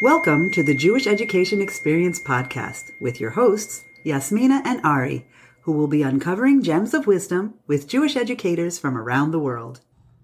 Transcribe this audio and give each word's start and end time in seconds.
Welcome 0.00 0.50
to 0.52 0.62
the 0.62 0.72
Jewish 0.72 1.06
Education 1.06 1.60
Experience 1.60 2.18
podcast 2.18 2.92
with 3.00 3.20
your 3.20 3.32
hosts, 3.32 3.84
Yasmina 4.02 4.62
and 4.64 4.80
Ari, 4.82 5.26
who 5.60 5.72
will 5.72 5.88
be 5.88 6.00
uncovering 6.00 6.62
gems 6.62 6.94
of 6.94 7.06
wisdom 7.06 7.52
with 7.66 7.86
Jewish 7.86 8.16
educators 8.16 8.78
from 8.78 8.96
around 8.96 9.30
the 9.30 9.38
world. 9.38 9.82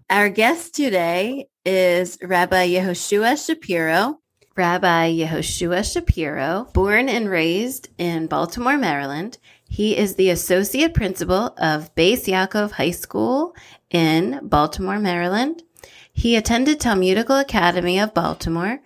Our 0.09 0.31
guest 0.31 0.75
today 0.75 1.51
is 1.67 2.17
Rabbi 2.23 2.69
Yehoshua 2.69 3.37
Shapiro. 3.45 4.21
Rabbi 4.57 5.13
Yehoshua 5.13 5.85
Shapiro, 5.93 6.69
born 6.73 7.11
and 7.11 7.29
raised 7.29 7.91
in 7.99 8.29
Baltimore, 8.29 8.79
Maryland, 8.79 9.37
he 9.69 9.95
is 9.95 10.15
the 10.15 10.31
associate 10.31 10.95
principal 10.95 11.55
of 11.59 11.95
Beis 11.95 12.25
Yaakov 12.25 12.71
High 12.71 12.93
School 12.93 13.55
in 13.91 14.41
Baltimore, 14.43 14.99
Maryland. 14.99 15.63
He 16.15 16.35
attended 16.35 16.81
Talmudical 16.81 17.37
Academy 17.37 17.99
of 18.01 18.15
Baltimore 18.15 18.81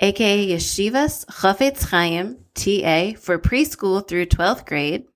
aka 0.00 0.46
Yeshivas 0.48 1.24
Chofetz 1.26 1.88
Chaim, 1.90 2.38
TA, 2.54 3.18
for 3.18 3.38
preschool 3.38 4.06
through 4.06 4.26
12th 4.26 4.66
grade. 4.66 5.06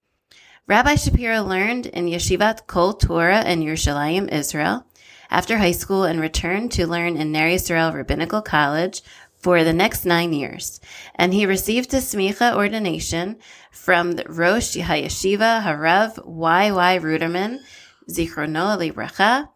Rabbi 0.66 0.96
Shapiro 0.96 1.42
learned 1.42 1.86
in 1.86 2.06
Yeshivat 2.06 2.66
Kol 2.66 2.94
Torah 2.94 3.44
in 3.44 3.60
Yerushalayim, 3.60 4.32
Israel, 4.32 4.86
after 5.30 5.58
high 5.58 5.72
school 5.72 6.04
and 6.04 6.20
returned 6.20 6.72
to 6.72 6.86
learn 6.86 7.16
in 7.16 7.32
Ner 7.32 7.50
Yisrael 7.50 7.94
Rabbinical 7.94 8.42
College 8.42 9.02
for 9.36 9.62
the 9.62 9.72
next 9.72 10.04
nine 10.04 10.32
years. 10.32 10.80
And 11.14 11.32
he 11.32 11.46
received 11.46 11.92
his 11.92 12.12
smicha 12.12 12.54
ordination 12.54 13.36
from 13.70 14.12
the 14.12 14.24
Rosh 14.28 14.76
HaYeshiva 14.76 15.62
Harav 15.62 16.24
Y.Y. 16.26 16.98
Ruderman, 16.98 17.60
Zichrono 18.10 18.76
Libracha, 18.76 19.48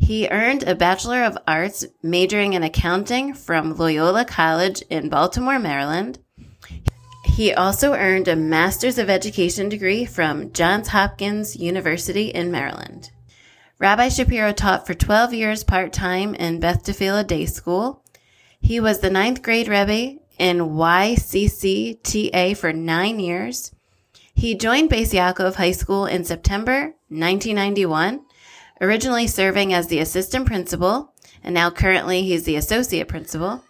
he 0.00 0.26
earned 0.28 0.62
a 0.64 0.74
Bachelor 0.74 1.22
of 1.22 1.38
Arts 1.46 1.84
majoring 2.02 2.54
in 2.54 2.62
accounting 2.62 3.34
from 3.34 3.76
Loyola 3.76 4.24
College 4.24 4.82
in 4.88 5.10
Baltimore, 5.10 5.58
Maryland. 5.58 6.18
He 7.26 7.52
also 7.52 7.92
earned 7.92 8.26
a 8.26 8.34
Master's 8.34 8.98
of 8.98 9.10
Education 9.10 9.68
degree 9.68 10.06
from 10.06 10.52
Johns 10.52 10.88
Hopkins 10.88 11.54
University 11.54 12.28
in 12.28 12.50
Maryland. 12.50 13.10
Rabbi 13.78 14.08
Shapiro 14.08 14.52
taught 14.52 14.86
for 14.86 14.94
12 14.94 15.34
years 15.34 15.64
part 15.64 15.92
time 15.92 16.34
in 16.34 16.60
Beth 16.60 16.82
Tfiloh 16.82 17.26
Day 17.26 17.44
School. 17.46 18.02
He 18.60 18.80
was 18.80 19.00
the 19.00 19.10
ninth 19.10 19.42
grade 19.42 19.68
Rebbe 19.68 20.18
in 20.38 20.58
YCCTA 20.58 22.56
for 22.56 22.72
nine 22.72 23.20
years. 23.20 23.72
He 24.34 24.54
joined 24.54 24.90
Beis 24.90 25.12
Yaakov 25.12 25.56
High 25.56 25.72
School 25.72 26.06
in 26.06 26.24
September 26.24 26.94
1991 27.10 28.22
originally 28.80 29.26
serving 29.26 29.72
as 29.72 29.88
the 29.88 29.98
assistant 29.98 30.46
principal, 30.46 31.12
and 31.42 31.54
now 31.54 31.70
currently 31.70 32.22
he's 32.22 32.44
the 32.44 32.56
associate 32.56 33.08
principal. 33.08 33.62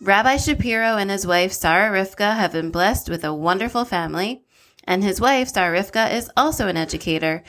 Rabbi 0.00 0.36
Shapiro 0.36 0.96
and 0.96 1.10
his 1.10 1.26
wife, 1.26 1.52
Sarah 1.52 1.96
Rivka, 1.96 2.36
have 2.36 2.52
been 2.52 2.70
blessed 2.70 3.08
with 3.08 3.24
a 3.24 3.34
wonderful 3.34 3.84
family, 3.84 4.44
and 4.84 5.02
his 5.02 5.20
wife, 5.20 5.48
Sarah 5.48 5.78
Rivka, 5.78 6.12
is 6.12 6.30
also 6.36 6.68
an 6.68 6.76
educator, 6.76 7.42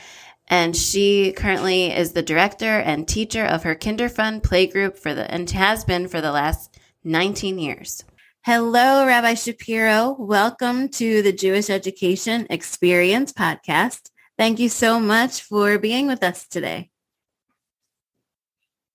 and 0.48 0.76
she 0.76 1.32
currently 1.32 1.92
is 1.92 2.12
the 2.12 2.22
director 2.22 2.78
and 2.78 3.06
teacher 3.06 3.44
of 3.44 3.64
her 3.64 3.74
Kinderfun 3.74 4.42
playgroup 4.42 4.96
for 4.96 5.12
the, 5.12 5.30
and 5.30 5.50
has 5.50 5.84
been 5.84 6.08
for 6.08 6.20
the 6.20 6.32
last 6.32 6.78
19 7.04 7.58
years. 7.58 8.04
Hello, 8.42 9.04
Rabbi 9.04 9.34
Shapiro. 9.34 10.14
Welcome 10.18 10.88
to 10.90 11.20
the 11.20 11.32
Jewish 11.32 11.68
Education 11.68 12.46
Experience 12.48 13.32
podcast. 13.32 14.10
Thank 14.38 14.58
you 14.58 14.68
so 14.68 15.00
much 15.00 15.42
for 15.42 15.78
being 15.78 16.06
with 16.06 16.22
us 16.22 16.46
today. 16.46 16.90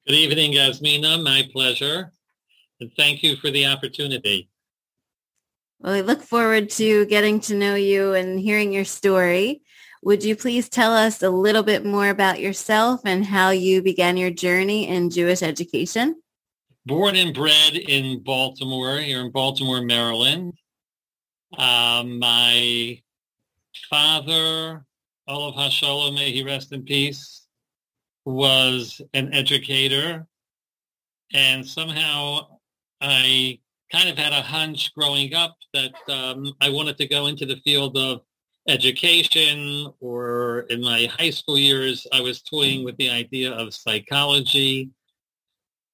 Good 0.07 0.15
evening, 0.15 0.53
Yasmina. 0.53 1.23
My 1.23 1.47
pleasure. 1.51 2.11
And 2.79 2.91
thank 2.95 3.23
you 3.23 3.35
for 3.37 3.49
the 3.49 3.65
opportunity. 3.65 4.49
Well, 5.79 5.93
we 5.93 6.03
look 6.03 6.21
forward 6.21 6.69
to 6.71 7.05
getting 7.07 7.39
to 7.41 7.55
know 7.55 7.73
you 7.73 8.13
and 8.13 8.39
hearing 8.39 8.71
your 8.71 8.85
story. 8.85 9.63
Would 10.03 10.23
you 10.23 10.35
please 10.35 10.69
tell 10.69 10.93
us 10.93 11.23
a 11.23 11.29
little 11.29 11.63
bit 11.63 11.85
more 11.85 12.09
about 12.09 12.39
yourself 12.39 13.01
and 13.05 13.25
how 13.25 13.49
you 13.49 13.81
began 13.81 14.17
your 14.17 14.31
journey 14.31 14.87
in 14.87 15.09
Jewish 15.09 15.41
education? 15.41 16.21
Born 16.85 17.15
and 17.15 17.33
bred 17.33 17.75
in 17.75 18.21
Baltimore, 18.21 18.97
here 18.97 19.21
in 19.21 19.31
Baltimore, 19.31 19.81
Maryland. 19.81 20.53
Um, 21.57 22.19
my 22.19 23.01
father 23.89 24.85
Olav 25.27 25.55
Hashalom, 25.55 26.15
may 26.15 26.31
he 26.31 26.43
rest 26.43 26.71
in 26.71 26.83
peace, 26.83 27.45
was 28.25 29.01
an 29.13 29.33
educator. 29.33 30.25
And 31.33 31.65
somehow 31.65 32.47
I 33.01 33.59
kind 33.91 34.09
of 34.09 34.17
had 34.17 34.33
a 34.33 34.41
hunch 34.41 34.93
growing 34.93 35.33
up 35.33 35.55
that 35.73 35.93
um, 36.09 36.53
I 36.61 36.69
wanted 36.69 36.97
to 36.97 37.07
go 37.07 37.27
into 37.27 37.45
the 37.45 37.57
field 37.57 37.97
of 37.97 38.21
education 38.67 39.91
or 39.99 40.61
in 40.69 40.81
my 40.81 41.05
high 41.17 41.29
school 41.29 41.57
years, 41.57 42.05
I 42.13 42.21
was 42.21 42.41
toying 42.41 42.83
with 42.83 42.95
the 42.97 43.09
idea 43.09 43.51
of 43.51 43.73
psychology. 43.73 44.91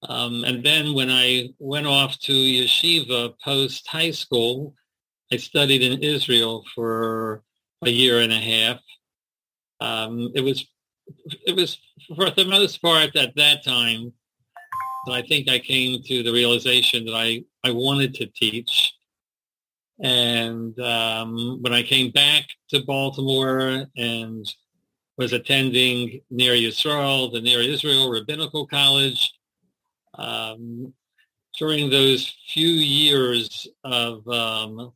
Um, 0.08 0.44
and 0.44 0.64
then 0.64 0.94
when 0.94 1.10
I 1.10 1.50
went 1.60 1.88
off 1.88 2.20
to 2.20 2.34
yeshiva 2.34 3.34
post 3.44 3.88
high 3.88 4.12
school, 4.12 4.76
I 5.32 5.38
studied 5.38 5.82
in 5.82 6.04
Israel 6.04 6.64
for 6.76 7.44
a 7.84 7.90
year 7.90 8.22
and 8.22 8.32
a 8.32 8.40
half. 8.40 8.80
Um, 9.80 10.32
it 10.36 10.42
was 10.42 10.68
it 11.46 11.56
was 11.56 11.78
for 12.16 12.30
the 12.32 12.46
most 12.46 12.82
part 12.82 13.16
at 13.16 13.36
that 13.36 13.64
time 13.64 14.14
I 15.12 15.22
think 15.22 15.50
I 15.50 15.60
came 15.60 16.02
to 16.04 16.24
the 16.24 16.32
realization 16.32 17.06
that 17.06 17.16
I, 17.16 17.44
I 17.64 17.72
wanted 17.72 18.14
to 18.16 18.28
teach. 18.28 18.94
And 20.00 20.80
um, 20.80 21.60
when 21.62 21.74
I 21.74 21.82
came 21.84 22.12
back 22.12 22.46
to 22.70 22.86
Baltimore 22.86 23.86
and 23.96 24.46
was 25.18 25.34
attending 25.34 26.22
Ner 26.30 26.54
Yisrael, 26.54 27.32
the 27.32 27.42
Ner 27.42 27.60
Israel 27.60 28.12
Rabbinical 28.12 28.68
College, 28.68 29.34
um, 30.16 30.94
during 31.58 31.90
those 31.90 32.36
few 32.48 32.68
years 32.68 33.68
of 33.84 34.28
um, 34.28 34.94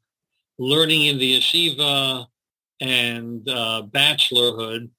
learning 0.59 1.07
in 1.07 1.17
the 1.17 1.39
yeshiva, 1.39 2.27
and 2.81 3.47
uh, 3.47 3.83
bachelorhood, 3.91 4.89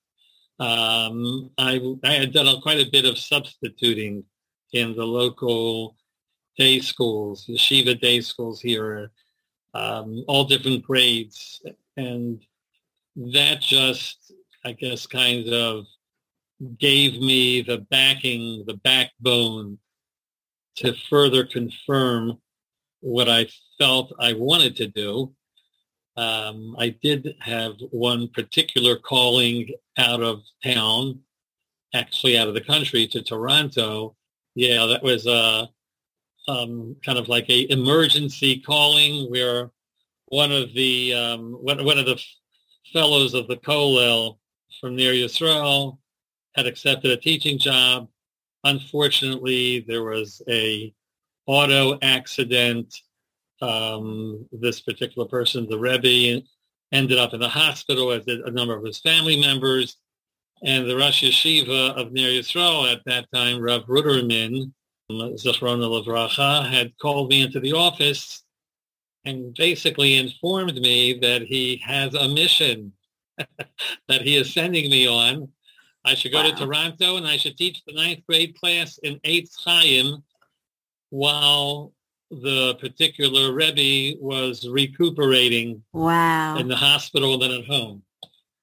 um, 0.61 1.51
I, 1.59 1.81
I, 2.05 2.13
had 2.13 2.33
done 2.33 2.61
quite 2.61 2.79
a 2.79 2.91
bit 2.91 3.05
of 3.05 3.19
substituting 3.19 4.23
in 4.73 4.95
the 4.95 5.05
local 5.05 5.97
day 6.57 6.79
schools, 6.79 7.47
yeshiva 7.49 8.01
day 8.01 8.21
schools 8.21 8.61
here, 8.61 9.11
um, 9.75 10.25
all 10.29 10.45
different 10.45 10.85
grades. 10.85 11.61
And 11.97 12.41
that 13.17 13.61
just, 13.61 14.33
I 14.65 14.73
guess, 14.73 15.07
kind 15.07 15.49
of 15.49 15.87
gave 16.79 17.21
me 17.21 17.63
the 17.63 17.79
backing, 17.91 18.63
the 18.67 18.75
backbone 18.75 19.79
to 20.77 20.95
further 21.11 21.45
confirm 21.45 22.39
what 23.01 23.29
I 23.29 23.49
felt 23.79 24.13
I 24.21 24.35
wanted 24.35 24.77
to 24.77 24.87
do 24.87 25.35
um, 26.17 26.77
I 26.79 26.91
did 27.03 27.35
have 27.41 27.75
one 27.91 28.29
particular 28.29 28.97
calling 28.97 29.71
out 29.97 30.23
of 30.23 30.43
town, 30.63 31.21
actually 31.95 32.37
out 32.37 32.49
of 32.49 32.55
the 32.55 32.61
country 32.61 33.07
to 33.09 33.23
Toronto. 33.23 34.15
Yeah, 34.55 34.87
that 34.87 35.03
was 35.03 35.27
a 35.27 35.69
um, 36.49 36.97
kind 37.05 37.19
of 37.19 37.29
like 37.29 37.49
a 37.49 37.71
emergency 37.71 38.59
calling 38.61 39.31
where 39.31 39.71
one 40.27 40.53
of 40.53 40.75
the 40.75 41.15
um, 41.15 41.53
one, 41.55 41.85
one 41.85 41.99
of 41.99 42.07
the 42.07 42.23
fellows 42.93 43.35
of 43.35 43.49
the 43.49 43.57
Kollel 43.57 44.39
from 44.81 44.97
Ner 44.97 45.13
Yisrael 45.13 45.99
had 46.55 46.67
accepted 46.67 47.11
a 47.11 47.17
teaching 47.17 47.59
job. 47.59 48.09
Unfortunately, 48.65 49.85
there 49.89 50.05
was 50.05 50.43
a 50.49 50.93
auto 51.47 51.99
accident 52.03 52.95
um, 53.63 54.47
this 54.53 54.81
particular 54.81 55.27
person, 55.27 55.69
the 55.69 55.79
Rebbe, 55.79 56.43
ended 56.93 57.19
up 57.19 57.33
in 57.33 57.41
the 57.41 57.49
hospital, 57.49 58.11
as 58.11 58.25
did 58.25 58.41
a 58.41 58.51
number 58.51 58.77
of 58.77 58.85
his 58.85 58.99
family 58.99 59.41
members. 59.41 59.97
And 60.65 60.89
the 60.89 60.97
Rosh 60.97 61.25
Yeshiva 61.25 61.97
of 61.97 62.13
Ner 62.13 62.29
Yisrael 62.29 62.93
at 62.93 63.05
that 63.07 63.27
time, 63.33 63.61
Rav 63.61 63.85
Ruderman, 63.87 64.73
Zichrona 65.11 65.89
Levracha, 65.89 66.71
had 66.71 66.97
called 66.99 67.31
me 67.31 67.43
into 67.43 67.61
the 67.61 67.73
office 67.73 68.43
and 69.25 69.55
basically 69.55 70.17
informed 70.17 70.75
me 70.75 71.19
that 71.21 71.43
he 71.43 71.81
has 71.85 72.15
a 72.15 72.29
mission 72.29 72.93
that 74.09 74.23
he 74.23 74.37
is 74.37 74.53
sending 74.53 74.91
me 74.91 75.07
on. 75.09 75.49
I 76.05 76.15
should 76.15 76.33
go 76.33 76.43
wow. 76.43 76.51
to 76.51 76.57
Toronto 76.57 77.17
and 77.17 77.27
I 77.27 77.37
should 77.37 77.57
teach 77.57 77.83
the 77.87 77.95
ninth 77.95 78.21
grade 78.29 78.59
class 78.59 78.99
in 78.99 79.21
Eitz 79.21 79.55
Chaim 79.65 80.23
while 81.11 81.93
the 82.41 82.77
particular 82.81 83.53
Rebbe 83.53 84.19
was 84.21 84.67
recuperating 84.67 85.83
wow. 85.93 86.57
in 86.57 86.69
the 86.69 86.77
hospital 86.77 87.35
and 87.35 87.43
then 87.43 87.61
at 87.61 87.67
home. 87.67 88.03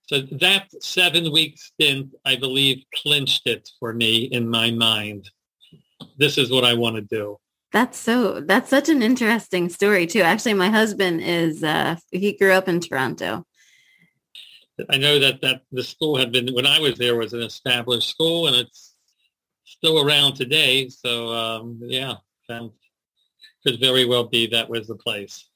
So 0.08 0.22
that 0.22 0.70
seven 0.82 1.32
week 1.32 1.60
stint, 1.60 2.16
I 2.26 2.36
believe, 2.36 2.84
clinched 2.96 3.46
it 3.46 3.70
for 3.80 3.94
me 3.94 4.24
in 4.24 4.50
my 4.50 4.72
mind. 4.72 5.30
This 6.18 6.40
is 6.40 6.50
what 6.50 6.66
I 6.66 6.74
want 6.74 6.96
to 6.96 7.02
do. 7.04 7.38
That's 7.72 8.00
so 8.00 8.42
that's 8.42 8.72
such 8.72 8.90
an 8.90 9.04
interesting 9.04 9.70
story 9.70 10.08
too. 10.08 10.22
Actually, 10.22 10.56
my 10.56 10.70
husband 10.70 11.22
is 11.22 11.64
uh 11.64 11.98
he 12.10 12.36
grew 12.36 12.54
up 12.54 12.68
in 12.68 12.80
Toronto. 12.80 13.46
I 14.90 14.98
know 14.98 15.20
that 15.20 15.42
that 15.42 15.62
the 15.72 15.84
school 15.84 16.18
had 16.18 16.32
been 16.32 16.56
when 16.56 16.66
I 16.66 16.80
was 16.80 16.98
there 16.98 17.16
was 17.16 17.34
an 17.34 17.42
established 17.42 18.10
school 18.10 18.48
and 18.48 18.56
it's 18.56 18.96
still 19.64 20.00
around 20.04 20.34
today. 20.34 20.90
So 20.90 21.32
um, 21.32 21.80
yeah, 21.84 22.16
found, 22.48 22.72
could 23.66 23.80
very 23.80 24.06
well 24.06 24.26
be 24.26 24.48
that 24.48 24.70
was 24.70 24.88
the 24.88 24.96
place. 24.96 25.50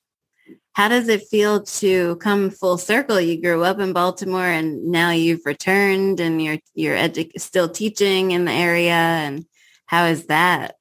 How 0.74 0.88
does 0.88 1.08
it 1.08 1.28
feel 1.28 1.62
to 1.64 2.16
come 2.18 2.50
full 2.50 2.78
circle? 2.78 3.22
You 3.22 3.42
grew 3.42 3.64
up 3.64 3.80
in 3.80 3.94
Baltimore 3.94 4.48
and 4.48 4.86
now 4.86 5.12
you've 5.12 5.46
returned 5.46 6.20
and 6.20 6.42
you're 6.42 6.58
you're 6.74 6.98
edu- 6.98 7.32
still 7.40 7.70
teaching 7.70 8.32
in 8.32 8.46
the 8.46 8.52
area 8.52 8.94
and 8.94 9.46
how 9.86 10.06
is 10.06 10.26
that? 10.26 10.76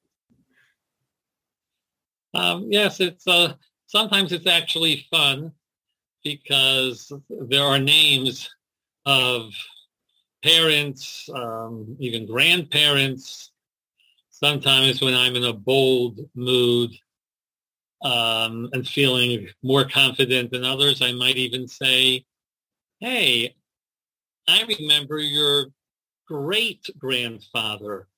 Um, 2.34 2.66
yes, 2.70 3.00
it's 3.00 3.26
uh, 3.26 3.54
sometimes 3.86 4.32
it's 4.32 4.46
actually 4.46 5.06
fun 5.10 5.52
because 6.24 7.12
there 7.28 7.62
are 7.62 7.78
names 7.78 8.48
of 9.04 9.52
parents, 10.42 11.28
um, 11.34 11.96
even 11.98 12.26
grandparents. 12.26 13.50
Sometimes 14.30 15.00
when 15.02 15.14
I'm 15.14 15.36
in 15.36 15.44
a 15.44 15.52
bold 15.52 16.20
mood 16.34 16.90
um, 18.02 18.68
and 18.72 18.86
feeling 18.86 19.48
more 19.62 19.84
confident 19.84 20.50
than 20.50 20.64
others, 20.64 21.02
I 21.02 21.12
might 21.12 21.36
even 21.36 21.68
say, 21.68 22.24
hey, 23.00 23.54
I 24.48 24.64
remember 24.78 25.18
your 25.18 25.66
great 26.26 26.88
grandfather. 26.98 28.08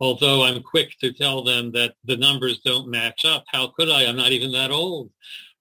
Although 0.00 0.44
I'm 0.44 0.62
quick 0.62 0.96
to 1.00 1.12
tell 1.12 1.44
them 1.44 1.72
that 1.72 1.94
the 2.04 2.16
numbers 2.16 2.60
don't 2.60 2.88
match 2.88 3.26
up. 3.26 3.44
How 3.48 3.68
could 3.68 3.90
I? 3.90 4.06
I'm 4.06 4.16
not 4.16 4.32
even 4.32 4.50
that 4.52 4.70
old. 4.70 5.10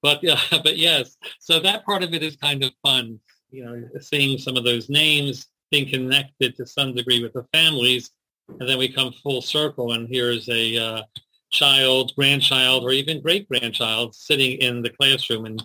But 0.01 0.19
yeah, 0.23 0.39
but 0.51 0.77
yes. 0.77 1.17
So 1.39 1.59
that 1.59 1.85
part 1.85 2.03
of 2.03 2.13
it 2.13 2.23
is 2.23 2.37
kind 2.37 2.63
of 2.63 2.71
fun, 2.81 3.19
you 3.51 3.65
know, 3.65 3.99
seeing 3.99 4.37
some 4.37 4.55
of 4.55 4.63
those 4.63 4.89
names, 4.89 5.47
being 5.71 5.89
connected 5.89 6.55
to 6.55 6.65
some 6.65 6.95
degree 6.95 7.21
with 7.21 7.33
the 7.33 7.45
families, 7.51 8.11
and 8.59 8.67
then 8.67 8.77
we 8.77 8.91
come 8.91 9.11
full 9.11 9.41
circle, 9.41 9.91
and 9.91 10.07
here's 10.09 10.47
a 10.49 10.77
uh, 10.77 11.01
child, 11.49 12.13
grandchild, 12.15 12.83
or 12.83 12.91
even 12.91 13.21
great 13.21 13.47
grandchild 13.47 14.15
sitting 14.15 14.59
in 14.59 14.81
the 14.81 14.89
classroom 14.89 15.45
and 15.45 15.63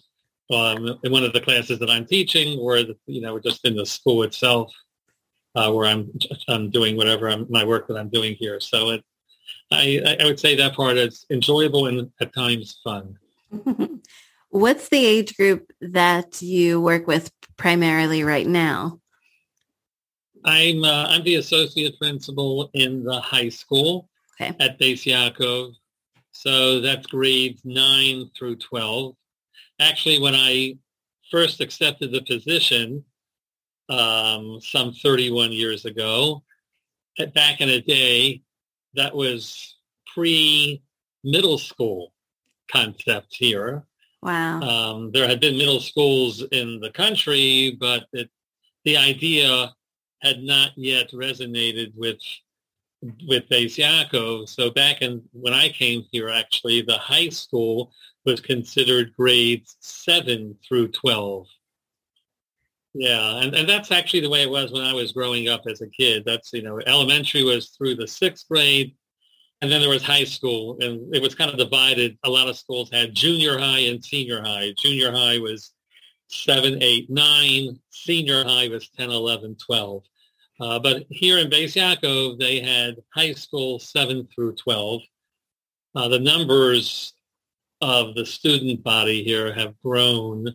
um, 0.50 0.98
in 1.02 1.10
one 1.10 1.24
of 1.24 1.32
the 1.32 1.40
classes 1.40 1.78
that 1.78 1.90
I'm 1.90 2.04
teaching, 2.04 2.58
or 2.58 2.82
the, 2.82 2.96
you 3.06 3.22
know, 3.22 3.38
just 3.38 3.64
in 3.64 3.74
the 3.76 3.86
school 3.86 4.22
itself, 4.24 4.72
uh, 5.54 5.70
where 5.72 5.86
I'm 5.86 6.12
I'm 6.48 6.70
doing 6.70 6.96
whatever 6.96 7.28
I'm, 7.28 7.46
my 7.48 7.64
work 7.64 7.88
that 7.88 7.96
I'm 7.96 8.10
doing 8.10 8.34
here. 8.38 8.60
So 8.60 8.90
it, 8.90 9.04
I 9.72 10.16
I 10.20 10.24
would 10.24 10.38
say 10.38 10.54
that 10.56 10.74
part 10.74 10.98
is 10.98 11.24
enjoyable 11.30 11.86
and 11.86 12.10
at 12.20 12.34
times 12.34 12.78
fun. 12.84 13.18
What's 14.50 14.88
the 14.88 15.04
age 15.04 15.36
group 15.36 15.70
that 15.80 16.40
you 16.42 16.80
work 16.80 17.06
with 17.06 17.32
primarily 17.56 18.22
right 18.22 18.46
now? 18.46 19.00
I'm 20.44 20.84
uh, 20.84 21.06
I'm 21.08 21.24
the 21.24 21.36
associate 21.36 21.98
principal 21.98 22.70
in 22.74 23.02
the 23.02 23.20
high 23.20 23.48
school 23.48 24.08
okay. 24.40 24.54
at 24.60 24.78
Beis 24.78 25.04
Yaakov. 25.04 25.74
So 26.32 26.80
that's 26.80 27.06
grades 27.06 27.62
nine 27.64 28.30
through 28.36 28.56
twelve. 28.56 29.16
Actually, 29.80 30.20
when 30.20 30.34
I 30.34 30.78
first 31.30 31.60
accepted 31.60 32.12
the 32.12 32.22
position 32.22 33.04
um, 33.88 34.60
some 34.60 34.92
31 34.92 35.52
years 35.52 35.84
ago, 35.84 36.42
back 37.34 37.60
in 37.60 37.68
a 37.68 37.80
day, 37.80 38.42
that 38.94 39.14
was 39.14 39.76
pre-middle 40.14 41.58
school 41.58 42.12
concept 42.70 43.34
here. 43.36 43.84
Wow. 44.22 44.60
Um, 44.60 45.10
there 45.12 45.28
had 45.28 45.40
been 45.40 45.58
middle 45.58 45.80
schools 45.80 46.42
in 46.52 46.80
the 46.80 46.90
country, 46.90 47.76
but 47.78 48.06
it, 48.12 48.30
the 48.84 48.96
idea 48.96 49.74
had 50.22 50.42
not 50.42 50.70
yet 50.76 51.10
resonated 51.12 51.92
with 51.94 52.18
with 53.28 53.48
Beis. 53.48 54.48
So 54.48 54.70
back 54.70 55.02
in 55.02 55.22
when 55.32 55.54
I 55.54 55.68
came 55.68 56.04
here, 56.10 56.28
actually, 56.28 56.82
the 56.82 56.98
high 56.98 57.28
school 57.28 57.92
was 58.24 58.40
considered 58.40 59.14
grades 59.16 59.76
seven 59.80 60.56
through 60.66 60.88
twelve. 60.88 61.46
Yeah, 62.94 63.42
and, 63.42 63.54
and 63.54 63.68
that's 63.68 63.90
actually 63.90 64.20
the 64.20 64.30
way 64.30 64.42
it 64.42 64.50
was 64.50 64.70
when 64.70 64.84
I 64.84 64.92
was 64.92 65.12
growing 65.12 65.48
up 65.48 65.62
as 65.68 65.80
a 65.80 65.88
kid. 65.88 66.22
That's 66.24 66.52
you 66.52 66.62
know, 66.62 66.80
elementary 66.86 67.42
was 67.42 67.70
through 67.70 67.96
the 67.96 68.06
sixth 68.06 68.46
grade, 68.48 68.94
and 69.60 69.70
then 69.70 69.80
there 69.80 69.90
was 69.90 70.02
high 70.02 70.24
school, 70.24 70.76
and 70.80 71.14
it 71.14 71.20
was 71.20 71.34
kind 71.34 71.50
of 71.50 71.58
divided. 71.58 72.16
A 72.24 72.30
lot 72.30 72.48
of 72.48 72.56
schools 72.56 72.90
had 72.92 73.14
junior 73.14 73.58
high 73.58 73.80
and 73.80 74.04
senior 74.04 74.42
high. 74.42 74.72
Junior 74.78 75.10
high 75.10 75.38
was 75.38 75.72
7, 76.28 76.82
8, 76.82 77.10
9. 77.10 77.80
Senior 77.90 78.44
high 78.44 78.68
was 78.68 78.88
10, 78.90 79.10
11, 79.10 79.56
12. 79.56 80.02
Uh, 80.60 80.78
but 80.78 81.04
here 81.10 81.38
in 81.38 81.50
Beis 81.50 81.74
Yaakov, 81.74 82.38
they 82.38 82.60
had 82.60 82.96
high 83.12 83.32
school 83.32 83.78
7 83.78 84.28
through 84.34 84.54
12. 84.54 85.02
Uh, 85.96 86.08
the 86.08 86.18
numbers 86.18 87.14
of 87.80 88.14
the 88.14 88.24
student 88.24 88.82
body 88.82 89.22
here 89.24 89.52
have 89.52 89.74
grown 89.82 90.46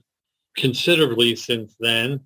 considerably 0.58 1.36
since 1.36 1.76
then. 1.80 2.22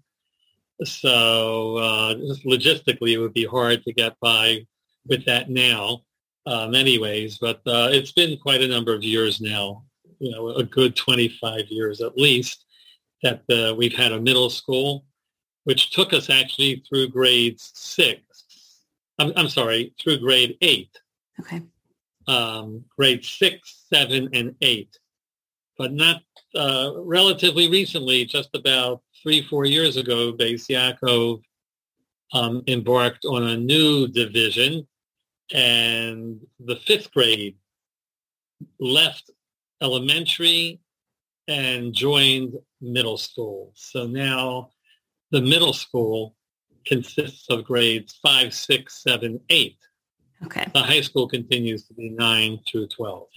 So 0.83 1.77
uh, 1.77 2.15
logistically, 2.45 3.13
it 3.13 3.19
would 3.19 3.33
be 3.33 3.45
hard 3.45 3.83
to 3.83 3.93
get 3.93 4.15
by 4.19 4.65
with 5.07 5.25
that 5.25 5.49
now 5.49 6.01
uh, 6.45 6.67
many 6.67 6.97
ways, 6.97 7.37
but 7.39 7.57
uh, 7.67 7.89
it's 7.91 8.11
been 8.11 8.37
quite 8.37 8.61
a 8.61 8.67
number 8.67 8.93
of 8.93 9.03
years 9.03 9.39
now, 9.39 9.83
you 10.19 10.31
know, 10.31 10.49
a 10.49 10.63
good 10.63 10.95
25 10.95 11.67
years 11.69 12.01
at 12.01 12.17
least, 12.17 12.65
that 13.21 13.41
uh, 13.49 13.73
we've 13.75 13.95
had 13.95 14.11
a 14.11 14.19
middle 14.19 14.49
school, 14.49 15.05
which 15.63 15.92
took 15.92 16.13
us 16.13 16.30
actually 16.30 16.83
through 16.88 17.10
grades 17.10 17.71
six. 17.74 18.21
I'm, 19.19 19.31
I'm 19.36 19.50
sorry, 19.50 19.94
through 20.01 20.19
grade 20.19 20.57
eight. 20.62 20.89
Okay. 21.39 21.62
Um, 22.27 22.83
grade 22.98 23.24
six, 23.24 23.86
seven, 23.89 24.30
and 24.33 24.56
eight. 24.62 24.98
But 25.77 25.94
not 25.94 26.21
uh, 26.56 26.92
relatively 26.98 27.69
recently, 27.69 28.25
just 28.25 28.50
about 28.54 29.01
three, 29.21 29.42
four 29.48 29.65
years 29.65 29.98
ago, 29.98 30.33
Beis 30.33 30.68
Yaakov 30.69 31.42
um, 32.33 32.63
embarked 32.68 33.25
on 33.25 33.44
a 33.44 33.57
new 33.57 34.07
division 34.07 34.88
and 35.54 36.39
the 36.60 36.75
fifth 36.77 37.12
grade 37.12 37.56
left 38.80 39.31
elementary 39.81 40.79
and 41.48 41.93
joined 41.93 42.53
middle 42.82 43.17
school. 43.17 43.72
So 43.75 44.08
now 44.08 44.70
the 45.33 45.41
middle 45.41 45.73
school 45.73 46.35
consists 46.85 47.49
of 47.49 47.65
grades 47.65 48.17
five, 48.21 48.53
six, 48.53 49.01
seven, 49.01 49.41
eight. 49.49 49.77
Okay. 50.45 50.67
The 50.73 50.83
high 50.83 51.01
school 51.01 51.27
continues 51.27 51.87
to 51.87 51.93
be 51.95 52.09
nine 52.09 52.59
through 52.69 52.87
12. 52.87 53.27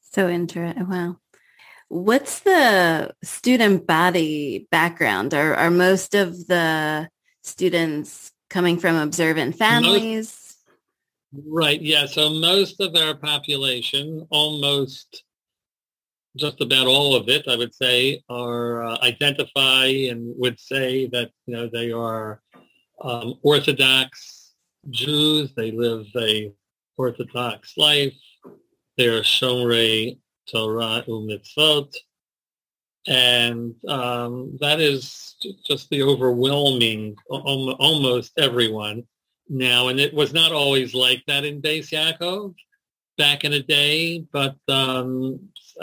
So 0.00 0.28
interesting. 0.28 0.88
Wow. 0.88 1.18
What's 1.88 2.40
the 2.40 3.14
student 3.22 3.86
body 3.86 4.66
background? 4.70 5.32
Are, 5.32 5.54
are 5.54 5.70
most 5.70 6.14
of 6.14 6.46
the 6.48 7.08
students 7.44 8.32
coming 8.50 8.78
from 8.78 8.96
observant 8.96 9.56
families? 9.56 10.28
Most, 10.28 10.52
Right. 11.46 11.80
Yeah. 11.80 12.04
So 12.06 12.28
most 12.28 12.80
of 12.80 12.94
our 12.94 13.14
population, 13.14 14.26
almost 14.30 15.24
just 16.36 16.60
about 16.60 16.86
all 16.86 17.14
of 17.14 17.28
it, 17.28 17.46
I 17.48 17.56
would 17.56 17.74
say, 17.74 18.22
are 18.28 18.84
uh, 18.84 18.98
identify 19.02 19.86
and 19.86 20.34
would 20.38 20.58
say 20.58 21.06
that 21.08 21.30
you 21.46 21.54
know 21.54 21.68
they 21.72 21.92
are 21.92 22.40
um, 23.02 23.34
Orthodox 23.42 24.54
Jews. 24.90 25.52
They 25.54 25.70
live 25.70 26.06
a 26.16 26.52
Orthodox 26.96 27.76
life. 27.76 28.14
They're 28.96 29.22
Shomrei 29.22 30.18
Torah 30.50 31.04
u'mitzvot, 31.06 31.94
and 33.06 33.74
um, 33.88 34.56
that 34.60 34.80
is 34.80 35.36
just 35.66 35.90
the 35.90 36.02
overwhelming, 36.02 37.16
almost 37.28 38.32
everyone 38.38 39.04
now, 39.48 39.88
and 39.88 40.00
it 40.00 40.14
was 40.14 40.32
not 40.32 40.52
always 40.52 40.94
like 40.94 41.22
that 41.26 41.44
in 41.44 41.60
Beis 41.60 41.90
Yaakov 41.90 42.54
back 43.18 43.44
in 43.44 43.52
the 43.52 43.62
day, 43.62 44.24
but 44.32 44.56
um, 44.68 45.38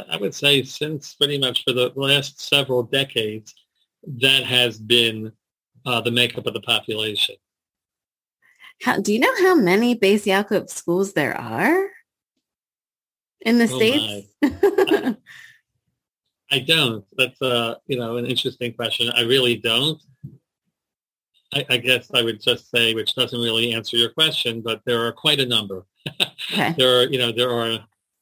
I 0.10 0.18
would 0.18 0.36
say 0.36 0.64
since 0.64 1.16
pretty 1.16 1.38
much 1.38 1.64
for 1.64 1.74
the 1.74 1.92
last 1.96 2.42
several 2.42 2.84
decades, 2.84 3.54
that 4.22 4.44
has 4.44 4.78
been 4.80 5.32
uh, 5.86 6.02
the 6.02 6.12
makeup 6.12 6.46
of 6.46 6.54
the 6.54 6.62
population. 6.62 7.36
How, 8.82 9.00
do 9.00 9.14
you 9.14 9.20
know 9.20 9.34
how 9.40 9.56
many 9.56 9.96
Beis 9.96 10.24
Yaakov 10.24 10.70
schools 10.70 11.14
there 11.14 11.36
are 11.36 11.90
in 13.42 13.58
the 13.58 13.70
oh 13.70 13.78
states? 13.78 14.28
I, 14.42 15.16
I 16.52 16.60
don't. 16.60 17.06
That's 17.18 17.42
uh, 17.42 17.76
you 17.88 17.98
know 17.98 18.18
an 18.18 18.26
interesting 18.26 18.74
question. 18.74 19.12
I 19.16 19.22
really 19.22 19.58
don't. 19.58 20.02
I, 21.54 21.66
I, 21.70 21.78
guess 21.78 22.12
I 22.14 22.22
would 22.22 22.40
just 22.40 22.70
say, 22.70 22.94
which 22.94 23.16
doesn't 23.16 23.40
really 23.40 23.74
answer 23.74 23.98
your 23.98 24.10
question, 24.10 24.62
but 24.62 24.82
there 24.86 25.04
are 25.06 25.12
quite 25.12 25.40
a 25.40 25.46
number. 25.48 25.84
Okay. 26.54 26.76
there 26.78 27.00
are, 27.00 27.08
you 27.08 27.18
know, 27.18 27.32
there 27.32 27.50
are 27.50 27.80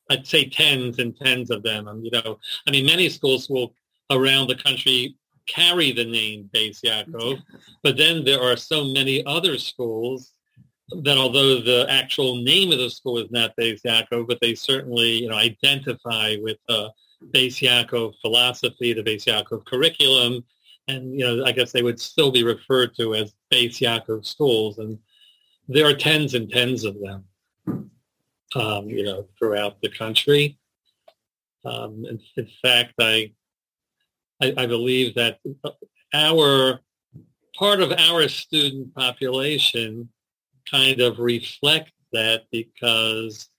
I'd 0.10 0.26
say 0.26 0.50
tens 0.50 1.00
and 1.00 1.16
tens 1.18 1.52
of 1.52 1.64
them. 1.64 1.88
And, 1.88 2.04
you 2.04 2.12
know, 2.12 2.40
I 2.68 2.72
mean, 2.72 2.86
many 2.86 3.10
schools 3.10 3.50
will 3.50 3.74
around 4.10 4.48
the 4.48 4.56
country 4.56 5.16
carry 5.48 5.92
the 5.92 6.06
name 6.06 6.50
Beis 6.54 6.82
Yaakov, 6.82 7.42
but 7.84 7.98
then 7.98 8.24
there 8.24 8.42
are 8.42 8.58
so 8.58 8.84
many 8.86 9.26
other 9.26 9.58
schools 9.58 10.34
that 11.04 11.18
although 11.18 11.60
the 11.60 11.86
actual 11.90 12.38
name 12.38 12.72
of 12.72 12.80
the 12.80 12.90
school 12.90 13.18
is 13.18 13.32
not 13.32 13.56
Beis 13.58 13.82
Yaakov, 13.84 14.28
but 14.28 14.40
they 14.40 14.56
certainly, 14.56 15.24
you 15.24 15.30
know, 15.30 15.36
identify 15.36 16.36
with 16.42 16.58
the 16.68 16.92
Beis 17.34 17.60
Yaakov 17.62 18.14
philosophy, 18.22 18.94
the 18.94 19.04
Beis 19.04 19.26
Yaakov 19.26 19.66
curriculum, 19.66 20.44
and, 20.88 21.14
you 21.18 21.26
know, 21.26 21.44
I 21.44 21.52
guess 21.52 21.74
they 21.74 21.84
would 21.84 22.00
still 22.00 22.32
be 22.32 22.44
referred 22.44 22.96
to 22.96 23.16
as 23.16 23.34
Beis 23.52 23.80
Yaakov 23.80 24.26
schools. 24.26 24.78
And 24.78 24.98
there 25.68 25.86
are 25.86 25.94
tens 25.94 26.34
and 26.34 26.50
tens 26.50 26.86
of 26.86 26.96
them, 27.02 27.26
um, 28.56 28.90
you 28.90 29.04
know, 29.04 29.28
throughout 29.38 29.82
the 29.82 29.90
country. 29.90 30.58
Um, 31.66 32.06
in, 32.06 32.20
in 32.38 32.48
fact, 32.62 32.94
I, 33.00 33.32
I, 34.42 34.54
I 34.58 34.66
believe 34.66 35.16
that 35.16 35.40
our 36.14 36.80
part 37.56 37.82
of 37.82 37.92
our 37.92 38.28
student 38.28 38.94
population 38.96 40.10
kind 40.70 41.02
of 41.02 41.20
reflect 41.20 41.92
that 42.14 42.44
because 42.52 43.50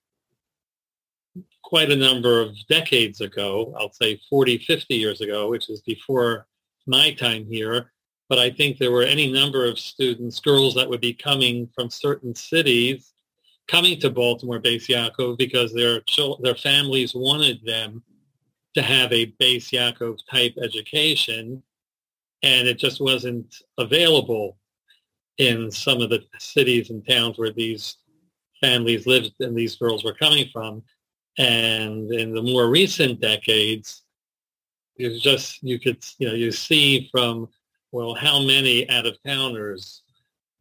quite 1.62 1.90
a 1.90 1.96
number 1.96 2.40
of 2.40 2.56
decades 2.68 3.20
ago, 3.20 3.74
I'll 3.78 3.92
say 3.92 4.20
40, 4.30 4.58
50 4.58 4.94
years 4.94 5.20
ago, 5.20 5.50
which 5.50 5.68
is 5.68 5.82
before 5.82 6.46
my 6.86 7.12
time 7.12 7.46
here, 7.50 7.92
but 8.28 8.38
I 8.38 8.50
think 8.50 8.78
there 8.78 8.92
were 8.92 9.02
any 9.02 9.30
number 9.30 9.66
of 9.66 9.78
students, 9.78 10.40
girls 10.40 10.74
that 10.74 10.88
would 10.88 11.00
be 11.00 11.12
coming 11.12 11.68
from 11.74 11.90
certain 11.90 12.34
cities, 12.34 13.12
coming 13.68 14.00
to 14.00 14.10
Baltimore 14.10 14.60
Beis 14.60 14.86
Yaakov 14.88 15.38
because 15.38 15.72
their 15.72 16.02
their 16.40 16.54
families 16.54 17.14
wanted 17.14 17.64
them 17.64 18.02
to 18.74 18.82
have 18.82 19.12
a 19.12 19.32
Beis 19.40 19.70
Yaakov 19.70 20.18
type 20.30 20.54
education, 20.62 21.62
and 22.42 22.68
it 22.68 22.78
just 22.78 23.00
wasn't 23.00 23.54
available 23.78 24.58
in 25.38 25.70
some 25.70 26.00
of 26.00 26.10
the 26.10 26.24
cities 26.38 26.90
and 26.90 27.06
towns 27.06 27.38
where 27.38 27.52
these 27.52 27.98
families 28.60 29.06
lived 29.06 29.32
and 29.40 29.56
these 29.56 29.76
girls 29.76 30.04
were 30.04 30.14
coming 30.14 30.48
from. 30.52 30.82
And 31.38 32.12
in 32.12 32.34
the 32.34 32.42
more 32.42 32.68
recent 32.68 33.20
decades, 33.20 34.02
you 34.96 35.18
just 35.20 35.62
you 35.62 35.78
could 35.78 36.04
you 36.18 36.28
know 36.28 36.34
you 36.34 36.50
see 36.50 37.08
from 37.12 37.48
well 37.92 38.14
how 38.14 38.42
many 38.42 38.88
out 38.90 39.06
of 39.06 39.16
towners 39.24 40.02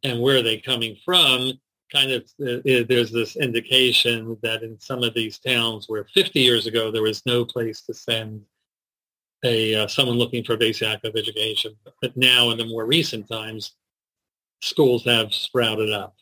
and 0.04 0.22
where 0.22 0.38
are 0.38 0.44
they 0.44 0.60
coming 0.60 0.96
from 1.04 1.54
kind 1.92 2.12
of 2.12 2.24
uh, 2.42 2.58
uh, 2.70 2.84
there's 2.88 3.12
this 3.12 3.36
indication 3.36 4.38
that 4.42 4.64
in 4.64 4.80
some 4.80 5.04
of 5.04 5.14
these 5.14 5.40
towns 5.40 5.86
where 5.88 6.06
50 6.14 6.40
years 6.40 6.68
ago 6.68 6.92
there 6.92 7.02
was 7.02 7.26
no 7.26 7.46
place 7.46 7.82
to 7.84 7.94
send 7.94 8.42
a 9.46 9.76
uh, 9.76 9.88
someone 9.88 10.18
looking 10.18 10.44
for 10.44 10.58
Beis 10.58 10.82
Yaakov 10.82 11.18
education 11.18 11.76
but 12.02 12.16
now 12.18 12.50
in 12.50 12.58
the 12.58 12.66
more 12.66 12.86
recent 12.86 13.28
times 13.30 13.76
schools 14.62 15.06
have 15.06 15.34
sprouted 15.34 15.92
up 15.92 16.16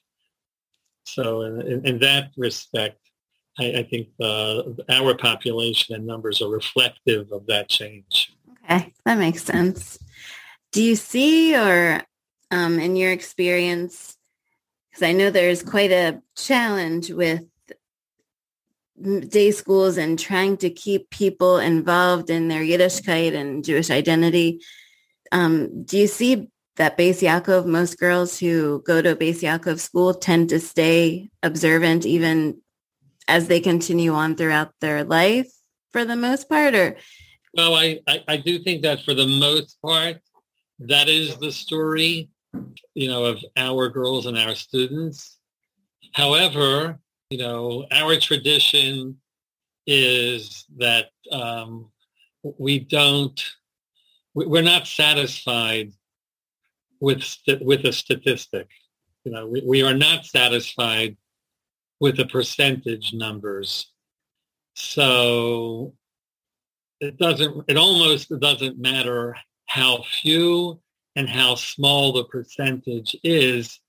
so 1.03 1.41
in, 1.41 1.61
in, 1.61 1.85
in 1.85 1.99
that 1.99 2.31
respect 2.37 2.99
I, 3.57 3.65
I 3.65 3.83
think 3.83 4.09
uh, 4.21 4.63
our 4.89 5.15
population 5.15 5.95
and 5.95 6.05
numbers 6.05 6.41
are 6.41 6.49
reflective 6.49 7.31
of 7.31 7.45
that 7.47 7.69
change. 7.69 8.33
Okay, 8.69 8.93
that 9.05 9.17
makes 9.17 9.43
sense. 9.43 9.97
Do 10.71 10.83
you 10.83 10.95
see, 10.95 11.55
or 11.55 12.03
um, 12.51 12.79
in 12.79 12.95
your 12.95 13.11
experience, 13.11 14.17
because 14.95 15.09
I 15.09 15.11
know 15.11 15.29
there's 15.29 15.61
quite 15.61 15.91
a 15.91 16.21
challenge 16.37 17.11
with 17.11 17.43
day 19.27 19.51
schools 19.51 19.97
and 19.97 20.17
trying 20.17 20.55
to 20.57 20.69
keep 20.69 21.09
people 21.09 21.57
involved 21.57 22.29
in 22.29 22.47
their 22.47 22.61
Yiddishkeit 22.61 23.35
and 23.35 23.65
Jewish 23.65 23.89
identity. 23.89 24.61
Um, 25.33 25.83
do 25.83 25.97
you 25.97 26.07
see 26.07 26.47
that 26.77 26.97
Beis 26.97 27.21
Yaakov, 27.21 27.65
most 27.65 27.99
girls 27.99 28.39
who 28.39 28.83
go 28.83 29.01
to 29.01 29.17
Beis 29.17 29.41
Yaakov 29.41 29.79
school 29.79 30.13
tend 30.13 30.47
to 30.49 30.61
stay 30.61 31.29
observant 31.43 32.05
even 32.05 32.61
as 33.27 33.49
they 33.49 33.59
continue 33.59 34.13
on 34.13 34.37
throughout 34.37 34.71
their 34.79 35.03
life 35.03 35.51
for 35.91 36.05
the 36.05 36.15
most 36.15 36.47
part 36.47 36.73
or 36.73 36.95
well 37.55 37.73
I, 37.73 37.99
I, 38.07 38.23
I 38.27 38.37
do 38.37 38.59
think 38.59 38.83
that 38.83 39.01
for 39.01 39.15
the 39.15 39.25
most 39.25 39.81
part 39.81 40.17
that 40.79 41.09
is 41.09 41.35
the 41.37 41.51
story 41.51 42.29
you 42.93 43.07
know 43.07 43.25
of 43.25 43.43
our 43.57 43.89
girls 43.89 44.25
and 44.25 44.37
our 44.37 44.55
students 44.55 45.37
however 46.13 46.99
you 47.29 47.37
know 47.37 47.85
our 47.91 48.17
tradition 48.17 49.17
is 49.87 50.65
that 50.77 51.09
um, 51.31 51.91
we 52.57 52.79
don't 52.79 53.43
we're 54.33 54.61
not 54.61 54.87
satisfied 54.87 55.91
with 56.99 57.23
with 57.61 57.85
a 57.85 57.93
statistic 57.93 58.67
you 59.23 59.31
know 59.31 59.47
we, 59.47 59.61
we 59.65 59.83
are 59.83 59.93
not 59.93 60.25
satisfied 60.25 61.15
with 61.99 62.17
the 62.17 62.25
percentage 62.25 63.13
numbers. 63.13 63.91
So 64.73 65.93
it 66.99 67.17
doesn't, 67.17 67.65
it 67.67 67.77
almost 67.77 68.29
doesn't 68.39 68.77
matter 68.77 69.35
how 69.67 70.03
few 70.03 70.79
and 71.15 71.29
how 71.29 71.55
small 71.55 72.11
the 72.11 72.25
percentage 72.25 73.15
is 73.23 73.79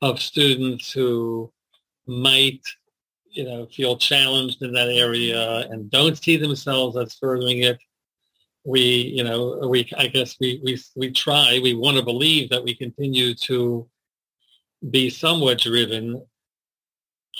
of 0.00 0.20
students 0.20 0.92
who 0.92 1.52
might, 2.06 2.60
you 3.30 3.44
know, 3.44 3.66
feel 3.66 3.96
challenged 3.96 4.62
in 4.62 4.72
that 4.72 4.88
area 4.88 5.60
and 5.70 5.90
don't 5.90 6.18
see 6.18 6.36
themselves 6.36 6.96
as 6.96 7.14
furthering 7.14 7.62
it. 7.62 7.78
We, 8.64 8.82
you 9.16 9.24
know, 9.24 9.66
we, 9.68 9.90
I 9.96 10.06
guess 10.06 10.36
we, 10.40 10.60
we, 10.62 10.78
we 10.94 11.10
try, 11.10 11.58
we 11.62 11.74
want 11.74 11.96
to 11.96 12.04
believe 12.04 12.50
that 12.50 12.62
we 12.62 12.74
continue 12.74 13.34
to 13.34 13.88
be 14.90 15.10
somewhat 15.10 15.58
driven 15.58 16.22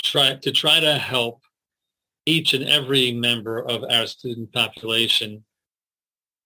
try 0.02 0.34
to 0.34 0.50
try 0.50 0.80
to 0.80 0.98
help 0.98 1.42
each 2.24 2.54
and 2.54 2.64
every 2.64 3.12
member 3.12 3.58
of 3.68 3.84
our 3.90 4.06
student 4.06 4.52
population 4.52 5.44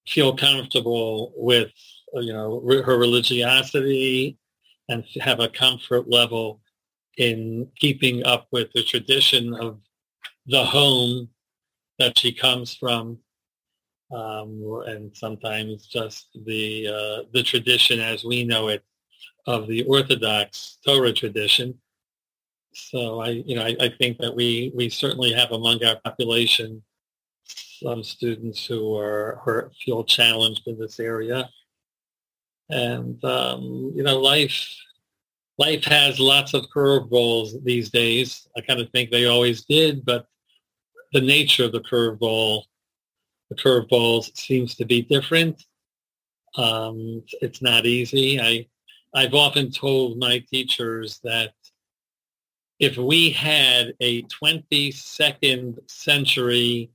feel 0.06 0.36
comfortable 0.36 1.32
with 1.36 1.70
you 2.22 2.32
know 2.32 2.60
her 2.84 2.98
religiosity 2.98 4.38
and 4.88 5.04
have 5.20 5.40
a 5.40 5.48
comfort 5.48 6.08
level 6.08 6.60
in 7.18 7.68
keeping 7.78 8.24
up 8.24 8.46
with 8.52 8.68
the 8.74 8.82
tradition 8.82 9.54
of 9.54 9.78
the 10.46 10.64
home 10.64 11.28
that 11.98 12.18
she 12.18 12.32
comes 12.32 12.74
from 12.74 13.18
um, 14.12 14.82
and 14.86 15.16
sometimes 15.16 15.86
just 15.86 16.28
the 16.44 16.88
uh, 16.88 17.22
the 17.32 17.42
tradition 17.42 18.00
as 18.00 18.24
we 18.24 18.44
know 18.44 18.68
it 18.68 18.84
of 19.46 19.66
the 19.66 19.84
Orthodox 19.84 20.78
Torah 20.84 21.12
tradition. 21.12 21.74
So 22.72 23.20
I, 23.20 23.30
you 23.30 23.56
know, 23.56 23.64
I, 23.64 23.76
I, 23.80 23.88
think 23.88 24.18
that 24.18 24.34
we 24.34 24.70
we 24.74 24.90
certainly 24.90 25.32
have 25.32 25.52
among 25.52 25.82
our 25.82 25.96
population 26.04 26.82
some 27.44 28.04
students 28.04 28.66
who 28.66 28.96
are 28.96 29.40
who 29.44 29.70
feel 29.84 30.04
challenged 30.04 30.66
in 30.66 30.78
this 30.78 31.00
area, 31.00 31.48
and 32.70 33.22
um, 33.24 33.92
you 33.94 34.02
know, 34.02 34.18
life 34.18 34.74
life 35.58 35.84
has 35.84 36.20
lots 36.20 36.54
of 36.54 36.66
curveballs 36.74 37.62
these 37.64 37.90
days. 37.90 38.48
I 38.56 38.60
kind 38.60 38.80
of 38.80 38.90
think 38.90 39.10
they 39.10 39.26
always 39.26 39.64
did, 39.64 40.04
but 40.04 40.26
the 41.12 41.20
nature 41.20 41.64
of 41.64 41.72
the 41.72 41.80
curveball, 41.80 42.64
the 43.48 43.56
curveballs 43.56 44.36
seems 44.36 44.74
to 44.76 44.84
be 44.84 45.02
different. 45.02 45.64
Um, 46.56 47.22
it's 47.40 47.62
not 47.62 47.86
easy. 47.86 48.40
I 48.40 48.66
I've 49.14 49.34
often 49.34 49.70
told 49.70 50.18
my 50.18 50.40
teachers 50.50 51.20
that 51.24 51.54
if 52.78 52.98
we 52.98 53.30
had 53.30 53.94
a 54.00 54.22
22nd 54.24 55.78
century 55.90 56.90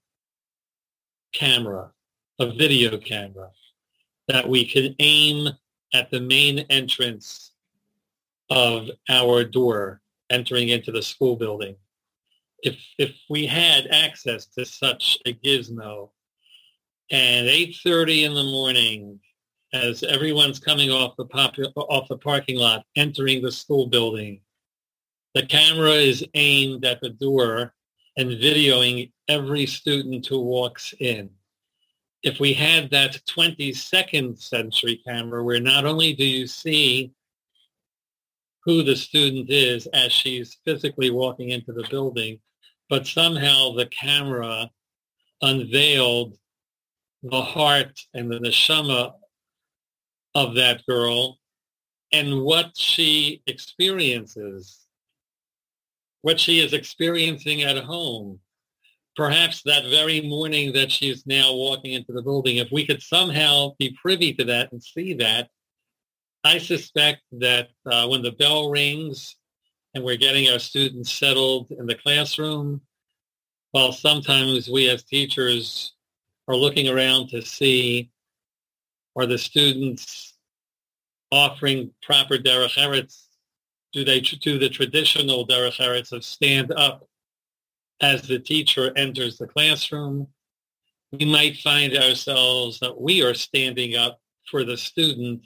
camera, 1.33 1.91
a 2.39 2.51
video 2.53 2.97
camera, 2.97 3.49
that 4.27 4.47
we 4.47 4.65
could 4.65 4.95
aim 4.99 5.49
at 5.93 6.09
the 6.11 6.21
main 6.21 6.59
entrance 6.69 7.51
of 8.49 8.89
our 9.09 9.43
door 9.43 10.01
entering 10.29 10.69
into 10.69 10.91
the 10.91 11.01
school 11.01 11.35
building. 11.35 11.75
If, 12.63 12.79
if 12.97 13.15
we 13.29 13.45
had 13.45 13.87
access 13.87 14.45
to 14.57 14.65
such 14.65 15.17
a 15.25 15.33
gizmo 15.33 16.09
and 17.09 17.47
8.30 17.47 18.23
in 18.23 18.33
the 18.33 18.43
morning 18.43 19.19
as 19.73 20.03
everyone's 20.03 20.59
coming 20.59 20.91
off 20.91 21.15
the, 21.17 21.25
pop, 21.25 21.55
off 21.75 22.07
the 22.07 22.17
parking 22.17 22.57
lot, 22.57 22.85
entering 22.95 23.41
the 23.41 23.51
school 23.51 23.87
building, 23.87 24.41
the 25.33 25.45
camera 25.45 25.91
is 25.91 26.25
aimed 26.33 26.85
at 26.85 27.01
the 27.01 27.09
door 27.09 27.73
and 28.17 28.29
videoing 28.29 29.11
every 29.27 29.65
student 29.65 30.25
who 30.27 30.41
walks 30.41 30.93
in. 30.99 31.29
If 32.23 32.39
we 32.39 32.53
had 32.53 32.91
that 32.91 33.19
22nd 33.29 34.39
century 34.39 35.01
camera 35.05 35.43
where 35.43 35.59
not 35.59 35.85
only 35.85 36.13
do 36.13 36.25
you 36.25 36.45
see 36.45 37.11
who 38.63 38.83
the 38.83 38.95
student 38.95 39.49
is 39.49 39.87
as 39.87 40.11
she's 40.11 40.57
physically 40.63 41.09
walking 41.09 41.49
into 41.49 41.73
the 41.73 41.87
building, 41.89 42.39
but 42.89 43.07
somehow 43.07 43.71
the 43.71 43.87
camera 43.87 44.69
unveiled 45.41 46.37
the 47.23 47.41
heart 47.41 47.99
and 48.13 48.31
the 48.31 48.39
neshama 48.39 49.13
of 50.35 50.55
that 50.55 50.85
girl 50.85 51.39
and 52.11 52.41
what 52.43 52.77
she 52.77 53.41
experiences, 53.47 54.79
what 56.21 56.39
she 56.39 56.59
is 56.59 56.73
experiencing 56.73 57.63
at 57.63 57.77
home. 57.83 58.39
Perhaps 59.15 59.63
that 59.63 59.85
very 59.85 60.21
morning 60.21 60.71
that 60.73 60.91
she's 60.91 61.25
now 61.25 61.53
walking 61.53 61.93
into 61.93 62.13
the 62.13 62.21
building, 62.21 62.57
if 62.57 62.71
we 62.71 62.85
could 62.85 63.01
somehow 63.01 63.71
be 63.77 63.95
privy 64.01 64.33
to 64.33 64.45
that 64.45 64.71
and 64.71 64.81
see 64.81 65.13
that, 65.15 65.49
I 66.43 66.57
suspect 66.57 67.21
that 67.33 67.69
uh, 67.85 68.07
when 68.07 68.21
the 68.21 68.31
bell 68.31 68.69
rings 68.69 69.35
and 69.93 70.03
we're 70.03 70.17
getting 70.17 70.49
our 70.49 70.59
students 70.59 71.11
settled 71.11 71.71
in 71.71 71.85
the 71.85 71.95
classroom, 71.95 72.81
while 73.71 73.91
sometimes 73.91 74.69
we 74.69 74.89
as 74.89 75.03
teachers 75.03 75.93
are 76.47 76.55
looking 76.55 76.87
around 76.87 77.29
to 77.29 77.41
see 77.41 78.09
are 79.15 79.25
the 79.25 79.37
students 79.37 80.37
offering 81.31 81.91
proper 82.01 82.37
derech 82.37 82.77
eretz? 82.77 83.27
Do 83.93 84.05
they 84.05 84.21
do 84.21 84.57
the 84.57 84.69
traditional 84.69 85.45
derech 85.45 85.79
eretz 85.79 86.11
of 86.11 86.23
stand 86.23 86.71
up 86.71 87.07
as 88.01 88.23
the 88.23 88.39
teacher 88.39 88.91
enters 88.95 89.37
the 89.37 89.47
classroom? 89.47 90.27
We 91.11 91.25
might 91.25 91.57
find 91.57 91.95
ourselves 91.95 92.79
that 92.79 92.99
we 92.99 93.21
are 93.21 93.33
standing 93.33 93.95
up 93.95 94.19
for 94.49 94.63
the 94.63 94.77
student 94.77 95.43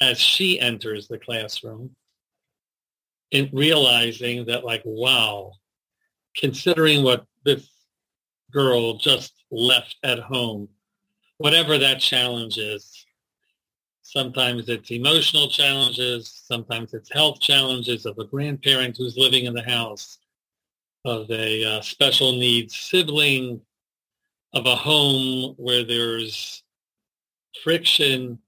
as 0.00 0.18
she 0.18 0.60
enters 0.60 1.08
the 1.08 1.18
classroom 1.18 1.90
and 3.32 3.50
realizing 3.52 4.46
that 4.46 4.64
like, 4.64 4.82
wow, 4.84 5.52
considering 6.36 7.02
what 7.02 7.26
this 7.44 7.68
girl 8.50 8.94
just 8.94 9.44
left 9.50 9.96
at 10.02 10.18
home, 10.18 10.68
whatever 11.38 11.78
that 11.78 12.00
challenge 12.00 12.58
is, 12.58 13.04
sometimes 14.02 14.68
it's 14.68 14.90
emotional 14.90 15.48
challenges, 15.48 16.42
sometimes 16.46 16.94
it's 16.94 17.12
health 17.12 17.40
challenges 17.40 18.06
of 18.06 18.18
a 18.18 18.24
grandparent 18.24 18.96
who's 18.96 19.18
living 19.18 19.44
in 19.44 19.52
the 19.52 19.62
house, 19.62 20.18
of 21.08 21.30
a 21.30 21.64
uh, 21.64 21.80
special 21.80 22.32
needs 22.32 22.76
sibling, 22.76 23.60
of 24.54 24.66
a 24.66 24.76
home 24.76 25.54
where 25.56 25.84
there's 25.84 26.62
friction 27.62 28.38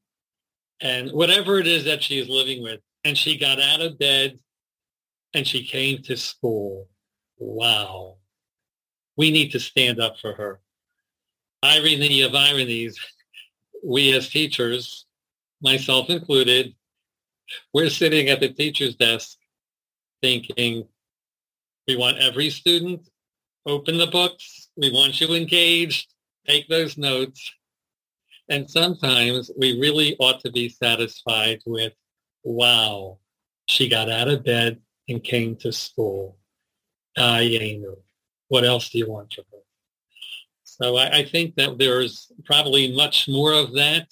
and 0.80 1.10
whatever 1.12 1.58
it 1.58 1.66
is 1.66 1.84
that 1.84 2.02
she 2.02 2.18
is 2.18 2.28
living 2.28 2.62
with. 2.62 2.80
And 3.04 3.16
she 3.16 3.38
got 3.38 3.60
out 3.60 3.80
of 3.80 3.98
bed 3.98 4.38
and 5.34 5.46
she 5.46 5.64
came 5.64 6.02
to 6.02 6.16
school. 6.16 6.88
Wow. 7.38 8.16
We 9.16 9.30
need 9.30 9.52
to 9.52 9.60
stand 9.60 10.00
up 10.00 10.18
for 10.18 10.34
her. 10.34 10.60
Irony 11.62 12.22
of 12.22 12.34
ironies, 12.34 12.98
we 13.84 14.14
as 14.16 14.28
teachers, 14.28 15.06
myself 15.60 16.08
included, 16.08 16.74
we're 17.74 17.90
sitting 17.90 18.28
at 18.28 18.40
the 18.40 18.48
teacher's 18.48 18.96
desk 18.96 19.36
thinking, 20.22 20.86
we 21.90 21.96
want 21.96 22.18
every 22.18 22.50
student, 22.50 23.08
open 23.66 23.98
the 23.98 24.06
books, 24.06 24.68
we 24.76 24.92
want 24.92 25.20
you 25.20 25.34
engaged, 25.34 26.14
take 26.46 26.68
those 26.68 26.96
notes, 26.96 27.52
and 28.48 28.70
sometimes 28.70 29.50
we 29.58 29.80
really 29.80 30.14
ought 30.20 30.38
to 30.42 30.52
be 30.52 30.68
satisfied 30.68 31.60
with, 31.66 31.92
wow, 32.44 33.18
she 33.66 33.88
got 33.88 34.08
out 34.08 34.28
of 34.28 34.44
bed 34.44 34.78
and 35.08 35.24
came 35.24 35.56
to 35.56 35.72
school. 35.72 36.38
Dayenu. 37.18 37.96
What 38.46 38.64
else 38.64 38.90
do 38.90 38.98
you 38.98 39.10
want 39.10 39.32
from 39.32 39.46
her? 39.50 39.58
So 40.62 40.96
I, 40.96 41.18
I 41.18 41.24
think 41.24 41.56
that 41.56 41.76
there's 41.76 42.30
probably 42.44 42.94
much 42.94 43.26
more 43.28 43.52
of 43.52 43.74
that 43.74 44.06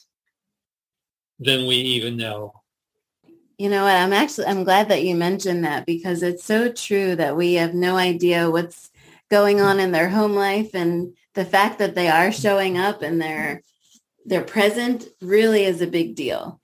than 1.39 1.69
we 1.69 1.77
even 1.77 2.17
know. 2.17 2.58
You 3.59 3.69
know 3.69 3.85
what? 3.85 3.95
I'm 3.95 4.13
actually 4.13 4.47
I'm 4.47 4.65
glad 4.65 4.89
that 4.89 5.03
you 5.03 5.15
mentioned 5.15 5.65
that 5.65 5.85
because 5.85 6.23
it's 6.23 6.45
so 6.45 6.73
true 6.73 7.17
that 7.17 7.37
we 7.37 7.55
have 7.55 7.75
no 7.75 7.97
idea 7.97 8.51
what's 8.51 8.91
going 9.31 9.61
on 9.61 9.81
in 9.81 9.93
their 9.93 10.09
home 10.09 10.35
life 10.35 10.75
and 10.75 11.15
the 11.35 11.45
fact 11.45 11.79
that 11.81 11.95
they 11.95 12.09
are 12.09 12.33
showing 12.33 12.79
up 12.79 13.03
and 13.03 13.21
they're 13.21 13.63
they're 14.25 14.43
present 14.43 15.07
really 15.21 15.65
is 15.65 15.81
a 15.81 15.87
big 15.87 16.15
deal. 16.15 16.61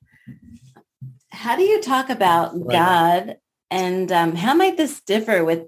How 1.30 1.56
do 1.56 1.62
you 1.62 1.82
talk 1.82 2.10
about 2.10 2.54
right. 2.54 2.70
God 2.70 3.36
and 3.70 4.12
um, 4.12 4.36
how 4.36 4.54
might 4.54 4.76
this 4.76 5.00
differ 5.00 5.44
with 5.44 5.66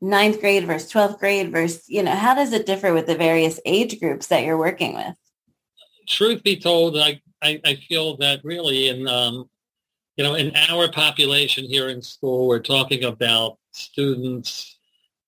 ninth 0.00 0.40
grade 0.40 0.64
versus 0.64 0.92
12th 0.92 1.18
grade 1.18 1.50
versus, 1.50 1.88
you 1.88 2.02
know, 2.02 2.14
how 2.14 2.34
does 2.34 2.52
it 2.52 2.66
differ 2.66 2.92
with 2.92 3.06
the 3.06 3.16
various 3.16 3.58
age 3.64 3.98
groups 3.98 4.28
that 4.28 4.44
you're 4.44 4.58
working 4.58 4.94
with? 4.94 5.14
Truth 6.06 6.42
be 6.42 6.56
told, 6.56 6.96
I, 6.96 7.20
I, 7.42 7.60
I 7.64 7.74
feel 7.74 8.16
that 8.18 8.44
really 8.44 8.88
in, 8.88 9.08
um, 9.08 9.48
you 10.18 10.24
know, 10.24 10.34
in 10.34 10.52
our 10.68 10.90
population 10.90 11.64
here 11.64 11.88
in 11.88 12.02
school, 12.02 12.48
we're 12.48 12.58
talking 12.58 13.04
about 13.04 13.56
students, 13.70 14.80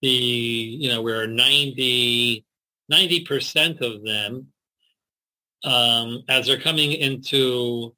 the, 0.03 0.09
you 0.09 0.89
know, 0.89 1.01
we're 1.01 1.29
90, 1.29 2.45
90% 2.93 3.81
of 3.83 4.05
them 4.05 4.49
um, 5.63 6.25
as 6.29 6.47
they're 6.47 6.61
coming 6.61 6.91
into 6.91 7.95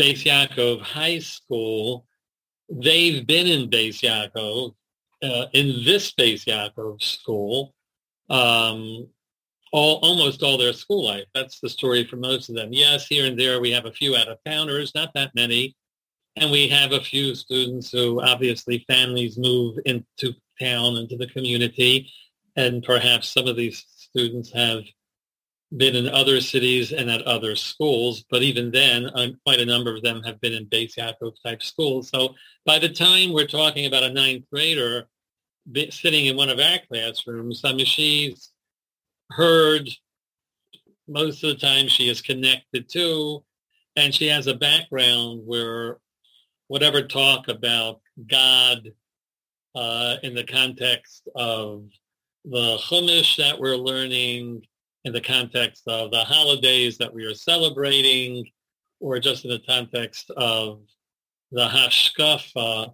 Beis 0.00 0.24
Yaakov 0.24 0.80
High 0.80 1.18
School, 1.18 2.06
they've 2.70 3.26
been 3.26 3.46
in 3.46 3.68
Beis 3.68 4.00
Yaakov, 4.00 4.74
uh, 5.22 5.46
in 5.52 5.84
this 5.84 6.14
Beis 6.14 6.46
Yaakov 6.46 7.02
school, 7.02 7.74
um, 8.30 9.06
all, 9.70 9.96
almost 10.02 10.42
all 10.42 10.56
their 10.56 10.72
school 10.72 11.04
life. 11.04 11.26
That's 11.34 11.60
the 11.60 11.68
story 11.68 12.06
for 12.06 12.16
most 12.16 12.48
of 12.48 12.54
them. 12.54 12.72
Yes, 12.72 13.06
here 13.06 13.26
and 13.26 13.38
there 13.38 13.60
we 13.60 13.70
have 13.72 13.84
a 13.84 13.92
few 13.92 14.16
out-of-towners, 14.16 14.94
not 14.94 15.12
that 15.12 15.34
many. 15.34 15.76
And 16.36 16.50
we 16.50 16.68
have 16.68 16.92
a 16.92 17.00
few 17.00 17.34
students 17.34 17.90
who 17.90 18.22
obviously 18.22 18.84
families 18.88 19.36
move 19.36 19.78
into 19.84 20.34
town, 20.60 20.96
into 20.96 21.16
the 21.16 21.26
community. 21.28 22.10
And 22.56 22.82
perhaps 22.82 23.28
some 23.28 23.46
of 23.46 23.56
these 23.56 23.84
students 23.96 24.50
have 24.52 24.82
been 25.76 25.96
in 25.96 26.08
other 26.08 26.40
cities 26.40 26.92
and 26.92 27.10
at 27.10 27.22
other 27.22 27.56
schools, 27.56 28.24
but 28.30 28.42
even 28.42 28.70
then, 28.70 29.08
um, 29.14 29.38
quite 29.44 29.60
a 29.60 29.64
number 29.64 29.94
of 29.94 30.02
them 30.02 30.22
have 30.22 30.40
been 30.40 30.52
in 30.52 30.66
Beis 30.66 30.96
Yaakov 30.96 31.34
type 31.44 31.62
schools. 31.62 32.10
So 32.10 32.34
by 32.66 32.78
the 32.78 32.90
time 32.90 33.32
we're 33.32 33.46
talking 33.46 33.86
about 33.86 34.02
a 34.02 34.12
ninth 34.12 34.44
grader 34.52 35.08
sitting 35.90 36.26
in 36.26 36.36
one 36.36 36.50
of 36.50 36.58
our 36.58 36.78
classrooms, 36.90 37.62
I 37.64 37.72
mean, 37.72 37.86
she's 37.86 38.50
heard 39.30 39.88
most 41.08 41.42
of 41.42 41.50
the 41.50 41.66
time 41.66 41.88
she 41.88 42.08
is 42.08 42.20
connected 42.20 42.88
to, 42.90 43.42
and 43.96 44.14
she 44.14 44.26
has 44.26 44.46
a 44.46 44.54
background 44.54 45.42
where 45.46 45.98
whatever 46.72 47.02
talk 47.02 47.48
about 47.48 48.00
God 48.30 48.90
uh, 49.74 50.16
in 50.22 50.34
the 50.34 50.44
context 50.44 51.28
of 51.34 51.84
the 52.46 52.78
Chumash 52.78 53.36
that 53.36 53.60
we're 53.60 53.76
learning, 53.76 54.62
in 55.04 55.12
the 55.12 55.20
context 55.20 55.82
of 55.86 56.10
the 56.12 56.24
holidays 56.24 56.96
that 56.96 57.12
we 57.12 57.26
are 57.26 57.34
celebrating 57.34 58.48
or 59.00 59.18
just 59.18 59.44
in 59.44 59.50
the 59.50 59.60
context 59.68 60.30
of 60.30 60.80
the 61.50 61.68
hashkafa, 61.68 62.90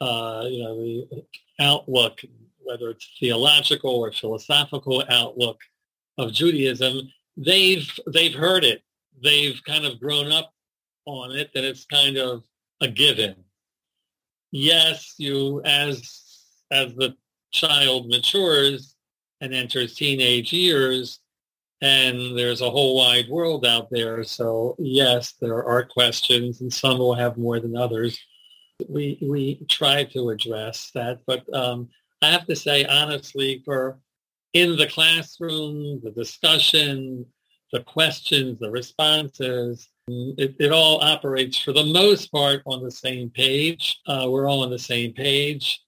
uh, 0.00 0.44
you 0.48 0.62
know, 0.62 0.76
the 0.76 1.24
outlook, 1.58 2.20
whether 2.58 2.90
it's 2.90 3.10
theological 3.18 3.90
or 3.90 4.12
philosophical 4.12 5.02
outlook 5.10 5.58
of 6.16 6.32
Judaism, 6.32 7.10
they've 7.36 7.90
they've 8.06 8.34
heard 8.34 8.62
it. 8.62 8.82
They've 9.20 9.60
kind 9.66 9.84
of 9.84 9.98
grown 9.98 10.30
up 10.30 10.52
on 11.06 11.32
it, 11.32 11.50
and 11.56 11.64
it's 11.64 11.86
kind 11.86 12.18
of 12.18 12.44
a 12.80 12.88
given. 12.88 13.34
Yes, 14.52 15.14
you 15.18 15.62
as 15.64 16.02
as 16.70 16.94
the 16.94 17.14
child 17.52 18.08
matures 18.08 18.94
and 19.40 19.54
enters 19.54 19.94
teenage 19.94 20.52
years, 20.52 21.20
and 21.80 22.36
there's 22.36 22.60
a 22.60 22.70
whole 22.70 22.96
wide 22.96 23.28
world 23.28 23.66
out 23.66 23.88
there. 23.90 24.24
So 24.24 24.76
yes, 24.78 25.34
there 25.40 25.64
are 25.64 25.84
questions, 25.84 26.60
and 26.60 26.72
some 26.72 26.98
will 26.98 27.14
have 27.14 27.36
more 27.36 27.60
than 27.60 27.76
others. 27.76 28.18
We 28.88 29.18
we 29.22 29.66
try 29.68 30.04
to 30.04 30.30
address 30.30 30.90
that, 30.94 31.20
but 31.26 31.42
um, 31.54 31.88
I 32.22 32.30
have 32.30 32.46
to 32.46 32.56
say 32.56 32.84
honestly, 32.84 33.62
for 33.64 33.98
in 34.52 34.76
the 34.76 34.86
classroom, 34.86 36.00
the 36.02 36.10
discussion, 36.10 37.26
the 37.76 37.84
questions, 37.84 38.58
the 38.58 38.70
responses, 38.70 39.90
it, 40.08 40.56
it 40.58 40.72
all 40.72 40.98
operates 41.02 41.58
for 41.58 41.72
the 41.72 41.84
most 41.84 42.32
part 42.32 42.62
on 42.64 42.82
the 42.82 42.90
same 42.90 43.28
page. 43.28 44.00
Uh, 44.06 44.26
we're 44.30 44.48
all 44.48 44.62
on 44.62 44.70
the 44.70 44.78
same 44.78 45.12
page. 45.12 45.82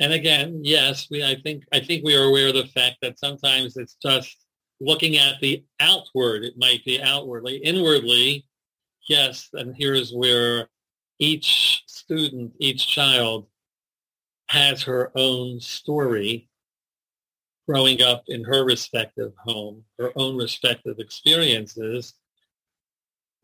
And 0.00 0.12
again, 0.12 0.60
yes, 0.62 1.06
we 1.10 1.24
I 1.24 1.36
think 1.42 1.64
I 1.72 1.80
think 1.80 2.04
we 2.04 2.14
are 2.14 2.24
aware 2.24 2.48
of 2.48 2.54
the 2.54 2.66
fact 2.66 2.96
that 3.00 3.18
sometimes 3.18 3.78
it's 3.78 3.96
just 4.02 4.36
looking 4.80 5.16
at 5.16 5.40
the 5.40 5.64
outward, 5.80 6.44
it 6.44 6.58
might 6.58 6.84
be 6.84 7.00
outwardly. 7.00 7.56
Inwardly, 7.56 8.44
yes, 9.08 9.48
and 9.54 9.74
here's 9.74 10.12
where 10.12 10.68
each 11.18 11.84
student, 11.86 12.52
each 12.58 12.86
child 12.86 13.46
has 14.50 14.82
her 14.82 15.10
own 15.14 15.58
story 15.58 16.48
growing 17.66 18.02
up 18.02 18.24
in 18.28 18.44
her 18.44 18.64
respective 18.64 19.32
home, 19.38 19.82
her 19.98 20.12
own 20.16 20.36
respective 20.36 20.98
experiences. 20.98 22.14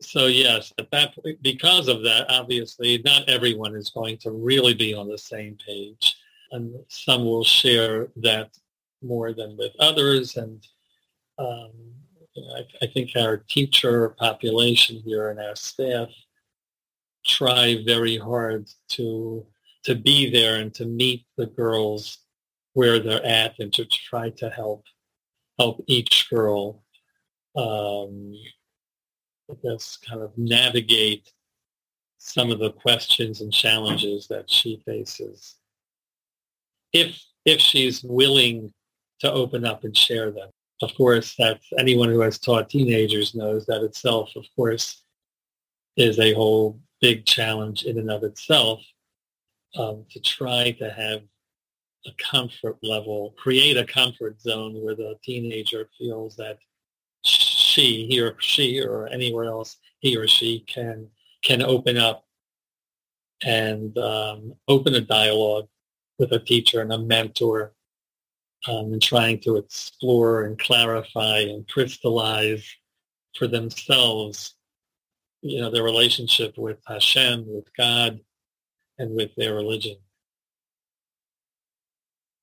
So 0.01 0.27
yes, 0.27 0.73
at 0.79 0.89
that 0.91 1.13
because 1.41 1.87
of 1.87 2.03
that, 2.03 2.29
obviously, 2.29 3.01
not 3.05 3.29
everyone 3.29 3.75
is 3.75 3.89
going 3.89 4.17
to 4.19 4.31
really 4.31 4.73
be 4.73 4.93
on 4.93 5.07
the 5.07 5.17
same 5.17 5.57
page, 5.65 6.15
and 6.51 6.73
some 6.87 7.23
will 7.23 7.43
share 7.43 8.07
that 8.17 8.49
more 9.03 9.33
than 9.33 9.57
with 9.57 9.73
others. 9.79 10.37
And 10.37 10.65
um, 11.37 11.71
you 12.33 12.43
know, 12.43 12.55
I, 12.55 12.85
I 12.85 12.87
think 12.87 13.11
our 13.15 13.37
teacher 13.37 14.09
population 14.17 15.01
here 15.05 15.29
and 15.29 15.39
our 15.39 15.55
staff 15.55 16.09
try 17.25 17.83
very 17.85 18.17
hard 18.17 18.67
to 18.89 19.45
to 19.83 19.95
be 19.95 20.29
there 20.29 20.57
and 20.57 20.73
to 20.75 20.85
meet 20.85 21.25
the 21.37 21.47
girls 21.47 22.19
where 22.73 22.99
they're 22.99 23.25
at 23.25 23.59
and 23.59 23.73
to 23.73 23.85
try 23.85 24.29
to 24.29 24.49
help 24.49 24.85
help 25.59 25.83
each 25.87 26.29
girl 26.29 26.83
um, 27.55 28.33
I 29.49 29.55
guess 29.63 29.97
kind 29.97 30.21
of 30.21 30.31
navigate 30.37 31.31
some 32.17 32.51
of 32.51 32.59
the 32.59 32.71
questions 32.71 33.41
and 33.41 33.51
challenges 33.51 34.27
that 34.27 34.49
she 34.49 34.81
faces. 34.85 35.55
If 36.93 37.21
if 37.45 37.59
she's 37.59 38.03
willing 38.03 38.71
to 39.19 39.31
open 39.31 39.65
up 39.65 39.83
and 39.83 39.95
share 39.95 40.31
them. 40.31 40.49
Of 40.81 40.93
course 40.95 41.35
that's 41.37 41.65
anyone 41.77 42.09
who 42.09 42.21
has 42.21 42.39
taught 42.39 42.69
teenagers 42.69 43.35
knows 43.35 43.65
that 43.67 43.83
itself 43.83 44.31
of 44.35 44.45
course 44.55 45.03
is 45.97 46.19
a 46.19 46.33
whole 46.33 46.79
big 47.01 47.25
challenge 47.25 47.83
in 47.83 47.97
and 47.99 48.09
of 48.09 48.23
itself 48.23 48.81
um, 49.75 50.05
to 50.11 50.19
try 50.19 50.71
to 50.71 50.89
have 50.91 51.21
a 52.05 52.11
comfort 52.17 52.77
level, 52.81 53.33
create 53.37 53.77
a 53.77 53.85
comfort 53.85 54.41
zone 54.41 54.81
where 54.81 54.95
the 54.95 55.15
teenager 55.23 55.89
feels 55.97 56.35
that 56.37 56.57
she, 57.23 58.07
he 58.07 58.19
or 58.19 58.35
she, 58.39 58.81
or 58.81 59.07
anywhere 59.07 59.45
else, 59.45 59.77
he 59.99 60.17
or 60.17 60.27
she 60.27 60.61
can 60.67 61.07
can 61.43 61.61
open 61.61 61.97
up 61.97 62.25
and 63.43 63.97
um, 63.97 64.53
open 64.67 64.93
a 64.95 65.01
dialogue 65.01 65.67
with 66.19 66.31
a 66.33 66.39
teacher 66.39 66.81
and 66.81 66.93
a 66.93 66.97
mentor 66.97 67.73
um, 68.67 68.93
and 68.93 69.01
trying 69.01 69.39
to 69.39 69.57
explore 69.57 70.43
and 70.43 70.59
clarify 70.59 71.39
and 71.39 71.67
crystallize 71.67 72.63
for 73.35 73.47
themselves, 73.47 74.55
you 75.41 75.59
know, 75.59 75.71
their 75.71 75.83
relationship 75.83 76.57
with 76.57 76.77
Hashem, 76.85 77.45
with 77.47 77.65
God, 77.75 78.19
and 78.99 79.15
with 79.15 79.33
their 79.35 79.55
religion. 79.55 79.97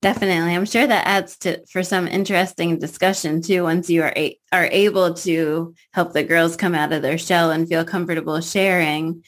Definitely. 0.01 0.55
I'm 0.55 0.65
sure 0.65 0.87
that 0.87 1.07
adds 1.07 1.35
to 1.39 1.65
for 1.67 1.83
some 1.83 2.07
interesting 2.07 2.79
discussion 2.79 3.41
too 3.41 3.63
once 3.63 3.89
you 3.89 4.03
are 4.03 4.13
a, 4.15 4.39
are 4.53 4.69
able 4.71 5.13
to 5.15 5.75
help 5.91 6.13
the 6.13 6.23
girls 6.23 6.55
come 6.55 6.73
out 6.73 6.93
of 6.93 7.01
their 7.01 7.17
shell 7.17 7.51
and 7.51 7.67
feel 7.67 7.83
comfortable 7.83 8.39
sharing. 8.39 9.23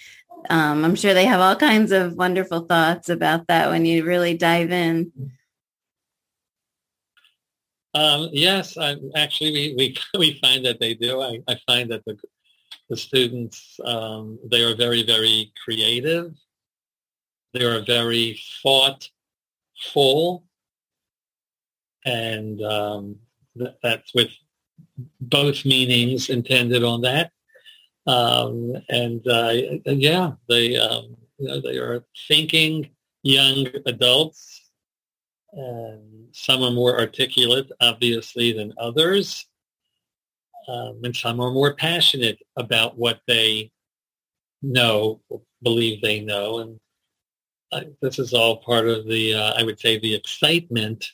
Um, 0.50 0.86
I'm 0.86 0.96
sure 0.96 1.14
they 1.14 1.26
have 1.26 1.42
all 1.42 1.58
kinds 1.58 1.92
of 1.92 2.14
wonderful 2.14 2.62
thoughts 2.62 3.10
about 3.10 3.48
that 3.48 3.70
when 3.70 3.86
you 3.86 4.06
really 4.06 4.38
dive 4.38 4.72
in. 4.72 5.12
Um, 7.94 8.30
yes, 8.32 8.78
I, 8.78 8.96
actually, 9.16 9.52
we, 9.52 9.76
we, 9.78 9.98
we 10.18 10.40
find 10.40 10.66
that 10.66 10.80
they 10.80 10.94
do. 10.94 11.22
I, 11.22 11.40
I 11.50 11.60
find 11.68 11.92
that 11.92 12.06
the, 12.06 12.18
the 12.90 12.96
students, 12.96 13.78
um, 13.84 14.40
they 14.50 14.64
are 14.64 14.76
very, 14.76 15.04
very 15.04 15.52
creative. 15.66 16.34
They 17.54 17.66
are 17.66 17.84
very 17.84 18.40
thoughtful 18.64 20.46
and 22.06 22.62
um, 22.64 23.16
th- 23.58 23.76
that's 23.84 24.14
with 24.14 24.32
both 25.20 25.66
meanings 25.66 26.30
intended 26.30 26.84
on 26.84 27.02
that. 27.02 27.32
Um, 28.08 28.74
and 28.90 29.26
uh, 29.28 29.54
yeah, 29.86 30.34
they 30.50 30.78
um, 30.78 31.16
you 31.38 31.48
know, 31.48 31.62
they 31.62 31.78
are 31.78 32.04
thinking 32.28 32.90
young 33.24 33.68
adults, 33.86 34.72
and 35.54 36.28
some 36.32 36.64
are 36.64 36.72
more 36.72 37.00
articulate, 37.00 37.72
obviously, 37.80 38.54
than 38.54 38.74
others, 38.78 39.46
um, 40.68 41.00
and 41.04 41.16
some 41.16 41.40
are 41.40 41.52
more 41.52 41.76
passionate 41.76 42.40
about 42.58 42.98
what 42.98 43.22
they 43.28 43.72
know, 44.64 45.22
believe 45.62 46.02
they 46.02 46.22
know, 46.22 46.60
and 46.60 46.80
uh, 47.72 47.82
this 48.02 48.20
is 48.20 48.34
all 48.34 48.58
part 48.58 48.88
of 48.88 49.08
the, 49.08 49.34
uh, 49.34 49.54
I 49.58 49.64
would 49.64 49.80
say, 49.80 49.98
the 49.98 50.14
excitement 50.14 51.06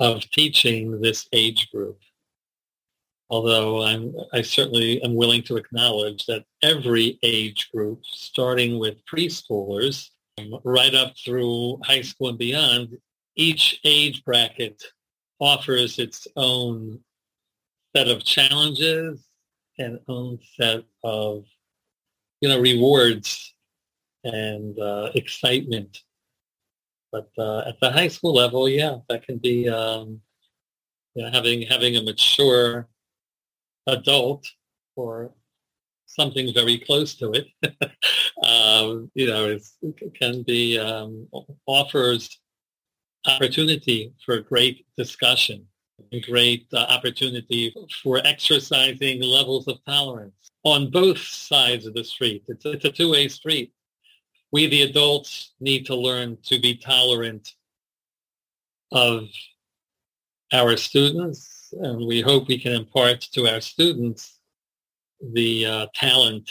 of 0.00 0.28
teaching 0.30 1.00
this 1.00 1.28
age 1.32 1.70
group. 1.70 1.98
Although 3.30 3.82
I'm, 3.82 4.14
I 4.32 4.40
certainly 4.42 5.02
am 5.02 5.14
willing 5.14 5.42
to 5.44 5.56
acknowledge 5.56 6.24
that 6.26 6.44
every 6.62 7.18
age 7.22 7.70
group, 7.74 8.00
starting 8.04 8.78
with 8.78 9.04
preschoolers, 9.04 10.08
right 10.64 10.94
up 10.94 11.14
through 11.22 11.78
high 11.84 12.02
school 12.02 12.30
and 12.30 12.38
beyond, 12.38 12.96
each 13.36 13.80
age 13.84 14.24
bracket 14.24 14.82
offers 15.40 15.98
its 15.98 16.26
own 16.36 17.00
set 17.94 18.08
of 18.08 18.24
challenges 18.24 19.26
and 19.78 20.00
own 20.08 20.38
set 20.58 20.84
of, 21.04 21.44
you 22.40 22.48
know, 22.48 22.60
rewards 22.60 23.54
and 24.24 24.78
uh, 24.78 25.10
excitement 25.14 26.02
but 27.12 27.28
uh, 27.38 27.60
at 27.60 27.80
the 27.80 27.90
high 27.90 28.08
school 28.08 28.34
level, 28.34 28.68
yeah, 28.68 28.96
that 29.08 29.26
can 29.26 29.38
be 29.38 29.68
um, 29.68 30.20
you 31.14 31.22
know, 31.22 31.30
having 31.30 31.62
having 31.62 31.96
a 31.96 32.02
mature 32.02 32.88
adult 33.86 34.46
or 34.96 35.32
something 36.06 36.52
very 36.52 36.78
close 36.78 37.14
to 37.16 37.32
it. 37.32 37.46
um, 38.46 39.10
you 39.14 39.26
know, 39.26 39.58
it 39.82 40.14
can 40.14 40.42
be 40.42 40.78
um, 40.78 41.28
offers 41.66 42.40
opportunity 43.26 44.12
for 44.24 44.40
great 44.40 44.86
discussion, 44.96 45.66
great 46.28 46.66
uh, 46.72 46.86
opportunity 46.88 47.74
for 48.02 48.20
exercising 48.24 49.22
levels 49.22 49.68
of 49.68 49.78
tolerance 49.84 50.50
on 50.64 50.90
both 50.90 51.18
sides 51.18 51.86
of 51.86 51.94
the 51.94 52.04
street. 52.04 52.42
It's, 52.48 52.64
it's 52.64 52.84
a 52.84 52.92
two-way 52.92 53.28
street 53.28 53.72
we 54.52 54.66
the 54.66 54.82
adults 54.82 55.52
need 55.60 55.86
to 55.86 55.94
learn 55.94 56.36
to 56.44 56.60
be 56.60 56.76
tolerant 56.76 57.54
of 58.92 59.28
our 60.52 60.76
students 60.76 61.72
and 61.72 62.06
we 62.06 62.20
hope 62.20 62.48
we 62.48 62.58
can 62.58 62.72
impart 62.72 63.20
to 63.20 63.46
our 63.46 63.60
students 63.60 64.38
the 65.32 65.66
uh, 65.66 65.86
talent 65.94 66.50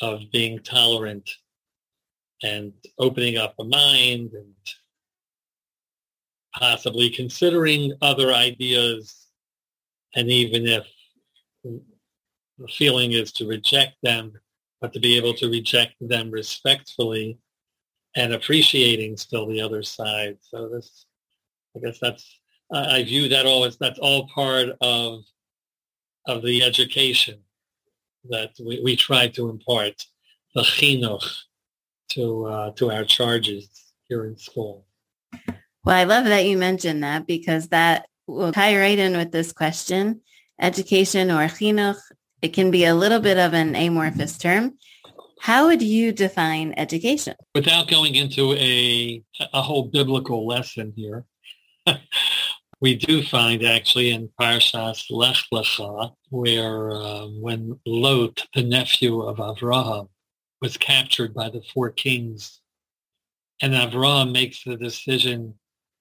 of 0.00 0.20
being 0.32 0.58
tolerant 0.60 1.28
and 2.42 2.72
opening 2.98 3.38
up 3.38 3.54
a 3.58 3.64
mind 3.64 4.32
and 4.34 4.52
possibly 6.54 7.10
considering 7.10 7.92
other 8.02 8.32
ideas. 8.32 9.26
And 10.14 10.28
even 10.28 10.66
if 10.66 10.86
the 11.64 12.68
feeling 12.68 13.12
is 13.12 13.32
to 13.32 13.46
reject 13.46 13.94
them 14.02 14.32
but 14.80 14.92
to 14.92 15.00
be 15.00 15.16
able 15.16 15.34
to 15.34 15.50
reject 15.50 15.94
them 16.00 16.30
respectfully 16.30 17.38
and 18.14 18.32
appreciating 18.32 19.16
still 19.16 19.46
the 19.46 19.60
other 19.60 19.82
side. 19.82 20.38
So 20.40 20.68
this, 20.68 21.06
I 21.76 21.80
guess 21.80 21.98
that's, 21.98 22.40
I 22.72 23.04
view 23.04 23.28
that 23.28 23.46
all 23.46 23.64
as, 23.64 23.76
that's 23.76 23.98
all 23.98 24.28
part 24.28 24.70
of, 24.80 25.20
of 26.26 26.42
the 26.42 26.62
education 26.62 27.40
that 28.28 28.50
we, 28.64 28.80
we 28.82 28.96
try 28.96 29.28
to 29.28 29.48
impart, 29.48 30.04
the 30.54 30.62
chinuch, 30.62 31.26
to, 32.12 32.46
uh, 32.46 32.70
to 32.72 32.90
our 32.90 33.04
charges 33.04 33.92
here 34.08 34.24
in 34.24 34.38
school. 34.38 34.86
Well, 35.84 35.96
I 35.96 36.04
love 36.04 36.24
that 36.24 36.46
you 36.46 36.56
mentioned 36.56 37.04
that 37.04 37.26
because 37.26 37.68
that 37.68 38.06
will 38.26 38.52
tie 38.52 38.78
right 38.78 38.98
in 38.98 39.16
with 39.16 39.30
this 39.30 39.52
question. 39.52 40.22
Education 40.60 41.30
or 41.30 41.46
chinuch 41.46 41.98
it 42.42 42.52
can 42.52 42.70
be 42.70 42.84
a 42.84 42.94
little 42.94 43.20
bit 43.20 43.38
of 43.38 43.54
an 43.54 43.74
amorphous 43.74 44.38
term. 44.38 44.78
How 45.40 45.66
would 45.66 45.82
you 45.82 46.12
define 46.12 46.74
education? 46.76 47.34
Without 47.54 47.88
going 47.88 48.14
into 48.14 48.54
a, 48.54 49.22
a 49.52 49.62
whole 49.62 49.84
biblical 49.84 50.46
lesson 50.46 50.92
here, 50.96 51.24
we 52.80 52.96
do 52.96 53.22
find 53.22 53.64
actually 53.64 54.10
in 54.10 54.30
Parshas 54.40 55.04
Lech 55.10 55.36
Lecha, 55.52 56.12
where 56.30 56.90
uh, 56.90 57.26
when 57.26 57.78
Lot, 57.86 58.46
the 58.54 58.62
nephew 58.62 59.22
of 59.22 59.36
Avraham, 59.36 60.08
was 60.60 60.76
captured 60.76 61.34
by 61.34 61.50
the 61.50 61.62
four 61.74 61.90
kings, 61.90 62.60
and 63.60 63.74
Avraham 63.74 64.32
makes 64.32 64.64
the 64.64 64.76
decision 64.76 65.54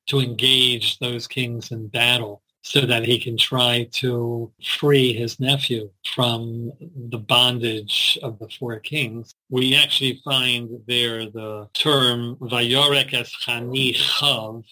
to 0.08 0.20
engage 0.20 0.98
those 1.00 1.28
kings 1.28 1.72
in 1.72 1.88
battle 1.88 2.42
so 2.66 2.82
that 2.82 3.06
he 3.06 3.20
can 3.20 3.38
try 3.38 3.88
to 3.92 4.52
free 4.80 5.14
his 5.14 5.40
nephew 5.40 5.88
from 6.16 6.72
the 7.10 7.18
bondage 7.20 8.18
of 8.24 8.40
the 8.40 8.50
four 8.58 8.80
kings. 8.80 9.36
We 9.52 9.76
actually 9.76 10.20
find 10.26 10.82
there 10.88 11.30
the 11.30 11.70
term 11.76 12.38
Vayorek 12.38 13.14
es 13.14 13.32
Chanichav, 13.46 14.64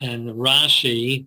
and 0.00 0.30
Rashi 0.30 1.26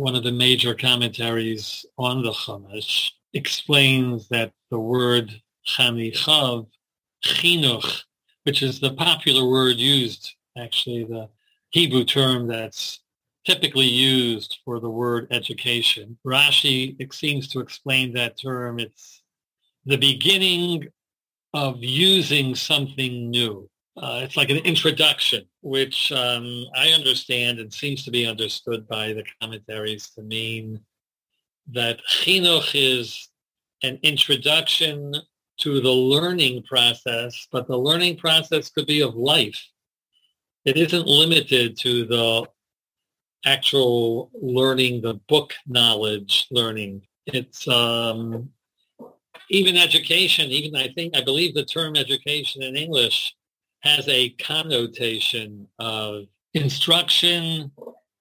one 0.00 0.16
of 0.16 0.24
the 0.24 0.32
major 0.32 0.74
commentaries 0.74 1.84
on 1.98 2.22
the 2.22 2.32
Chumash, 2.32 3.10
explains 3.34 4.28
that 4.28 4.50
the 4.70 4.78
word 4.78 5.30
chanichav, 5.68 6.66
chinuch, 7.22 8.04
which 8.44 8.62
is 8.62 8.80
the 8.80 8.94
popular 8.94 9.46
word 9.46 9.76
used, 9.76 10.36
actually 10.56 11.04
the 11.04 11.28
Hebrew 11.68 12.04
term 12.04 12.46
that's 12.46 13.00
typically 13.46 13.86
used 13.86 14.58
for 14.64 14.80
the 14.80 14.90
word 14.90 15.26
education. 15.30 16.18
Rashi 16.26 17.12
seems 17.12 17.48
to 17.48 17.60
explain 17.60 18.12
that 18.14 18.40
term. 18.40 18.78
It's 18.78 19.22
the 19.86 19.96
beginning 19.96 20.88
of 21.54 21.82
using 21.82 22.54
something 22.54 23.30
new. 23.30 23.68
Uh, 23.96 24.20
it's 24.22 24.36
like 24.36 24.50
an 24.50 24.58
introduction, 24.58 25.44
which 25.62 26.12
um, 26.12 26.64
I 26.76 26.88
understand 26.90 27.58
and 27.58 27.72
seems 27.72 28.04
to 28.04 28.10
be 28.10 28.26
understood 28.26 28.86
by 28.88 29.12
the 29.12 29.24
commentaries 29.40 30.10
to 30.10 30.22
mean 30.22 30.80
that 31.72 32.00
chinuch 32.08 32.70
is 32.74 33.28
an 33.82 33.98
introduction 34.02 35.14
to 35.58 35.80
the 35.80 35.90
learning 35.90 36.62
process, 36.62 37.46
but 37.52 37.66
the 37.66 37.76
learning 37.76 38.16
process 38.16 38.70
could 38.70 38.86
be 38.86 39.00
of 39.02 39.14
life. 39.14 39.60
It 40.64 40.76
isn't 40.76 41.06
limited 41.06 41.78
to 41.80 42.06
the 42.06 42.46
actual 43.44 44.30
learning, 44.40 45.02
the 45.02 45.14
book 45.28 45.54
knowledge 45.66 46.46
learning. 46.50 47.02
It's 47.26 47.66
um, 47.68 48.50
even 49.50 49.76
education, 49.76 50.50
even 50.50 50.76
I 50.76 50.88
think, 50.88 51.16
I 51.16 51.22
believe 51.22 51.54
the 51.54 51.64
term 51.64 51.96
education 51.96 52.62
in 52.62 52.76
English 52.76 53.34
has 53.80 54.06
a 54.08 54.30
connotation 54.30 55.66
of 55.78 56.26
instruction, 56.54 57.70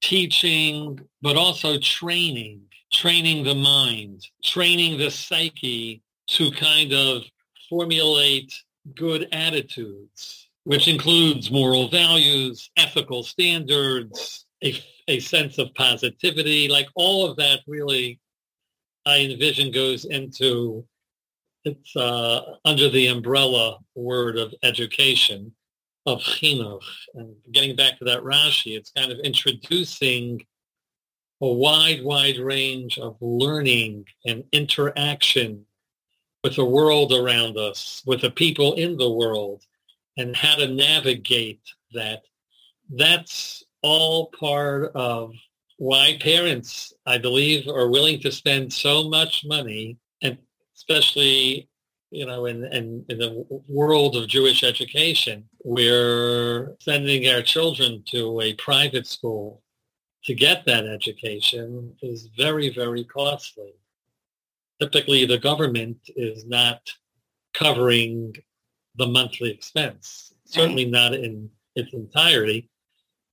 teaching, 0.01 0.99
but 1.21 1.36
also 1.36 1.77
training, 1.79 2.62
training 2.91 3.43
the 3.43 3.55
mind, 3.55 4.25
training 4.43 4.97
the 4.97 5.12
psyche 5.12 6.01
to 6.27 6.51
kind 6.51 6.93
of 6.93 7.23
formulate 7.69 8.53
good 8.95 9.27
attitudes, 9.32 10.49
which 10.63 10.88
includes 10.88 11.51
moral 11.51 11.89
values, 11.89 12.69
ethical 12.77 13.23
standards, 13.23 14.45
a, 14.63 14.82
a 15.10 15.19
sense 15.19 15.58
of 15.58 15.74
positivity, 15.74 16.67
like 16.69 16.88
all 16.95 17.30
of 17.30 17.36
that 17.38 17.60
really 17.67 18.19
I 19.06 19.19
envision 19.19 19.72
goes 19.72 20.06
into 20.06 20.86
it's 21.65 21.95
uh, 21.95 22.56
under 22.63 22.89
the 22.89 23.08
umbrella 23.08 23.80
word 23.95 24.38
of 24.38 24.54
education 24.63 25.54
of 26.06 26.19
chinuch. 26.19 26.84
And 27.15 27.36
getting 27.52 27.76
back 27.76 27.98
to 28.00 28.06
that 28.06 28.24
Rashi, 28.24 28.78
it's 28.78 28.91
kind 28.91 29.12
of 29.12 29.19
introducing 29.19 30.45
a 31.41 31.48
wide, 31.48 32.04
wide 32.04 32.38
range 32.38 32.98
of 32.98 33.17
learning 33.19 34.06
and 34.26 34.43
interaction 34.52 35.65
with 36.43 36.56
the 36.56 36.65
world 36.65 37.13
around 37.13 37.58
us, 37.58 38.02
with 38.06 38.22
the 38.22 38.32
people 38.32 38.74
in 38.76 38.95
the 38.95 39.12
world, 39.12 39.63
and 40.17 40.36
how 40.36 40.56
to 40.56 40.67
navigate 40.67 41.62
that. 41.93 42.22
That's 42.89 43.63
all 43.82 44.28
part 44.39 44.92
of 44.96 45.34
why 45.78 46.18
parents, 46.20 46.94
I 47.06 47.18
believe, 47.18 47.68
are 47.68 47.89
willing 47.89 48.20
to 48.22 48.32
spend 48.32 48.72
so 48.72 49.08
much 49.08 49.46
money, 49.46 49.98
and 50.22 50.38
especially, 50.76 51.70
you 52.12 52.26
know, 52.26 52.48
in, 52.48 52.65
in, 52.65 53.06
in 53.08 53.18
the 53.18 53.46
world 53.68 54.15
of 54.15 54.28
Jewish 54.28 54.63
education, 54.63 55.46
we're 55.63 56.76
sending 56.82 57.30
our 57.30 57.42
children 57.42 58.04
to 58.12 58.42
a 58.42 58.54
private 58.56 59.08
school 59.08 59.62
to 60.26 60.34
get 60.34 60.65
that 60.65 60.86
education 60.86 61.96
is 62.02 62.30
very, 62.38 62.70
very 62.74 63.06
costly. 63.06 63.74
Typically, 64.82 65.26
the 65.26 65.38
government 65.38 65.98
is 66.15 66.46
not 66.46 66.92
covering 67.54 68.36
the 68.96 69.08
monthly 69.08 69.50
expense, 69.50 70.34
certainly 70.46 70.86
not 70.86 71.13
in 71.13 71.50
its 71.76 71.94
entirety 71.94 72.70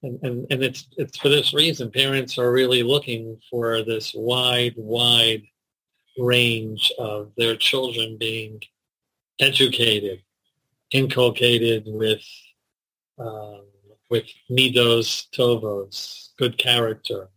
and, 0.06 0.18
and, 0.22 0.46
and 0.50 0.62
it's 0.62 0.86
it's 0.96 1.18
for 1.18 1.28
this 1.28 1.52
reason 1.52 1.90
parents 1.90 2.38
are 2.38 2.52
really 2.52 2.82
looking 2.82 3.40
for 3.50 3.82
this 3.82 4.12
wide 4.14 4.74
wide 4.76 5.42
range 6.18 6.92
of 6.98 7.32
their 7.36 7.56
children 7.56 8.16
being 8.18 8.62
educated 9.40 10.22
inculcated 10.92 11.84
with 11.86 12.24
um, 13.18 13.62
with 14.08 14.24
midos 14.50 15.26
tovos 15.34 16.30
good 16.38 16.56
character 16.56 17.28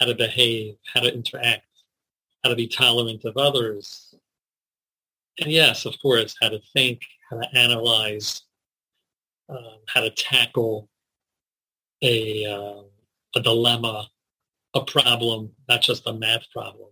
how 0.00 0.06
to 0.06 0.14
behave 0.14 0.74
how 0.92 1.00
to 1.00 1.14
interact 1.14 1.64
how 2.42 2.50
to 2.50 2.56
be 2.56 2.68
tolerant 2.68 3.24
of 3.24 3.36
others. 3.36 4.14
And 5.40 5.50
yes 5.50 5.86
of 5.86 5.94
course 6.02 6.34
how 6.40 6.48
to 6.48 6.60
think 6.72 7.00
how 7.30 7.38
to 7.38 7.56
analyze 7.56 8.42
um, 9.48 9.78
how 9.86 10.00
to 10.00 10.10
tackle 10.10 10.88
a, 12.02 12.46
uh, 12.46 12.82
a 13.34 13.40
dilemma, 13.40 14.08
a 14.74 14.84
problem, 14.84 15.50
not 15.68 15.82
just 15.82 16.06
a 16.06 16.12
math 16.12 16.50
problem. 16.52 16.90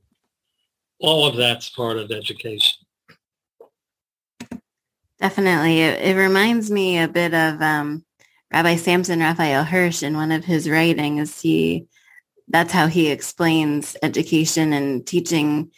All 1.00 1.26
of 1.26 1.36
that's 1.36 1.68
part 1.68 1.98
of 1.98 2.10
education. 2.10 2.78
Definitely. 5.20 5.80
It, 5.80 6.00
it 6.00 6.16
reminds 6.16 6.70
me 6.70 6.98
a 6.98 7.08
bit 7.08 7.34
of 7.34 7.60
um, 7.62 8.04
Rabbi 8.52 8.76
Samson 8.76 9.20
Raphael 9.20 9.64
Hirsch 9.64 10.02
in 10.02 10.16
one 10.16 10.32
of 10.32 10.44
his 10.44 10.68
writings. 10.68 11.40
He 11.40 11.86
that's 12.48 12.72
how 12.72 12.86
he 12.86 13.10
explains 13.10 13.96
education 14.02 14.72
and 14.72 15.06
teaching, 15.06 15.70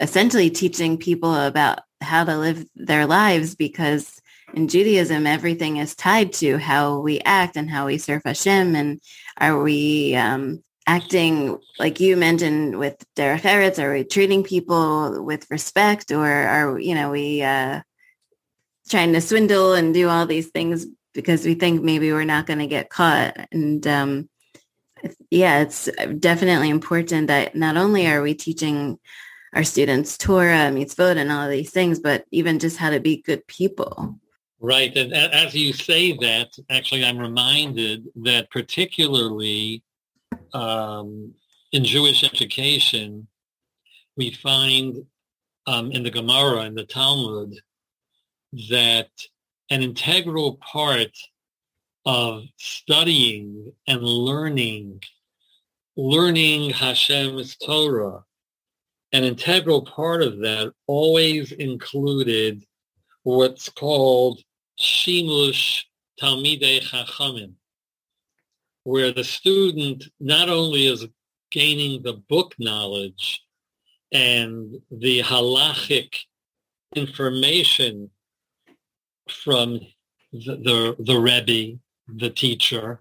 essentially 0.00 0.50
teaching 0.50 0.98
people 0.98 1.34
about 1.34 1.80
how 2.00 2.24
to 2.24 2.36
live 2.36 2.66
their 2.74 3.06
lives 3.06 3.54
because 3.54 4.20
in 4.54 4.68
Judaism, 4.68 5.26
everything 5.26 5.78
is 5.78 5.94
tied 5.94 6.32
to 6.34 6.58
how 6.58 7.00
we 7.00 7.20
act 7.20 7.56
and 7.56 7.68
how 7.68 7.86
we 7.86 7.98
serve 7.98 8.22
Hashem. 8.24 8.76
And 8.76 9.00
are 9.38 9.60
we 9.60 10.14
um, 10.14 10.62
acting 10.86 11.58
like 11.78 12.00
you 12.00 12.16
mentioned 12.16 12.78
with 12.78 12.96
derech 13.16 13.40
eretz? 13.40 13.82
Are 13.82 13.92
we 13.92 14.04
treating 14.04 14.44
people 14.44 15.24
with 15.24 15.50
respect, 15.50 16.12
or 16.12 16.26
are 16.26 16.78
you 16.78 16.94
know 16.94 17.10
we 17.10 17.42
uh, 17.42 17.80
trying 18.88 19.12
to 19.12 19.20
swindle 19.20 19.74
and 19.74 19.92
do 19.92 20.08
all 20.08 20.26
these 20.26 20.48
things 20.48 20.86
because 21.12 21.44
we 21.44 21.54
think 21.54 21.82
maybe 21.82 22.12
we're 22.12 22.24
not 22.24 22.46
going 22.46 22.60
to 22.60 22.66
get 22.66 22.90
caught? 22.90 23.48
And 23.50 23.84
um, 23.86 24.28
yeah, 25.30 25.60
it's 25.62 25.88
definitely 26.18 26.70
important 26.70 27.26
that 27.26 27.56
not 27.56 27.76
only 27.76 28.06
are 28.06 28.22
we 28.22 28.34
teaching 28.34 28.98
our 29.52 29.64
students 29.64 30.18
Torah, 30.18 30.70
mitzvot, 30.70 31.16
and 31.16 31.30
all 31.30 31.48
these 31.48 31.70
things, 31.70 32.00
but 32.00 32.24
even 32.30 32.58
just 32.58 32.76
how 32.76 32.90
to 32.90 33.00
be 33.00 33.22
good 33.22 33.46
people. 33.46 34.18
Right. 34.64 34.96
And 34.96 35.12
as 35.12 35.54
you 35.54 35.74
say 35.74 36.12
that, 36.12 36.56
actually, 36.70 37.04
I'm 37.04 37.18
reminded 37.18 38.06
that 38.22 38.50
particularly 38.50 39.82
um, 40.54 41.34
in 41.72 41.84
Jewish 41.84 42.24
education, 42.24 43.28
we 44.16 44.30
find 44.30 45.04
um, 45.66 45.92
in 45.92 46.02
the 46.02 46.10
Gemara 46.10 46.60
and 46.60 46.74
the 46.74 46.86
Talmud 46.86 47.60
that 48.70 49.10
an 49.68 49.82
integral 49.82 50.56
part 50.56 51.14
of 52.06 52.44
studying 52.56 53.70
and 53.86 54.02
learning, 54.02 55.02
learning 55.94 56.70
Hashem's 56.70 57.54
Torah, 57.56 58.24
an 59.12 59.24
integral 59.24 59.82
part 59.82 60.22
of 60.22 60.38
that 60.38 60.72
always 60.86 61.52
included 61.52 62.64
what's 63.24 63.68
called 63.68 64.40
Shimush 64.78 65.82
Talmidei 66.20 66.80
Chachamim, 66.80 67.54
where 68.84 69.12
the 69.12 69.24
student 69.24 70.04
not 70.20 70.48
only 70.48 70.86
is 70.86 71.06
gaining 71.50 72.02
the 72.02 72.14
book 72.28 72.54
knowledge 72.58 73.42
and 74.12 74.76
the 74.90 75.22
halachic 75.22 76.14
information 76.94 78.10
from 79.28 79.80
the, 80.32 80.56
the, 80.56 80.96
the 80.98 81.18
Rebbe, 81.18 81.78
the 82.08 82.30
teacher, 82.30 83.00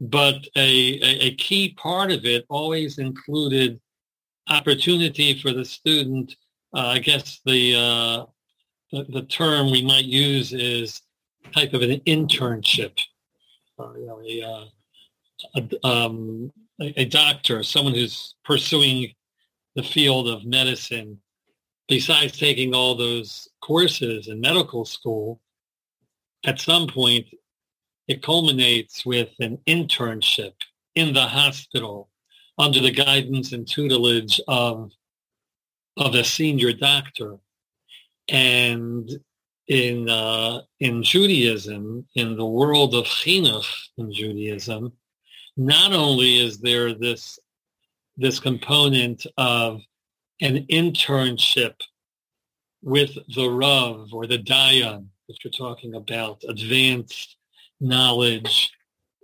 but 0.00 0.46
a, 0.56 1.00
a, 1.02 1.26
a, 1.26 1.34
key 1.36 1.74
part 1.74 2.12
of 2.12 2.24
it 2.26 2.44
always 2.50 2.98
included 2.98 3.80
opportunity 4.48 5.38
for 5.40 5.52
the 5.52 5.64
student, 5.64 6.36
uh, 6.74 6.88
I 6.88 6.98
guess 6.98 7.40
the 7.46 7.74
uh, 7.74 8.26
the, 8.92 9.22
term 9.28 9.70
we 9.70 9.82
might 9.82 10.04
use 10.04 10.52
is 10.52 11.02
type 11.52 11.74
of 11.74 11.82
an 11.82 12.00
internship. 12.06 12.98
You 13.78 14.06
know, 14.06 14.20
a, 14.26 14.42
uh, 14.42 14.64
a, 15.56 15.86
um, 15.86 16.52
a 16.80 17.04
doctor, 17.04 17.62
someone 17.62 17.94
who's 17.94 18.34
pursuing 18.44 19.12
the 19.74 19.82
field 19.82 20.28
of 20.28 20.44
medicine, 20.44 21.18
besides 21.88 22.38
taking 22.38 22.74
all 22.74 22.94
those 22.94 23.48
courses 23.60 24.28
in 24.28 24.40
medical 24.40 24.84
school, 24.84 25.40
at 26.44 26.60
some 26.60 26.86
point 26.86 27.26
it 28.08 28.22
culminates 28.22 29.04
with 29.04 29.30
an 29.40 29.58
internship 29.66 30.52
in 30.94 31.12
the 31.12 31.26
hospital 31.26 32.08
under 32.58 32.80
the 32.80 32.90
guidance 32.90 33.52
and 33.52 33.68
tutelage 33.68 34.40
of 34.48 34.92
of 35.98 36.14
a 36.14 36.24
senior 36.24 36.72
doctor. 36.72 37.38
And 38.28 39.10
in 39.68 40.08
uh, 40.08 40.60
in 40.80 41.02
Judaism, 41.02 42.06
in 42.14 42.36
the 42.36 42.46
world 42.46 42.94
of 42.94 43.04
chinuch 43.04 43.66
in 43.98 44.12
Judaism, 44.12 44.92
not 45.56 45.92
only 45.92 46.38
is 46.44 46.58
there 46.58 46.94
this 46.94 47.38
this 48.16 48.38
component 48.40 49.26
of 49.36 49.82
an 50.40 50.66
internship 50.70 51.74
with 52.82 53.10
the 53.34 53.48
Rav 53.48 54.08
or 54.12 54.26
the 54.26 54.38
Dayan, 54.38 55.06
that 55.28 55.44
you're 55.44 55.50
talking 55.50 55.94
about, 55.94 56.42
advanced 56.48 57.36
knowledge 57.80 58.70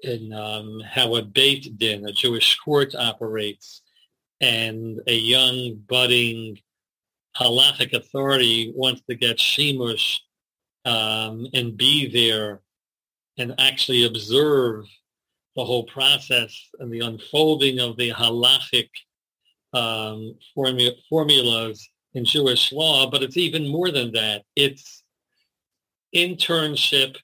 in 0.02 0.32
um, 0.32 0.80
how 0.80 1.14
a 1.14 1.22
Beit 1.22 1.78
Din, 1.78 2.06
a 2.06 2.12
Jewish 2.12 2.58
court 2.58 2.94
operates, 2.94 3.82
and 4.40 5.00
a 5.06 5.14
young 5.14 5.76
budding 5.86 6.58
halachic 7.36 7.92
authority 7.92 8.72
wants 8.74 9.02
to 9.08 9.14
get 9.14 9.38
Shemush 9.38 10.18
um, 10.84 11.46
and 11.54 11.76
be 11.76 12.10
there 12.10 12.60
and 13.38 13.54
actually 13.58 14.04
observe 14.04 14.84
the 15.56 15.64
whole 15.64 15.84
process 15.84 16.54
and 16.78 16.92
the 16.92 17.00
unfolding 17.00 17.78
of 17.78 17.96
the 17.96 18.10
halachic 18.10 18.88
um, 19.74 20.34
formula, 20.54 20.92
formulas 21.08 21.88
in 22.14 22.24
Jewish 22.24 22.72
law, 22.72 23.10
but 23.10 23.22
it's 23.22 23.36
even 23.36 23.68
more 23.68 23.90
than 23.90 24.12
that. 24.12 24.42
It's 24.54 25.02
internship, 26.14 27.16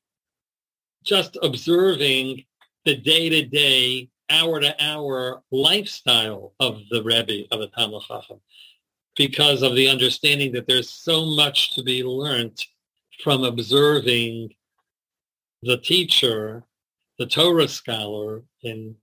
just 1.04 1.36
observing 1.42 2.44
the 2.84 2.96
day-to-day, 2.96 4.08
hour-to-hour 4.30 5.42
lifestyle 5.50 6.54
of 6.60 6.80
the 6.90 7.02
Rebbe, 7.02 7.44
of 7.50 7.60
the 7.60 7.68
Talmud 7.68 8.02
Chacham, 8.02 8.40
because 9.18 9.62
of 9.62 9.74
the 9.74 9.88
understanding 9.88 10.52
that 10.52 10.66
there's 10.66 10.88
so 10.88 11.26
much 11.26 11.74
to 11.74 11.82
be 11.82 12.04
learned 12.04 12.64
from 13.22 13.42
observing 13.42 14.54
the 15.62 15.76
teacher, 15.76 16.62
the 17.18 17.26
Torah 17.26 17.66
scholar, 17.66 18.44
in 18.62 18.94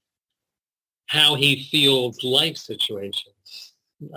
how 1.08 1.36
he 1.36 1.68
feels 1.70 2.24
life 2.24 2.56
situations, 2.56 3.74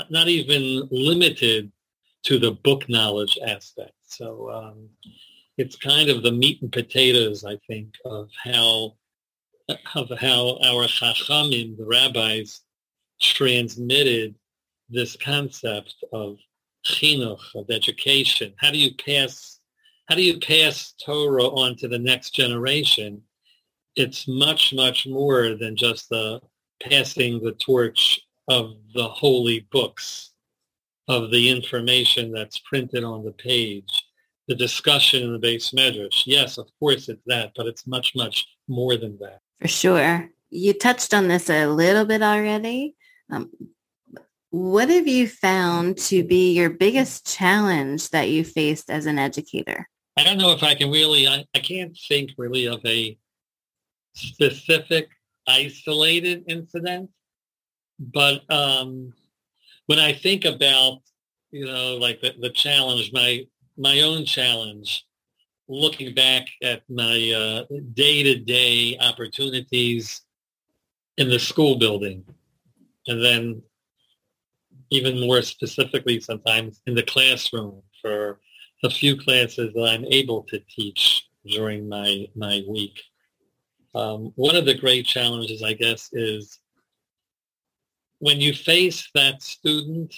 not 0.08 0.28
even 0.28 0.88
limited 0.92 1.70
to 2.22 2.38
the 2.38 2.52
book 2.52 2.88
knowledge 2.88 3.36
aspect. 3.44 3.92
So 4.04 4.50
um, 4.50 4.88
it's 5.58 5.76
kind 5.76 6.08
of 6.10 6.22
the 6.22 6.32
meat 6.32 6.62
and 6.62 6.72
potatoes, 6.72 7.44
I 7.44 7.58
think, 7.66 7.94
of 8.04 8.30
how 8.42 8.94
of 9.94 10.10
how 10.18 10.58
our 10.64 10.86
chachamim, 10.86 11.76
the 11.76 11.84
rabbis, 11.84 12.60
transmitted 13.20 14.34
this 14.88 15.16
concept 15.16 15.94
of 16.12 16.38
chinuch, 16.84 17.54
of 17.54 17.66
education. 17.70 18.54
How 18.58 18.70
do 18.70 18.78
you 18.78 18.94
pass 18.94 19.58
how 20.08 20.14
do 20.14 20.22
you 20.22 20.38
pass 20.40 20.94
Torah 21.04 21.44
on 21.44 21.76
to 21.76 21.88
the 21.88 21.98
next 21.98 22.30
generation? 22.30 23.20
It's 23.94 24.26
much, 24.26 24.72
much 24.72 25.06
more 25.06 25.54
than 25.54 25.76
just 25.76 26.08
the 26.08 26.40
passing 26.82 27.42
the 27.42 27.52
torch 27.52 28.18
of 28.48 28.76
the 28.94 29.06
holy 29.06 29.66
books, 29.70 30.30
of 31.08 31.30
the 31.30 31.50
information 31.50 32.32
that's 32.32 32.58
printed 32.60 33.04
on 33.04 33.22
the 33.22 33.32
page, 33.32 34.06
the 34.46 34.54
discussion 34.54 35.24
in 35.24 35.32
the 35.32 35.38
beis 35.38 35.74
medrash. 35.74 36.22
Yes, 36.24 36.56
of 36.56 36.68
course 36.78 37.10
it's 37.10 37.22
that, 37.26 37.52
but 37.54 37.66
it's 37.66 37.86
much, 37.86 38.12
much 38.16 38.46
more 38.66 38.96
than 38.96 39.18
that. 39.18 39.40
For 39.60 39.68
sure. 39.68 40.30
You 40.48 40.72
touched 40.72 41.12
on 41.12 41.28
this 41.28 41.50
a 41.50 41.66
little 41.66 42.06
bit 42.06 42.22
already. 42.22 42.96
Um, 43.30 43.50
what 44.50 44.88
have 44.88 45.06
you 45.06 45.28
found 45.28 45.98
to 45.98 46.24
be 46.24 46.52
your 46.52 46.70
biggest 46.70 47.26
challenge 47.26 48.10
that 48.10 48.30
you 48.30 48.44
faced 48.44 48.90
as 48.90 49.06
an 49.06 49.18
educator? 49.18 49.88
I 50.16 50.24
don't 50.24 50.38
know 50.38 50.52
if 50.52 50.62
I 50.62 50.74
can 50.74 50.90
really, 50.90 51.28
I, 51.28 51.44
I 51.54 51.58
can't 51.58 51.96
think 52.08 52.30
really 52.38 52.66
of 52.66 52.80
a 52.84 53.16
specific 54.14 55.08
isolated 55.46 56.44
incident, 56.48 57.10
but 57.98 58.42
um, 58.50 59.12
when 59.86 59.98
I 59.98 60.12
think 60.12 60.44
about, 60.44 60.98
you 61.50 61.66
know, 61.66 61.96
like 61.96 62.20
the, 62.20 62.34
the 62.40 62.50
challenge, 62.50 63.12
my, 63.12 63.46
my 63.76 64.00
own 64.00 64.24
challenge, 64.24 65.04
looking 65.68 66.14
back 66.14 66.48
at 66.62 66.82
my 66.88 67.30
uh, 67.30 67.76
day-to-day 67.92 68.98
opportunities 68.98 70.22
in 71.18 71.28
the 71.28 71.38
school 71.38 71.78
building, 71.78 72.24
and 73.06 73.22
then 73.22 73.62
even 74.90 75.20
more 75.20 75.42
specifically 75.42 76.20
sometimes 76.20 76.80
in 76.86 76.94
the 76.94 77.02
classroom 77.02 77.82
for 78.00 78.40
a 78.84 78.90
few 78.90 79.16
classes 79.16 79.72
that 79.74 79.84
I'm 79.84 80.04
able 80.06 80.44
to 80.44 80.60
teach 80.68 81.28
during 81.44 81.88
my, 81.88 82.26
my 82.34 82.62
week. 82.68 83.00
Um, 83.94 84.32
one 84.36 84.56
of 84.56 84.64
the 84.64 84.78
great 84.78 85.06
challenges, 85.06 85.62
I 85.62 85.72
guess, 85.72 86.10
is 86.12 86.60
when 88.18 88.40
you 88.40 88.52
face 88.52 89.08
that 89.14 89.42
student, 89.42 90.14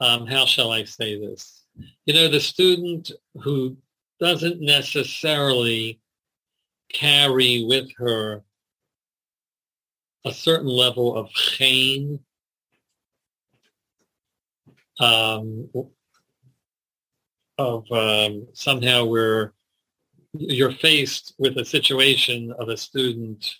um, 0.00 0.26
how 0.26 0.46
shall 0.46 0.70
I 0.70 0.84
say 0.84 1.18
this? 1.18 1.64
You 2.04 2.14
know, 2.14 2.28
the 2.28 2.40
student 2.40 3.10
who 3.42 3.76
doesn't 4.20 4.60
necessarily 4.60 6.00
carry 6.92 7.64
with 7.64 7.88
her 7.96 8.42
a 10.24 10.32
certain 10.32 10.68
level 10.68 11.16
of 11.16 11.30
shame 11.30 12.18
um, 15.00 15.68
of 17.58 17.90
um, 17.90 18.46
somehow 18.52 19.04
you're 20.38 20.72
faced 20.72 21.34
with 21.38 21.56
a 21.58 21.64
situation 21.64 22.52
of 22.58 22.68
a 22.68 22.76
student 22.76 23.54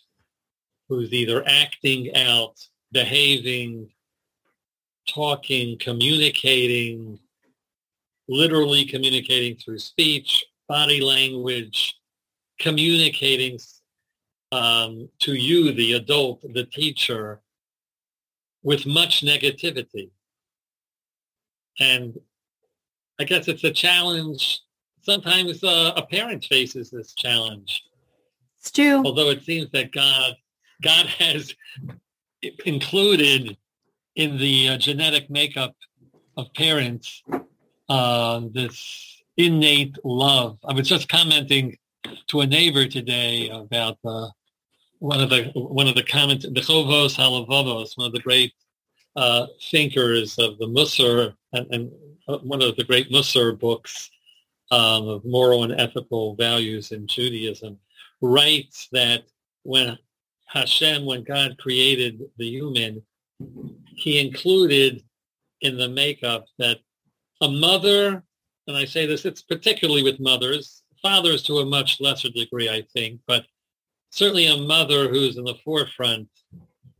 who's 0.88 1.12
either 1.12 1.42
acting 1.46 2.14
out, 2.14 2.54
behaving, 2.92 3.88
talking, 5.08 5.78
communicating, 5.78 7.18
literally 8.28 8.84
communicating 8.84 9.56
through 9.56 9.78
speech, 9.78 10.44
body 10.68 11.00
language, 11.00 11.96
communicating 12.60 13.58
um, 14.52 15.08
to 15.20 15.34
you, 15.34 15.72
the 15.72 15.94
adult, 15.94 16.40
the 16.54 16.64
teacher, 16.64 17.40
with 18.62 18.86
much 18.86 19.22
negativity. 19.22 20.10
And 21.78 22.18
I 23.18 23.24
guess 23.24 23.48
it's 23.48 23.64
a 23.64 23.72
challenge. 23.72 24.60
Sometimes 25.02 25.62
uh, 25.62 25.92
a 25.96 26.02
parent 26.02 26.44
faces 26.44 26.90
this 26.90 27.14
challenge. 27.14 27.84
It's 28.58 28.70
true. 28.70 29.02
Although 29.04 29.30
it 29.30 29.44
seems 29.44 29.70
that 29.70 29.92
God, 29.92 30.34
God 30.82 31.06
has 31.06 31.54
included 32.64 33.56
in 34.16 34.38
the 34.38 34.68
uh, 34.68 34.78
genetic 34.78 35.30
makeup 35.30 35.74
of 36.36 36.52
parents 36.54 37.22
uh, 37.88 38.40
this 38.52 39.22
innate 39.36 39.96
love. 40.04 40.58
I 40.64 40.72
was 40.72 40.88
just 40.88 41.08
commenting 41.08 41.76
to 42.28 42.40
a 42.40 42.46
neighbor 42.46 42.86
today 42.86 43.48
about 43.50 43.98
uh, 44.04 44.28
one 44.98 45.20
of 45.20 45.30
the 45.30 45.50
one 45.54 45.86
of 45.86 45.94
the 45.94 46.02
comments, 46.02 46.44
the 46.44 46.60
Chovos 46.60 47.16
Halevavos, 47.16 47.96
one 47.96 48.06
of 48.06 48.12
the 48.12 48.20
great 48.20 48.52
uh, 49.14 49.46
thinkers 49.70 50.38
of 50.38 50.58
the 50.58 50.66
Musar 50.66 51.34
and, 51.56 51.74
and 51.74 51.92
uh, 52.28 52.38
one 52.38 52.62
of 52.62 52.76
the 52.76 52.84
great 52.84 53.10
Musar 53.10 53.58
books 53.58 54.10
um, 54.70 55.08
of 55.08 55.24
moral 55.24 55.64
and 55.64 55.72
ethical 55.80 56.34
values 56.36 56.92
in 56.92 57.06
Judaism, 57.06 57.78
writes 58.20 58.88
that 58.92 59.24
when 59.62 59.98
Hashem, 60.46 61.04
when 61.04 61.22
God 61.22 61.56
created 61.58 62.22
the 62.38 62.48
human, 62.48 63.02
he 63.96 64.18
included 64.18 65.02
in 65.60 65.76
the 65.76 65.88
makeup 65.88 66.46
that 66.58 66.78
a 67.40 67.48
mother, 67.48 68.22
and 68.66 68.76
I 68.76 68.84
say 68.84 69.06
this, 69.06 69.24
it's 69.24 69.42
particularly 69.42 70.02
with 70.02 70.20
mothers, 70.20 70.82
fathers 71.02 71.42
to 71.44 71.58
a 71.58 71.66
much 71.66 72.00
lesser 72.00 72.30
degree, 72.30 72.68
I 72.68 72.82
think, 72.92 73.20
but 73.26 73.44
certainly 74.10 74.46
a 74.46 74.56
mother 74.56 75.08
who's 75.08 75.36
in 75.36 75.44
the 75.44 75.58
forefront 75.64 76.28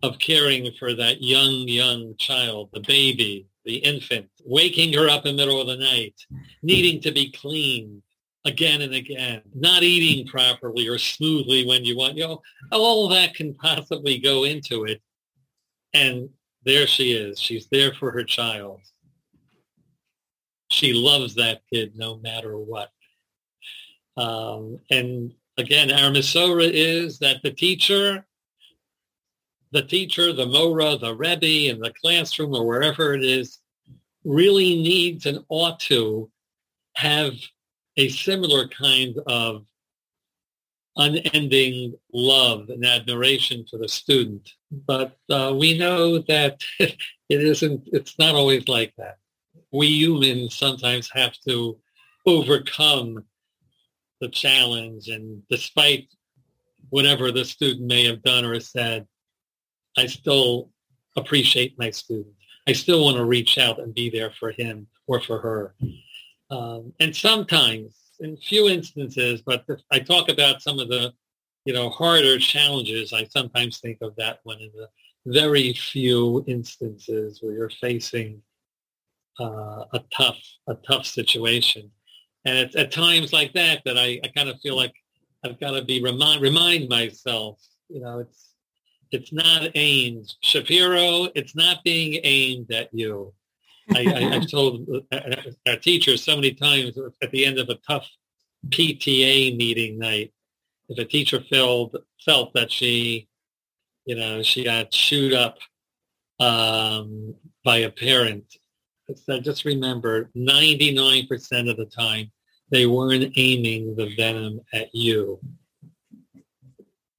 of 0.03 0.19
caring 0.19 0.71
for 0.79 0.95
that 0.95 1.23
young, 1.23 1.67
young 1.67 2.15
child, 2.19 2.69
the 2.73 2.81
baby, 2.81 3.47
the 3.67 3.77
infant, 3.77 4.29
waking 4.45 4.93
her 4.95 5.09
up 5.09 5.27
in 5.27 5.37
the 5.37 5.43
middle 5.43 5.61
of 5.61 5.67
the 5.67 5.77
night, 5.77 6.15
needing 6.63 7.01
to 7.03 7.13
be 7.13 7.31
cleaned 7.33 8.03
again 8.47 8.81
and 8.81 8.95
again, 8.95 9.43
not 9.55 9.83
eating 9.83 10.27
properly 10.27 10.87
or 10.87 10.99
smoothly 10.99 11.67
when 11.67 11.85
you 11.85 11.97
want, 11.97 12.17
you 12.17 12.27
know, 12.27 12.41
all 12.71 13.09
that 13.09 13.35
can 13.35 13.53
possibly 13.55 14.19
go 14.19 14.45
into 14.45 14.85
it. 14.85 15.03
And 15.93 16.31
there 16.65 16.87
she 16.87 17.13
is. 17.13 17.41
She's 17.41 17.67
there 17.71 17.93
for 17.93 18.13
her 18.13 18.25
child. 18.25 18.81
She 20.71 20.93
loves 20.93 21.35
that 21.35 21.63
kid 21.73 21.93
no 21.97 22.19
matter 22.19 22.57
what. 22.59 22.91
Um, 24.17 24.79
and 24.91 25.33
again, 25.59 25.91
our 25.91 26.11
Masorah 26.11 26.71
is 26.73 27.19
that 27.19 27.43
the 27.43 27.51
teacher 27.51 28.26
the 29.77 29.83
teacher, 29.83 30.33
the 30.33 30.47
Mora, 30.47 30.97
the 30.97 31.15
Rebbe 31.15 31.69
in 31.71 31.81
the 31.81 31.93
classroom 32.03 32.55
or 32.55 32.67
wherever 32.67 33.13
it 33.13 33.23
is 33.23 33.59
really 34.25 34.83
needs 34.83 35.27
and 35.27 35.45
ought 35.51 35.79
to 35.81 36.31
have 36.95 37.35
a 37.99 38.09
similar 38.09 38.69
kind 38.69 39.19
of 39.27 39.67
unending 40.97 41.95
love 42.11 42.71
and 42.71 42.87
admiration 42.87 43.67
for 43.71 43.77
the 43.77 43.87
student. 43.87 44.49
But 44.73 45.19
uh, 45.29 45.55
we 45.55 45.77
know 45.77 46.21
that 46.21 46.59
it 46.79 46.97
isn't, 47.29 47.87
it's 47.93 48.19
not 48.19 48.35
always 48.35 48.67
like 48.69 48.95
that. 48.97 49.19
We 49.73 49.89
humans 49.89 50.57
sometimes 50.57 51.11
have 51.13 51.35
to 51.47 51.77
overcome 52.25 53.25
the 54.23 54.29
challenge 54.31 55.09
and 55.09 55.43
despite 55.51 56.09
whatever 56.89 57.31
the 57.31 57.45
student 57.45 57.87
may 57.87 58.07
have 58.07 58.23
done 58.23 58.47
or 58.47 58.59
said, 58.59 59.07
I 59.97 60.07
still 60.07 60.71
appreciate 61.17 61.79
my 61.79 61.91
student. 61.91 62.35
I 62.69 62.73
still 62.73 63.05
want 63.05 63.17
to 63.17 63.25
reach 63.25 63.59
out 63.59 63.81
and 63.81 63.95
be 63.95 64.11
there 64.11 64.31
for 64.39 64.51
him 64.51 64.87
or 65.07 65.21
for 65.21 65.39
her. 65.39 65.75
Um, 66.51 66.93
and 67.01 67.15
sometimes, 67.15 67.95
in 68.21 68.37
few 68.37 68.69
instances, 68.69 69.43
but 69.43 69.65
I 69.91 69.99
talk 70.01 70.29
about 70.29 70.63
some 70.63 70.79
of 70.79 70.89
the, 70.89 71.13
you 71.65 71.73
know, 71.73 71.91
harder 71.91 72.39
challenges, 72.39 73.13
I 73.13 73.25
sometimes 73.25 73.79
think 73.79 73.99
of 74.01 74.15
that 74.17 74.41
one 74.45 74.61
in 74.61 74.71
the 74.75 74.89
very 75.27 75.73
few 75.73 76.45
instances 76.47 77.41
where 77.43 77.55
you're 77.55 77.71
facing 77.71 78.41
uh, 79.41 79.85
a 79.93 80.01
tough, 80.17 80.41
a 80.69 80.75
tough 80.75 81.05
situation. 81.05 81.91
And 82.45 82.57
it's 82.59 82.77
at 82.77 82.93
times 82.93 83.33
like 83.33 83.53
that 83.55 83.83
that 83.85 83.99
I, 83.99 84.21
I 84.23 84.29
kind 84.35 84.49
of 84.49 84.61
feel 84.61 84.77
like 84.77 84.95
I've 85.45 85.61
got 85.61 85.73
to 85.73 85.85
be 85.85 86.03
remind 86.03 86.41
remind 86.41 86.89
myself, 86.89 87.61
you 87.89 88.01
know, 88.01 88.21
it's 88.21 88.55
it's 89.11 89.33
not 89.33 89.71
aimed 89.75 90.35
Shapiro. 90.41 91.29
It's 91.35 91.55
not 91.55 91.85
being 91.85 92.21
aimed 92.25 92.71
at 92.73 92.89
you. 92.93 93.33
I, 93.95 94.01
I, 94.01 94.21
have 94.35 94.51
told 94.51 94.89
uh, 94.89 95.01
uh, 95.13 95.17
uh, 95.17 95.71
our 95.71 95.77
teachers 95.77 96.25
so 96.25 96.35
many 96.35 96.53
times 96.53 96.99
at 97.23 97.31
the 97.31 97.45
end 97.45 97.59
of 97.59 97.69
a 97.69 97.77
tough 97.87 98.09
PTA 98.69 99.57
meeting 99.57 99.99
night, 99.99 100.33
if 100.89 100.99
a 100.99 101.05
teacher 101.05 101.41
felt 101.49 101.95
felt 102.25 102.53
that 102.55 102.71
she, 102.71 103.29
you 104.05 104.17
know, 104.17 104.43
she 104.43 104.65
got 104.65 104.91
chewed 104.91 105.33
up 105.33 105.59
um, 106.41 107.35
by 107.65 107.79
a 107.79 107.91
parent, 107.91 108.45
I 109.29 109.39
just 109.39 109.65
remember 109.65 110.31
99% 110.37 111.71
of 111.71 111.77
the 111.77 111.87
time 111.87 112.31
they 112.71 112.87
weren't 112.87 113.33
aiming 113.37 113.95
the 113.95 114.13
venom 114.17 114.61
at 114.73 114.93
you. 114.93 115.39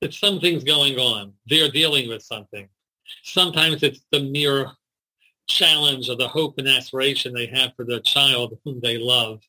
It's 0.01 0.19
something's 0.19 0.63
going 0.63 0.97
on. 0.97 1.33
They're 1.47 1.71
dealing 1.71 2.09
with 2.09 2.21
something. 2.21 2.67
Sometimes 3.23 3.83
it's 3.83 4.01
the 4.11 4.21
mere 4.21 4.71
challenge 5.47 6.09
or 6.09 6.15
the 6.15 6.27
hope 6.27 6.57
and 6.57 6.67
aspiration 6.67 7.33
they 7.33 7.47
have 7.47 7.73
for 7.75 7.85
their 7.85 8.01
child 8.01 8.57
whom 8.63 8.79
they 8.81 8.97
love 8.97 9.41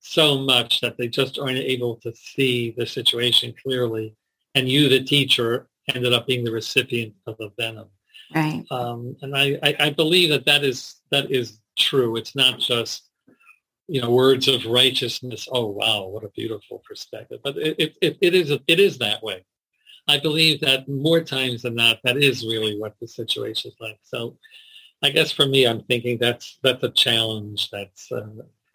so 0.00 0.38
much 0.38 0.80
that 0.80 0.96
they 0.96 1.08
just 1.08 1.38
aren't 1.38 1.58
able 1.58 1.96
to 1.96 2.14
see 2.14 2.74
the 2.76 2.86
situation 2.86 3.54
clearly. 3.62 4.14
And 4.54 4.68
you, 4.68 4.88
the 4.88 5.02
teacher, 5.02 5.68
ended 5.94 6.12
up 6.12 6.26
being 6.26 6.44
the 6.44 6.52
recipient 6.52 7.14
of 7.26 7.36
the 7.38 7.50
venom. 7.58 7.88
Right. 8.34 8.64
Um, 8.70 9.16
and 9.22 9.36
I, 9.36 9.58
I, 9.62 9.76
I 9.80 9.90
believe 9.90 10.30
that 10.30 10.44
that 10.44 10.62
is 10.62 10.96
that 11.10 11.30
is 11.30 11.60
true. 11.78 12.16
It's 12.16 12.36
not 12.36 12.58
just 12.58 13.07
you 13.88 14.00
know 14.00 14.10
words 14.10 14.48
of 14.48 14.66
righteousness. 14.66 15.48
Oh 15.50 15.66
wow, 15.66 16.06
what 16.06 16.24
a 16.24 16.28
beautiful 16.28 16.82
perspective. 16.86 17.40
But 17.42 17.56
it, 17.56 17.96
it, 18.00 18.18
it 18.20 18.34
is 18.34 18.50
it 18.50 18.80
is 18.80 18.98
that 18.98 19.22
way. 19.22 19.44
I 20.06 20.18
believe 20.18 20.60
that 20.60 20.88
more 20.88 21.22
times 21.22 21.62
than 21.62 21.74
not, 21.74 21.98
that 22.04 22.16
is 22.16 22.44
really 22.46 22.78
what 22.78 22.94
the 23.00 23.08
situation 23.08 23.70
is 23.70 23.76
like. 23.80 23.98
So 24.02 24.38
I 25.02 25.10
guess 25.10 25.32
for 25.32 25.46
me, 25.46 25.66
I'm 25.66 25.82
thinking 25.82 26.18
that's 26.18 26.58
that's 26.62 26.82
a 26.82 26.90
challenge. 26.90 27.70
That's 27.70 28.10
uh, 28.12 28.26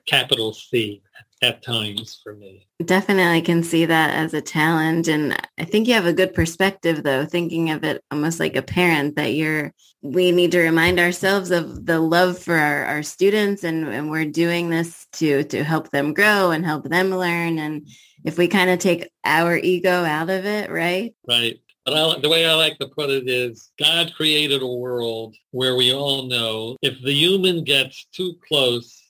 capital 0.05 0.53
C 0.53 1.01
at 1.43 1.61
times 1.61 2.19
for 2.23 2.33
me. 2.33 2.65
Definitely 2.83 3.41
can 3.41 3.63
see 3.63 3.85
that 3.85 4.11
as 4.11 4.33
a 4.33 4.41
challenge. 4.41 5.09
And 5.09 5.35
I 5.57 5.65
think 5.65 5.87
you 5.87 5.93
have 5.93 6.05
a 6.05 6.13
good 6.13 6.33
perspective 6.33 7.03
though, 7.03 7.25
thinking 7.25 7.69
of 7.69 7.83
it 7.83 8.01
almost 8.09 8.39
like 8.39 8.55
a 8.55 8.61
parent 8.61 9.17
that 9.17 9.33
you're, 9.33 9.73
we 10.01 10.31
need 10.31 10.51
to 10.51 10.61
remind 10.61 10.99
ourselves 10.99 11.51
of 11.51 11.85
the 11.85 11.99
love 11.99 12.39
for 12.39 12.55
our, 12.55 12.85
our 12.85 13.03
students 13.03 13.63
and, 13.63 13.87
and 13.87 14.09
we're 14.09 14.25
doing 14.25 14.69
this 14.69 15.05
to, 15.13 15.43
to 15.45 15.63
help 15.63 15.91
them 15.91 16.13
grow 16.13 16.51
and 16.51 16.65
help 16.65 16.85
them 16.85 17.09
learn. 17.09 17.59
And 17.59 17.89
if 18.23 18.37
we 18.37 18.47
kind 18.47 18.69
of 18.69 18.79
take 18.79 19.09
our 19.25 19.57
ego 19.57 20.05
out 20.05 20.29
of 20.29 20.45
it, 20.45 20.71
right? 20.71 21.13
Right. 21.27 21.59
But 21.85 21.93
I, 21.95 22.19
the 22.21 22.29
way 22.29 22.45
I 22.45 22.53
like 22.53 22.77
to 22.79 22.87
put 22.87 23.09
it 23.09 23.27
is 23.27 23.71
God 23.77 24.13
created 24.15 24.61
a 24.61 24.67
world 24.67 25.35
where 25.51 25.75
we 25.75 25.93
all 25.93 26.23
know 26.23 26.77
if 26.81 27.01
the 27.01 27.11
human 27.11 27.65
gets 27.65 28.05
too 28.13 28.35
close 28.47 29.02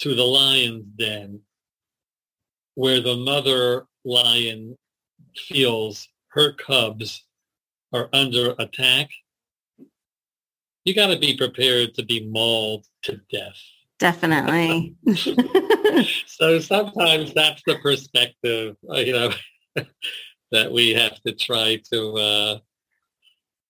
to 0.00 0.14
the 0.14 0.24
lion's 0.24 0.84
den, 0.96 1.40
where 2.74 3.00
the 3.00 3.16
mother 3.16 3.86
lion 4.04 4.76
feels 5.36 6.08
her 6.28 6.52
cubs 6.52 7.24
are 7.92 8.08
under 8.12 8.54
attack, 8.58 9.10
you 10.84 10.94
got 10.94 11.08
to 11.08 11.18
be 11.18 11.36
prepared 11.36 11.94
to 11.94 12.04
be 12.04 12.26
mauled 12.28 12.86
to 13.02 13.20
death. 13.32 13.58
Definitely. 13.98 14.94
so 16.26 16.60
sometimes 16.60 17.32
that's 17.32 17.62
the 17.66 17.76
perspective, 17.82 18.76
uh, 18.90 18.98
you 18.98 19.12
know, 19.12 19.32
that 20.52 20.70
we 20.70 20.90
have 20.90 21.20
to 21.22 21.32
try 21.32 21.80
to 21.92 22.12
uh, 22.12 22.58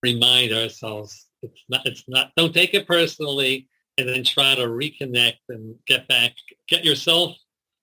remind 0.03 0.51
ourselves. 0.51 1.27
It's 1.41 1.63
not. 1.69 1.85
It's 1.85 2.03
not. 2.07 2.31
Don't 2.35 2.53
take 2.53 2.73
it 2.73 2.87
personally 2.87 3.67
and 3.97 4.07
then 4.07 4.23
try 4.23 4.55
to 4.55 4.67
reconnect 4.67 5.39
and 5.49 5.75
get 5.87 6.07
back, 6.07 6.33
get 6.67 6.85
yourself, 6.85 7.35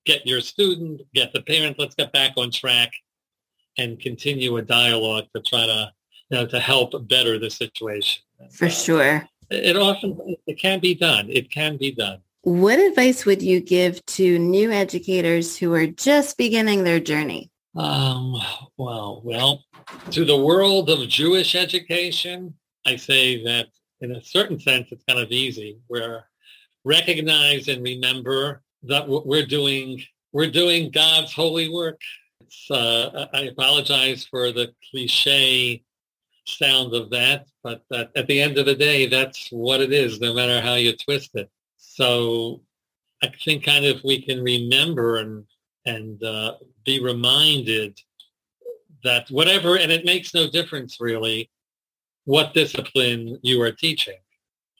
get 0.04 0.26
your 0.26 0.40
student, 0.40 1.02
get 1.14 1.32
the 1.32 1.42
parent, 1.42 1.78
let's 1.78 1.94
get 1.94 2.12
back 2.12 2.32
on 2.36 2.50
track 2.50 2.92
and 3.78 3.98
continue 3.98 4.56
a 4.56 4.62
dialogue 4.62 5.24
to 5.34 5.42
try 5.42 5.66
to, 5.66 5.92
you 6.30 6.38
know, 6.38 6.46
to 6.46 6.60
help 6.60 6.92
better 7.08 7.38
the 7.38 7.50
situation. 7.50 8.22
For 8.52 8.66
uh, 8.66 8.70
sure. 8.70 9.28
It 9.50 9.76
often, 9.76 10.36
it 10.46 10.58
can 10.58 10.80
be 10.80 10.94
done. 10.94 11.28
It 11.28 11.50
can 11.50 11.76
be 11.76 11.92
done. 11.92 12.20
What 12.42 12.78
advice 12.78 13.24
would 13.24 13.42
you 13.42 13.60
give 13.60 14.04
to 14.06 14.38
new 14.38 14.70
educators 14.70 15.56
who 15.56 15.72
are 15.72 15.86
just 15.86 16.36
beginning 16.36 16.84
their 16.84 17.00
journey? 17.00 17.50
Um, 17.74 18.36
well, 18.76 19.22
well, 19.24 19.64
to 20.10 20.24
the 20.24 20.36
world 20.36 20.90
of 20.90 21.08
Jewish 21.08 21.54
education, 21.54 22.54
I 22.86 22.96
say 22.96 23.42
that 23.44 23.68
in 24.00 24.12
a 24.12 24.22
certain 24.22 24.60
sense, 24.60 24.88
it's 24.90 25.04
kind 25.04 25.20
of 25.20 25.30
easy. 25.30 25.78
Where 25.86 26.26
recognize 26.84 27.68
and 27.68 27.82
remember 27.82 28.62
that 28.82 29.08
we're 29.08 29.46
doing 29.46 30.02
we're 30.32 30.50
doing 30.50 30.90
God's 30.90 31.32
holy 31.32 31.68
work. 31.68 32.00
Uh, 32.70 33.26
I 33.32 33.42
apologize 33.42 34.26
for 34.26 34.52
the 34.52 34.72
cliche 34.90 35.82
sound 36.44 36.94
of 36.94 37.10
that, 37.10 37.46
but 37.62 37.82
that 37.90 38.10
at 38.16 38.26
the 38.26 38.40
end 38.40 38.58
of 38.58 38.66
the 38.66 38.74
day, 38.74 39.06
that's 39.06 39.48
what 39.50 39.80
it 39.80 39.92
is, 39.92 40.20
no 40.20 40.34
matter 40.34 40.60
how 40.60 40.74
you 40.74 40.94
twist 40.96 41.30
it. 41.34 41.48
So 41.76 42.62
I 43.22 43.28
think 43.44 43.64
kind 43.64 43.86
of 43.86 44.02
we 44.04 44.22
can 44.22 44.42
remember 44.42 45.18
and 45.18 45.44
and 45.86 46.22
uh, 46.22 46.54
be 46.84 47.02
reminded 47.02 47.98
that 49.04 49.30
whatever, 49.30 49.76
and 49.76 49.92
it 49.92 50.04
makes 50.04 50.34
no 50.34 50.50
difference 50.50 51.00
really 51.00 51.50
what 52.24 52.54
discipline 52.54 53.38
you 53.42 53.60
are 53.62 53.72
teaching. 53.72 54.18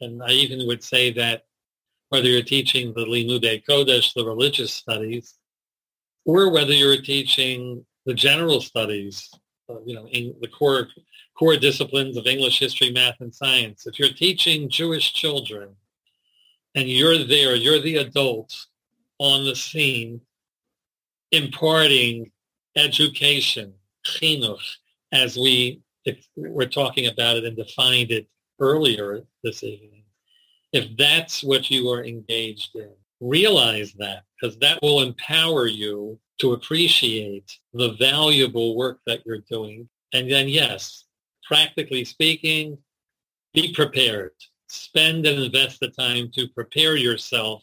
And 0.01 0.23
I 0.23 0.31
even 0.31 0.67
would 0.67 0.83
say 0.83 1.13
that 1.13 1.43
whether 2.09 2.29
you're 2.29 2.43
teaching 2.43 2.93
the 2.95 3.05
Limudei 3.05 3.65
Kodesh, 3.69 4.15
the 4.15 4.25
religious 4.25 4.73
studies, 4.73 5.35
or 6.25 6.51
whether 6.51 6.73
you're 6.73 7.01
teaching 7.01 7.85
the 8.07 8.15
general 8.15 8.61
studies, 8.61 9.31
uh, 9.69 9.81
you 9.85 9.95
know, 9.95 10.07
in 10.09 10.35
the 10.41 10.49
core 10.49 10.89
core 11.39 11.57
disciplines 11.57 12.17
of 12.17 12.27
English, 12.27 12.59
history, 12.61 12.93
math, 12.93 13.21
and 13.21 13.35
science. 13.35 13.87
If 13.87 13.99
you're 13.99 14.13
teaching 14.13 14.69
Jewish 14.69 15.13
children 15.13 15.75
and 16.75 16.89
you're 16.89 17.25
there, 17.25 17.57
you're 17.57 17.81
the 17.81 17.97
adult 17.97 18.55
on 19.19 19.45
the 19.45 19.57
scene 19.57 20.21
imparting 21.33 22.31
education, 22.77 23.73
chinuch, 24.07 24.77
as 25.13 25.37
we 25.37 25.81
if 26.05 26.27
we're 26.37 26.69
talking 26.69 27.07
about 27.07 27.37
it 27.37 27.45
and 27.45 27.57
defined 27.57 28.11
it 28.11 28.27
earlier 28.61 29.23
this 29.43 29.63
evening, 29.63 30.05
if 30.73 30.97
that's 30.97 31.43
what 31.43 31.71
you 31.71 31.89
are 31.91 32.05
engaged 32.05 32.71
in, 32.75 32.91
realize 33.21 33.93
that 33.95 34.25
because 34.41 34.59
that 34.59 34.79
will 34.83 35.03
empower 35.03 35.67
you 35.67 36.19
to 36.39 36.53
appreciate 36.53 37.59
the 37.73 37.93
valuable 37.93 38.77
work 38.77 38.99
that 39.07 39.25
you're 39.25 39.45
doing. 39.51 39.89
And 40.13 40.31
then, 40.31 40.49
yes, 40.49 41.05
practically 41.45 42.05
speaking, 42.05 42.77
be 43.53 43.73
prepared. 43.73 44.33
Spend 44.69 45.27
and 45.27 45.41
invest 45.41 45.81
the 45.81 45.89
time 45.89 46.31
to 46.35 46.49
prepare 46.49 46.97
yourself 46.97 47.63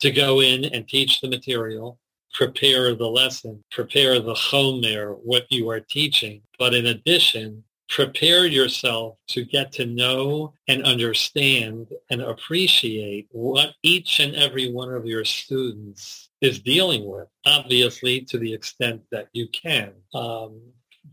to 0.00 0.10
go 0.10 0.40
in 0.40 0.66
and 0.66 0.86
teach 0.86 1.20
the 1.20 1.28
material 1.28 1.98
prepare 2.32 2.94
the 2.94 3.08
lesson, 3.08 3.62
prepare 3.70 4.20
the 4.20 4.34
chomer, 4.34 5.18
what 5.22 5.46
you 5.50 5.68
are 5.70 5.80
teaching. 5.80 6.42
But 6.58 6.74
in 6.74 6.86
addition, 6.86 7.64
prepare 7.88 8.46
yourself 8.46 9.16
to 9.26 9.44
get 9.44 9.72
to 9.72 9.84
know 9.84 10.54
and 10.68 10.84
understand 10.84 11.88
and 12.10 12.22
appreciate 12.22 13.26
what 13.32 13.74
each 13.82 14.20
and 14.20 14.34
every 14.36 14.72
one 14.72 14.94
of 14.94 15.04
your 15.04 15.24
students 15.24 16.30
is 16.40 16.60
dealing 16.60 17.04
with, 17.04 17.26
obviously 17.46 18.20
to 18.22 18.38
the 18.38 18.52
extent 18.52 19.02
that 19.10 19.28
you 19.32 19.48
can. 19.48 19.92
Um, 20.14 20.60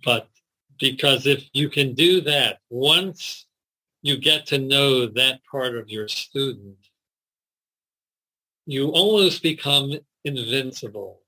but 0.05 0.29
because 0.79 1.25
if 1.25 1.43
you 1.53 1.69
can 1.69 1.95
do 1.95 2.21
that, 2.21 2.59
once 2.69 3.47
you 4.03 4.17
get 4.17 4.45
to 4.47 4.59
know 4.59 5.07
that 5.07 5.41
part 5.49 5.75
of 5.75 5.89
your 5.89 6.07
student, 6.07 6.77
you 8.67 8.89
almost 8.89 9.41
become 9.41 9.97
invincible. 10.27 11.21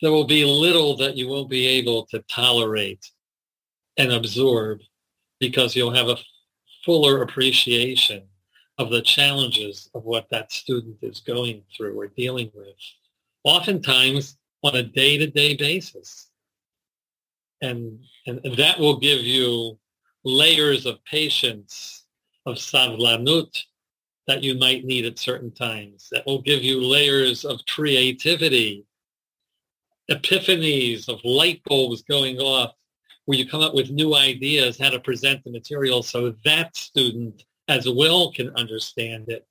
There 0.00 0.12
will 0.12 0.26
be 0.26 0.44
little 0.44 0.96
that 0.96 1.16
you 1.16 1.28
won't 1.28 1.50
be 1.50 1.66
able 1.66 2.06
to 2.06 2.20
tolerate 2.28 3.10
and 3.96 4.12
absorb 4.12 4.80
because 5.40 5.74
you'll 5.74 5.94
have 5.94 6.08
a 6.08 6.18
fuller 6.84 7.22
appreciation 7.22 8.22
of 8.78 8.90
the 8.90 9.02
challenges 9.02 9.90
of 9.94 10.04
what 10.04 10.28
that 10.30 10.52
student 10.52 10.96
is 11.02 11.20
going 11.20 11.62
through 11.76 11.98
or 11.98 12.08
dealing 12.08 12.50
with, 12.54 12.74
oftentimes 13.44 14.36
on 14.62 14.76
a 14.76 14.82
day-to-day 14.82 15.56
basis. 15.56 16.28
And, 17.60 18.00
and, 18.26 18.40
that 18.56 18.78
will 18.78 18.98
give 18.98 19.20
you 19.20 19.78
layers 20.24 20.84
of 20.84 21.04
patience, 21.04 22.04
of 22.44 22.56
savlanut, 22.56 23.56
that 24.26 24.42
you 24.42 24.56
might 24.56 24.84
need 24.84 25.04
at 25.04 25.18
certain 25.18 25.50
times. 25.50 26.08
That 26.12 26.26
will 26.26 26.42
give 26.42 26.62
you 26.62 26.80
layers 26.80 27.44
of 27.44 27.60
creativity, 27.68 28.84
epiphanies 30.10 31.08
of 31.08 31.20
light 31.24 31.62
bulbs 31.64 32.02
going 32.02 32.38
off 32.38 32.74
where 33.24 33.38
you 33.38 33.48
come 33.48 33.60
up 33.60 33.74
with 33.74 33.90
new 33.90 34.14
ideas 34.14 34.78
how 34.78 34.90
to 34.90 35.00
present 35.00 35.44
the 35.44 35.50
material 35.50 36.02
so 36.02 36.34
that 36.44 36.76
student 36.76 37.44
as 37.68 37.88
well 37.88 38.32
can 38.32 38.50
understand 38.56 39.28
it. 39.28 39.46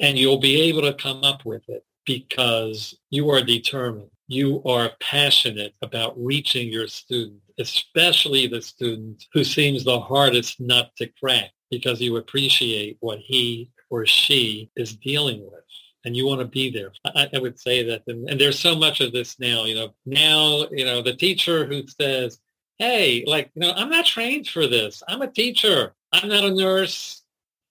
And 0.00 0.16
you'll 0.16 0.38
be 0.38 0.60
able 0.62 0.82
to 0.82 0.94
come 0.94 1.24
up 1.24 1.44
with 1.44 1.68
it 1.68 1.84
because 2.06 2.96
you 3.10 3.28
are 3.30 3.42
determined. 3.42 4.10
You 4.30 4.62
are 4.64 4.92
passionate 5.00 5.74
about 5.82 6.14
reaching 6.16 6.68
your 6.68 6.86
student, 6.86 7.40
especially 7.58 8.46
the 8.46 8.62
student 8.62 9.24
who 9.32 9.42
seems 9.42 9.82
the 9.82 9.98
hardest 9.98 10.60
nut 10.60 10.92
to 10.98 11.10
crack 11.18 11.50
because 11.68 12.00
you 12.00 12.16
appreciate 12.16 12.96
what 13.00 13.18
he 13.18 13.72
or 13.90 14.06
she 14.06 14.70
is 14.76 14.94
dealing 14.94 15.42
with 15.42 15.64
and 16.04 16.16
you 16.16 16.28
want 16.28 16.42
to 16.42 16.46
be 16.46 16.70
there. 16.70 16.92
I, 17.04 17.28
I 17.34 17.40
would 17.40 17.58
say 17.58 17.82
that, 17.82 18.04
and, 18.06 18.30
and, 18.30 18.40
there's 18.40 18.60
so 18.60 18.76
much 18.76 19.00
of 19.00 19.10
this 19.10 19.40
now, 19.40 19.64
you 19.64 19.74
know, 19.74 19.94
now, 20.06 20.68
you 20.70 20.84
know, 20.84 21.02
the 21.02 21.16
teacher 21.16 21.66
who 21.66 21.82
says, 21.88 22.38
hey, 22.78 23.24
like, 23.26 23.50
you 23.56 23.62
know, 23.62 23.72
I'm 23.72 23.90
not 23.90 24.06
trained 24.06 24.46
for 24.46 24.68
this. 24.68 25.02
I'm 25.08 25.22
a 25.22 25.30
teacher. 25.30 25.92
I'm 26.12 26.28
not 26.28 26.44
a 26.44 26.54
nurse. 26.54 27.24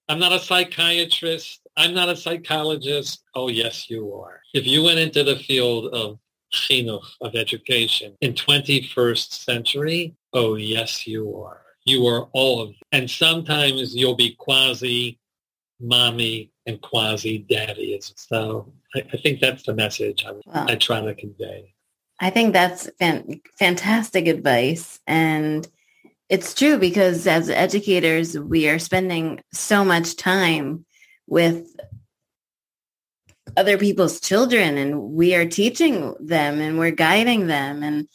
I'm 0.09 0.19
not 0.19 0.33
a 0.33 0.39
psychiatrist. 0.41 1.61
I'm 1.77 1.93
not 1.93 2.09
a 2.09 2.17
psychologist. 2.17 3.23
Oh, 3.33 3.47
yes, 3.47 3.89
you 3.89 4.13
are. 4.13 4.41
If 4.53 4.67
you 4.67 4.83
went 4.83 4.99
into 4.99 5.23
the 5.23 5.37
field 5.37 5.93
of 5.93 6.19
chinuch, 6.51 7.05
of 7.21 7.35
education 7.35 8.15
in 8.21 8.33
21st 8.33 9.31
century, 9.31 10.15
oh, 10.33 10.55
yes, 10.55 11.07
you 11.07 11.35
are. 11.37 11.61
You 11.85 12.05
are 12.07 12.29
all 12.33 12.61
of 12.61 12.67
them. 12.69 12.77
And 12.91 13.09
sometimes 13.09 13.95
you'll 13.95 14.15
be 14.15 14.35
quasi 14.37 15.19
mommy 15.79 16.51
and 16.65 16.81
quasi 16.81 17.39
daddy. 17.49 17.99
So 18.01 18.71
I, 18.95 19.03
I 19.13 19.17
think 19.17 19.39
that's 19.39 19.63
the 19.63 19.73
message 19.73 20.25
I, 20.25 20.31
wow. 20.31 20.65
I 20.67 20.75
try 20.75 21.01
to 21.01 21.15
convey. 21.15 21.73
I 22.19 22.29
think 22.29 22.53
that's 22.53 22.89
fan- 22.99 23.41
fantastic 23.57 24.27
advice. 24.27 24.99
And 25.07 25.67
it's 26.29 26.53
true 26.53 26.77
because 26.77 27.25
as 27.25 27.49
educators, 27.49 28.37
we 28.37 28.67
are 28.69 28.79
spending 28.79 29.41
so 29.53 29.85
much 29.85 30.15
time 30.15 30.85
with 31.27 31.75
other 33.57 33.77
people's 33.77 34.19
children 34.19 34.77
and 34.77 35.01
we 35.01 35.35
are 35.35 35.45
teaching 35.45 36.15
them 36.19 36.59
and 36.59 36.77
we're 36.77 36.91
guiding 36.91 37.47
them. 37.47 37.83
And 37.83 38.07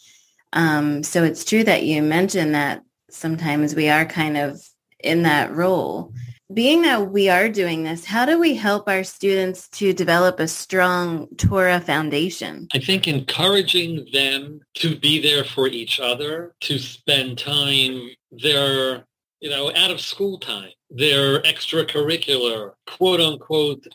um, 0.52 1.02
so 1.02 1.24
it's 1.24 1.44
true 1.44 1.64
that 1.64 1.84
you 1.84 2.02
mentioned 2.02 2.54
that 2.54 2.82
sometimes 3.10 3.74
we 3.74 3.88
are 3.88 4.04
kind 4.04 4.36
of 4.36 4.60
in 5.00 5.22
that 5.22 5.52
role 5.52 6.12
being 6.52 6.82
that 6.82 7.10
we 7.10 7.28
are 7.28 7.48
doing 7.48 7.84
this, 7.84 8.04
how 8.04 8.26
do 8.26 8.38
we 8.38 8.54
help 8.54 8.88
our 8.88 9.02
students 9.02 9.68
to 9.70 9.92
develop 9.92 10.38
a 10.38 10.48
strong 10.48 11.26
Torah 11.36 11.80
foundation? 11.80 12.68
I 12.74 12.78
think 12.78 13.08
encouraging 13.08 14.06
them 14.12 14.60
to 14.74 14.96
be 14.96 15.20
there 15.20 15.44
for 15.44 15.66
each 15.66 16.00
other, 16.00 16.54
to 16.60 16.78
spend 16.78 17.38
time 17.38 18.10
their, 18.30 19.04
you 19.40 19.50
know, 19.50 19.72
out 19.74 19.90
of 19.90 20.00
school 20.00 20.38
time, 20.38 20.70
their 20.90 21.40
extracurricular, 21.42 22.72
quote 22.86 23.20
unquote, 23.20 23.86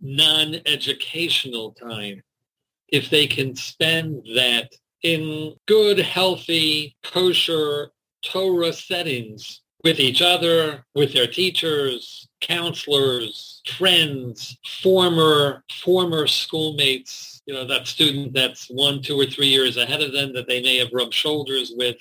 non-educational 0.00 1.72
time. 1.72 2.22
If 2.88 3.10
they 3.10 3.26
can 3.26 3.54
spend 3.54 4.26
that 4.34 4.72
in 5.02 5.54
good, 5.66 5.98
healthy, 5.98 6.96
kosher 7.02 7.90
Torah 8.22 8.72
settings, 8.72 9.62
with 9.82 9.98
each 9.98 10.20
other, 10.20 10.84
with 10.94 11.12
their 11.12 11.26
teachers, 11.26 12.28
counselors, 12.40 13.62
friends, 13.76 14.58
former 14.82 15.64
former 15.82 16.26
schoolmates, 16.26 17.42
you 17.46 17.54
know, 17.54 17.66
that 17.66 17.86
student 17.86 18.32
that's 18.34 18.66
one, 18.68 19.02
two, 19.02 19.18
or 19.18 19.26
three 19.26 19.46
years 19.46 19.76
ahead 19.76 20.02
of 20.02 20.12
them 20.12 20.32
that 20.34 20.46
they 20.46 20.62
may 20.62 20.76
have 20.76 20.90
rubbed 20.92 21.14
shoulders 21.14 21.72
with 21.76 21.96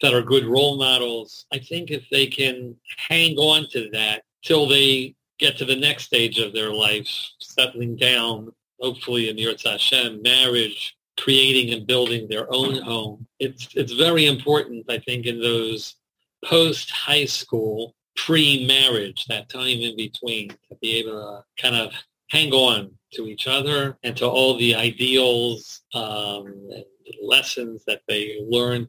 that 0.00 0.14
are 0.14 0.22
good 0.22 0.44
role 0.44 0.78
models. 0.78 1.46
I 1.52 1.58
think 1.58 1.90
if 1.90 2.04
they 2.10 2.26
can 2.26 2.76
hang 3.08 3.36
on 3.36 3.68
to 3.70 3.88
that 3.92 4.22
till 4.42 4.68
they 4.68 5.14
get 5.38 5.56
to 5.58 5.64
the 5.64 5.76
next 5.76 6.04
stage 6.04 6.38
of 6.38 6.52
their 6.52 6.72
life, 6.72 7.08
settling 7.40 7.96
down, 7.96 8.52
hopefully 8.80 9.28
im 9.28 9.36
Yirtzeh 9.36 9.72
Hashem, 9.72 10.22
marriage, 10.22 10.96
creating 11.18 11.72
and 11.72 11.86
building 11.86 12.28
their 12.28 12.52
own 12.52 12.82
home. 12.82 13.26
It's 13.38 13.68
it's 13.74 13.92
very 13.92 14.26
important, 14.26 14.86
I 14.88 14.98
think, 14.98 15.26
in 15.26 15.40
those 15.40 15.96
post 16.44 16.90
high 16.90 17.24
school, 17.24 17.94
pre-marriage, 18.16 19.24
that 19.26 19.48
time 19.48 19.80
in 19.80 19.96
between, 19.96 20.48
to 20.48 20.76
be 20.80 20.98
able 20.98 21.12
to 21.12 21.62
kind 21.62 21.76
of 21.76 21.92
hang 22.30 22.52
on 22.52 22.90
to 23.14 23.26
each 23.26 23.46
other 23.46 23.96
and 24.02 24.16
to 24.16 24.26
all 24.26 24.58
the 24.58 24.74
ideals 24.74 25.82
um, 25.94 26.46
and 26.70 26.84
lessons 27.22 27.84
that 27.86 28.02
they 28.08 28.38
learned 28.48 28.88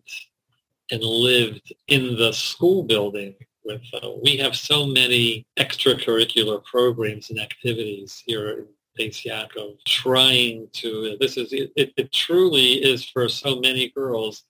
and 0.91 1.03
lived 1.03 1.73
in 1.87 2.15
the 2.17 2.31
school 2.31 2.83
building. 2.83 3.35
With 3.67 3.81
uh, 3.93 4.11
we 4.23 4.37
have 4.37 4.55
so 4.55 4.87
many 4.87 5.45
extracurricular 5.59 6.63
programs 6.63 7.29
and 7.29 7.39
activities 7.39 8.23
here 8.25 8.65
in 8.97 9.09
Yaakov, 9.09 9.77
trying 9.85 10.69
to. 10.73 11.17
This 11.19 11.37
is 11.37 11.53
it, 11.53 11.71
it 11.75 12.11
truly 12.11 12.83
is 12.83 13.05
for 13.05 13.29
so 13.29 13.59
many 13.59 13.89
girls 13.89 14.43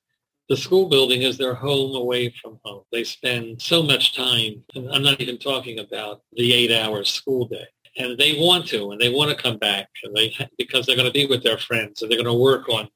the 0.50 0.58
school 0.58 0.88
building 0.88 1.24
is 1.24 1.38
their 1.38 1.54
home 1.54 1.96
away 1.96 2.34
from 2.42 2.60
home. 2.64 2.84
They 2.92 3.04
spend 3.04 3.62
so 3.62 3.84
much 3.84 4.16
time, 4.16 4.64
and 4.76 4.90
I'm 4.92 5.04
not 5.04 5.20
even 5.20 5.38
talking 5.38 5.80
about 5.80 6.22
the 6.34 6.54
eight-hour 6.54 7.04
school 7.04 7.48
day. 7.48 7.66
And 7.98 8.18
they 8.18 8.38
want 8.40 8.68
to, 8.68 8.92
and 8.92 9.02
they 9.02 9.10
want 9.10 9.30
to 9.30 9.44
come 9.44 9.58
back, 9.58 9.90
and 10.04 10.16
they 10.16 10.34
because 10.58 10.86
they're 10.86 10.96
going 10.96 11.08
to 11.08 11.14
be 11.14 11.26
with 11.26 11.44
their 11.44 11.58
friends, 11.58 12.02
and 12.02 12.10
they're 12.10 12.22
going 12.22 12.34
to 12.34 12.42
work 12.42 12.70
on 12.70 12.88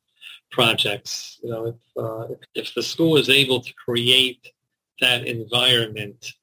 projects. 0.51 1.39
You 1.43 1.49
know, 1.49 1.65
if 1.65 1.76
uh, 1.97 2.36
if 2.55 2.74
the 2.74 2.84
school 2.84 3.17
is 3.17 3.30
able 3.30 3.61
to 3.61 3.74
create 3.74 4.47
that 5.02 5.28
environment 5.28 6.34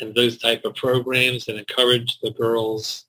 and 0.00 0.14
those 0.14 0.38
type 0.38 0.64
of 0.64 0.74
programs 0.74 1.48
and 1.48 1.58
encourage 1.58 2.18
the 2.20 2.32
girls 2.32 3.06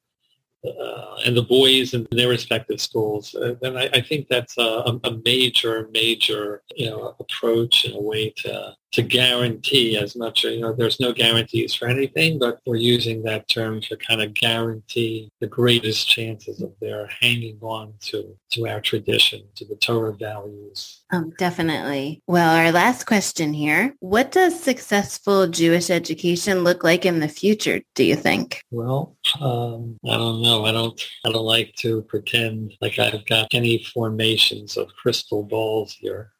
uh, 0.66 1.16
and 1.26 1.36
the 1.36 1.44
boys 1.44 1.94
in 1.94 2.08
their 2.12 2.30
respective 2.30 2.80
schools. 2.80 3.36
Uh, 3.36 3.56
and 3.64 3.78
I, 3.78 3.89
I, 3.94 4.02
think 4.02 4.28
that's 4.30 4.58
a, 4.58 5.00
a, 5.04 5.20
major, 5.26 5.89
major, 5.91 6.64
you 6.76 6.89
know, 6.89 7.16
approach 7.20 7.84
and 7.84 7.96
a 7.96 8.02
way 8.02 8.34
to 8.38 8.74
to 8.94 9.02
guarantee 9.02 9.98
as 9.98 10.16
much. 10.16 10.44
You 10.44 10.62
know, 10.62 10.74
there's 10.74 11.00
no 11.00 11.12
guarantees 11.12 11.74
for 11.74 11.88
anything, 11.88 12.39
but 12.39 12.60
we're 12.66 12.76
using 12.76 13.24
that 13.24 13.50
term 13.50 13.82
to 13.82 13.98
kind 13.98 14.22
of 14.22 14.34
guarantee 14.34 15.32
the 15.41 15.48
greatest 15.48 16.08
chances 16.08 16.62
of 16.62 16.74
their 16.80 17.08
hanging 17.08 17.58
on 17.62 17.94
to 18.02 18.38
to 18.52 18.68
our 18.68 18.80
tradition, 18.80 19.44
to 19.56 19.66
the 19.66 19.76
Torah 19.76 20.14
values. 20.14 21.02
Oh, 21.12 21.32
definitely. 21.38 22.22
Well, 22.28 22.56
our 22.56 22.72
last 22.72 23.06
question 23.06 23.52
here. 23.52 23.96
What 24.00 24.32
does 24.32 24.60
successful 24.60 25.48
Jewish 25.48 25.89
education 25.89 26.64
look 26.64 26.84
like 26.84 27.06
in 27.06 27.20
the 27.20 27.28
future, 27.28 27.82
do 27.96 28.04
you 28.04 28.16
think? 28.16 28.62
Well, 28.70 29.18
um, 29.41 29.98
I 30.08 30.18
don't 30.18 30.41
know. 30.44 30.66
I 30.66 30.72
don't 30.72 31.02
I 31.26 31.32
don't 31.32 31.46
like 31.46 31.74
to 31.78 32.04
pretend 32.04 32.74
like 32.80 33.00
I've 33.00 33.26
got 33.26 33.54
any 33.54 33.84
formations 33.84 34.78
of 34.78 34.94
crystal 35.02 35.44
balls 35.44 35.94
here 35.94 36.33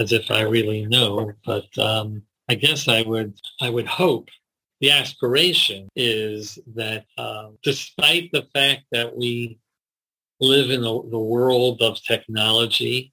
as 0.00 0.12
if 0.12 0.30
I 0.30 0.42
really 0.42 0.86
know. 0.86 1.32
But 1.44 1.66
um, 1.78 2.22
I 2.48 2.54
guess 2.54 2.88
I 2.88 3.02
would 3.02 3.34
I 3.60 3.70
would 3.70 3.86
hope 3.86 4.28
the 4.80 4.90
aspiration 4.90 5.88
is 5.94 6.58
that 6.74 7.04
um, 7.18 7.58
despite 7.62 8.30
the 8.32 8.46
fact 8.54 8.84
that 8.92 9.14
we 9.14 9.58
live 10.40 10.70
in 10.70 10.80
the, 10.80 11.02
the 11.10 11.18
world 11.18 11.82
of 11.82 12.02
technology, 12.02 13.12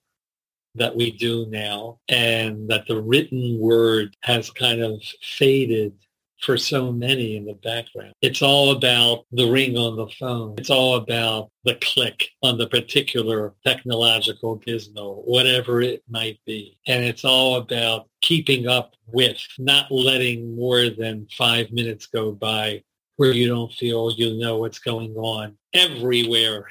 that 0.75 0.95
we 0.95 1.11
do 1.11 1.45
now 1.49 1.99
and 2.07 2.69
that 2.69 2.87
the 2.87 3.01
written 3.01 3.59
word 3.59 4.15
has 4.21 4.49
kind 4.49 4.81
of 4.81 5.01
faded 5.21 5.93
for 6.41 6.57
so 6.57 6.91
many 6.91 7.35
in 7.35 7.45
the 7.45 7.53
background. 7.55 8.13
It's 8.21 8.41
all 8.41 8.71
about 8.71 9.25
the 9.31 9.49
ring 9.49 9.77
on 9.77 9.95
the 9.95 10.07
phone. 10.19 10.55
It's 10.57 10.69
all 10.69 10.95
about 10.95 11.49
the 11.63 11.75
click 11.75 12.29
on 12.43 12.57
the 12.57 12.67
particular 12.67 13.53
technological 13.65 14.59
gizmo, 14.59 15.23
whatever 15.25 15.81
it 15.81 16.03
might 16.09 16.39
be. 16.45 16.77
And 16.87 17.03
it's 17.03 17.25
all 17.25 17.55
about 17.55 18.07
keeping 18.21 18.67
up 18.67 18.93
with, 19.07 19.41
not 19.57 19.91
letting 19.91 20.55
more 20.55 20.89
than 20.89 21.27
five 21.35 21.71
minutes 21.71 22.05
go 22.05 22.31
by 22.31 22.83
where 23.15 23.31
you 23.31 23.47
don't 23.47 23.73
feel 23.73 24.11
you 24.11 24.37
know 24.37 24.57
what's 24.57 24.79
going 24.79 25.15
on 25.15 25.57
everywhere 25.73 26.67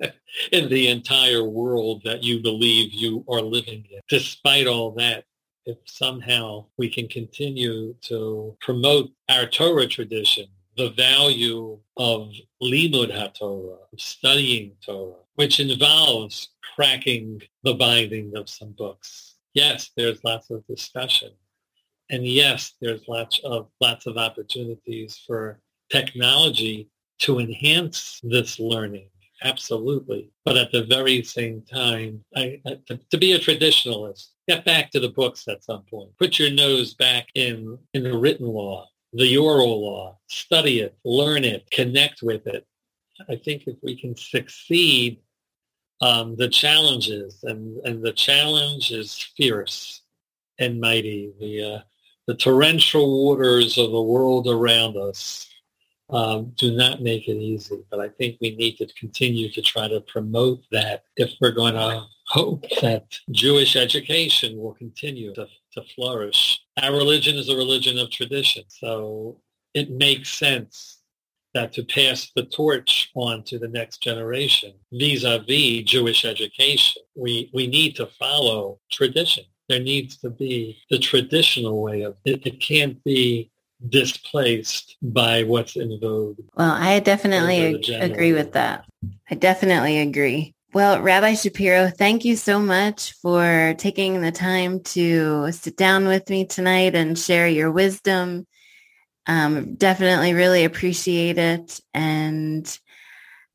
in 0.52 0.68
the 0.68 0.88
entire 0.88 1.44
world 1.44 2.02
that 2.04 2.22
you 2.22 2.40
believe 2.42 2.92
you 2.92 3.24
are 3.28 3.40
living 3.40 3.86
in. 3.90 4.00
Despite 4.08 4.66
all 4.66 4.92
that, 4.92 5.24
if 5.68 5.76
somehow 5.84 6.64
we 6.78 6.88
can 6.88 7.06
continue 7.08 7.94
to 8.00 8.56
promote 8.60 9.10
our 9.28 9.46
Torah 9.46 9.86
tradition, 9.86 10.46
the 10.78 10.90
value 10.90 11.78
of 11.98 12.32
limud 12.62 13.10
haTorah, 13.12 13.78
of 13.92 14.00
studying 14.00 14.72
Torah, 14.84 15.20
which 15.34 15.60
involves 15.60 16.48
cracking 16.74 17.42
the 17.64 17.74
binding 17.74 18.34
of 18.34 18.48
some 18.48 18.72
books. 18.72 19.34
Yes, 19.52 19.90
there's 19.94 20.24
lots 20.24 20.50
of 20.50 20.66
discussion. 20.66 21.32
And 22.10 22.26
yes, 22.26 22.72
there's 22.80 23.06
lots 23.06 23.38
of 23.44 23.68
lots 23.80 24.06
of 24.06 24.16
opportunities 24.16 25.20
for 25.26 25.60
technology 25.90 26.88
to 27.18 27.40
enhance 27.40 28.20
this 28.22 28.58
learning 28.58 29.10
absolutely. 29.42 30.30
But 30.44 30.56
at 30.56 30.72
the 30.72 30.84
very 30.84 31.22
same 31.22 31.62
time, 31.62 32.24
I, 32.34 32.60
to, 32.86 32.98
to, 33.10 33.18
be 33.18 33.32
a 33.32 33.38
traditionalist, 33.38 34.28
get 34.48 34.64
back 34.64 34.90
to 34.90 35.00
the 35.00 35.10
books 35.10 35.48
at 35.48 35.64
some 35.64 35.82
point. 35.90 36.10
Put 36.18 36.38
your 36.38 36.50
nose 36.50 36.94
back 36.94 37.28
in, 37.34 37.78
in 37.94 38.02
the 38.02 38.16
written 38.16 38.46
law, 38.46 38.88
the 39.12 39.36
oral 39.36 39.82
law. 39.82 40.18
Study 40.28 40.80
it, 40.80 40.96
learn 41.04 41.44
it, 41.44 41.70
connect 41.70 42.22
with 42.22 42.46
it. 42.46 42.66
I 43.28 43.36
think 43.36 43.64
if 43.66 43.76
we 43.82 43.98
can 43.98 44.16
succeed, 44.16 45.18
um, 46.00 46.36
the 46.36 46.48
challenges, 46.48 47.42
and, 47.42 47.78
and 47.84 48.02
the 48.02 48.12
challenge 48.12 48.92
is 48.92 49.16
fierce 49.36 50.02
and 50.60 50.80
mighty. 50.80 51.32
The, 51.40 51.62
uh, 51.62 51.80
the 52.28 52.34
torrential 52.34 53.24
waters 53.24 53.78
of 53.78 53.90
the 53.90 54.02
world 54.02 54.46
around 54.46 54.96
us 54.96 55.48
um, 56.10 56.52
do 56.56 56.74
not 56.74 57.02
make 57.02 57.28
it 57.28 57.36
easy. 57.36 57.78
But 57.90 58.00
I 58.00 58.08
think 58.08 58.38
we 58.40 58.56
need 58.56 58.76
to 58.78 58.86
continue 58.94 59.50
to 59.52 59.62
try 59.62 59.88
to 59.88 60.00
promote 60.00 60.62
that 60.72 61.04
if 61.16 61.32
we're 61.40 61.52
going 61.52 61.74
to 61.74 62.04
hope 62.26 62.64
that 62.82 63.06
Jewish 63.30 63.76
education 63.76 64.58
will 64.58 64.74
continue 64.74 65.34
to, 65.34 65.46
to 65.72 65.82
flourish. 65.94 66.60
Our 66.82 66.92
religion 66.92 67.36
is 67.36 67.48
a 67.48 67.56
religion 67.56 67.98
of 67.98 68.10
tradition, 68.10 68.64
so 68.68 69.40
it 69.74 69.90
makes 69.90 70.30
sense 70.30 70.98
that 71.54 71.72
to 71.72 71.82
pass 71.84 72.30
the 72.36 72.44
torch 72.44 73.10
on 73.14 73.42
to 73.44 73.58
the 73.58 73.68
next 73.68 74.02
generation 74.02 74.74
vis-a-vis 74.92 75.82
Jewish 75.84 76.24
education, 76.24 77.02
we, 77.16 77.50
we 77.54 77.66
need 77.66 77.96
to 77.96 78.06
follow 78.06 78.78
tradition. 78.92 79.44
There 79.68 79.80
needs 79.80 80.16
to 80.18 80.30
be 80.30 80.78
the 80.90 80.98
traditional 80.98 81.82
way 81.82 82.02
of 82.02 82.16
it. 82.24 82.46
It 82.46 82.60
can't 82.60 83.02
be 83.04 83.50
displaced 83.86 84.96
by 85.02 85.44
what's 85.44 85.76
in 85.76 85.98
vogue. 86.00 86.38
Well, 86.56 86.72
I 86.72 87.00
definitely 87.00 87.82
agree 88.00 88.32
with 88.32 88.52
that. 88.52 88.84
I 89.30 89.34
definitely 89.34 89.98
agree. 89.98 90.54
Well, 90.74 91.00
Rabbi 91.00 91.34
Shapiro, 91.34 91.88
thank 91.88 92.24
you 92.24 92.36
so 92.36 92.58
much 92.58 93.12
for 93.22 93.74
taking 93.78 94.20
the 94.20 94.32
time 94.32 94.80
to 94.80 95.50
sit 95.52 95.76
down 95.76 96.06
with 96.06 96.28
me 96.28 96.44
tonight 96.44 96.94
and 96.94 97.18
share 97.18 97.48
your 97.48 97.70
wisdom. 97.70 98.46
Um, 99.26 99.74
definitely 99.76 100.34
really 100.34 100.64
appreciate 100.64 101.38
it. 101.38 101.80
And 101.94 102.78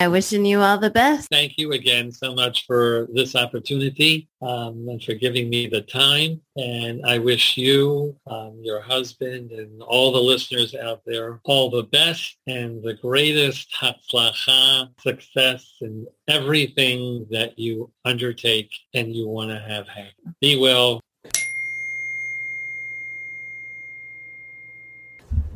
I 0.04 0.10
wishing 0.10 0.43
you 0.43 0.60
all 0.60 0.78
the 0.78 0.89
best. 0.89 1.30
Thank 1.30 1.58
you 1.58 1.72
again 1.72 2.12
so 2.12 2.36
much 2.36 2.66
for 2.66 3.08
this 3.14 3.38
opportunity 3.38 4.28
um, 4.41 4.86
and 4.89 5.01
for 5.01 5.14
giving 5.14 5.49
me 5.49 5.68
the 5.68 5.80
time. 5.80 6.41
And 6.58 7.06
I 7.06 7.20
wish 7.20 7.56
you, 7.56 8.14
um, 8.28 8.60
your 8.62 8.82
husband, 8.82 9.51
and 9.51 9.82
all 9.82 10.12
the 10.12 10.20
listeners 10.20 10.76
out 10.76 11.04
there 11.06 11.39
all 11.45 11.70
the 11.70 11.84
best 11.84 12.36
and 12.47 12.84
the 12.84 12.95
greatest 12.95 13.72
hatzlacha, 13.72 14.89
success 14.99 15.72
in 15.80 16.06
everything 16.28 17.26
that 17.32 17.58
you 17.58 17.89
undertake 18.04 18.72
and 18.93 19.16
you 19.16 19.30
want 19.30 19.51
to 19.51 19.60
have 19.60 19.88
happen. 19.88 20.36
Be 20.41 20.58
well. 20.58 20.99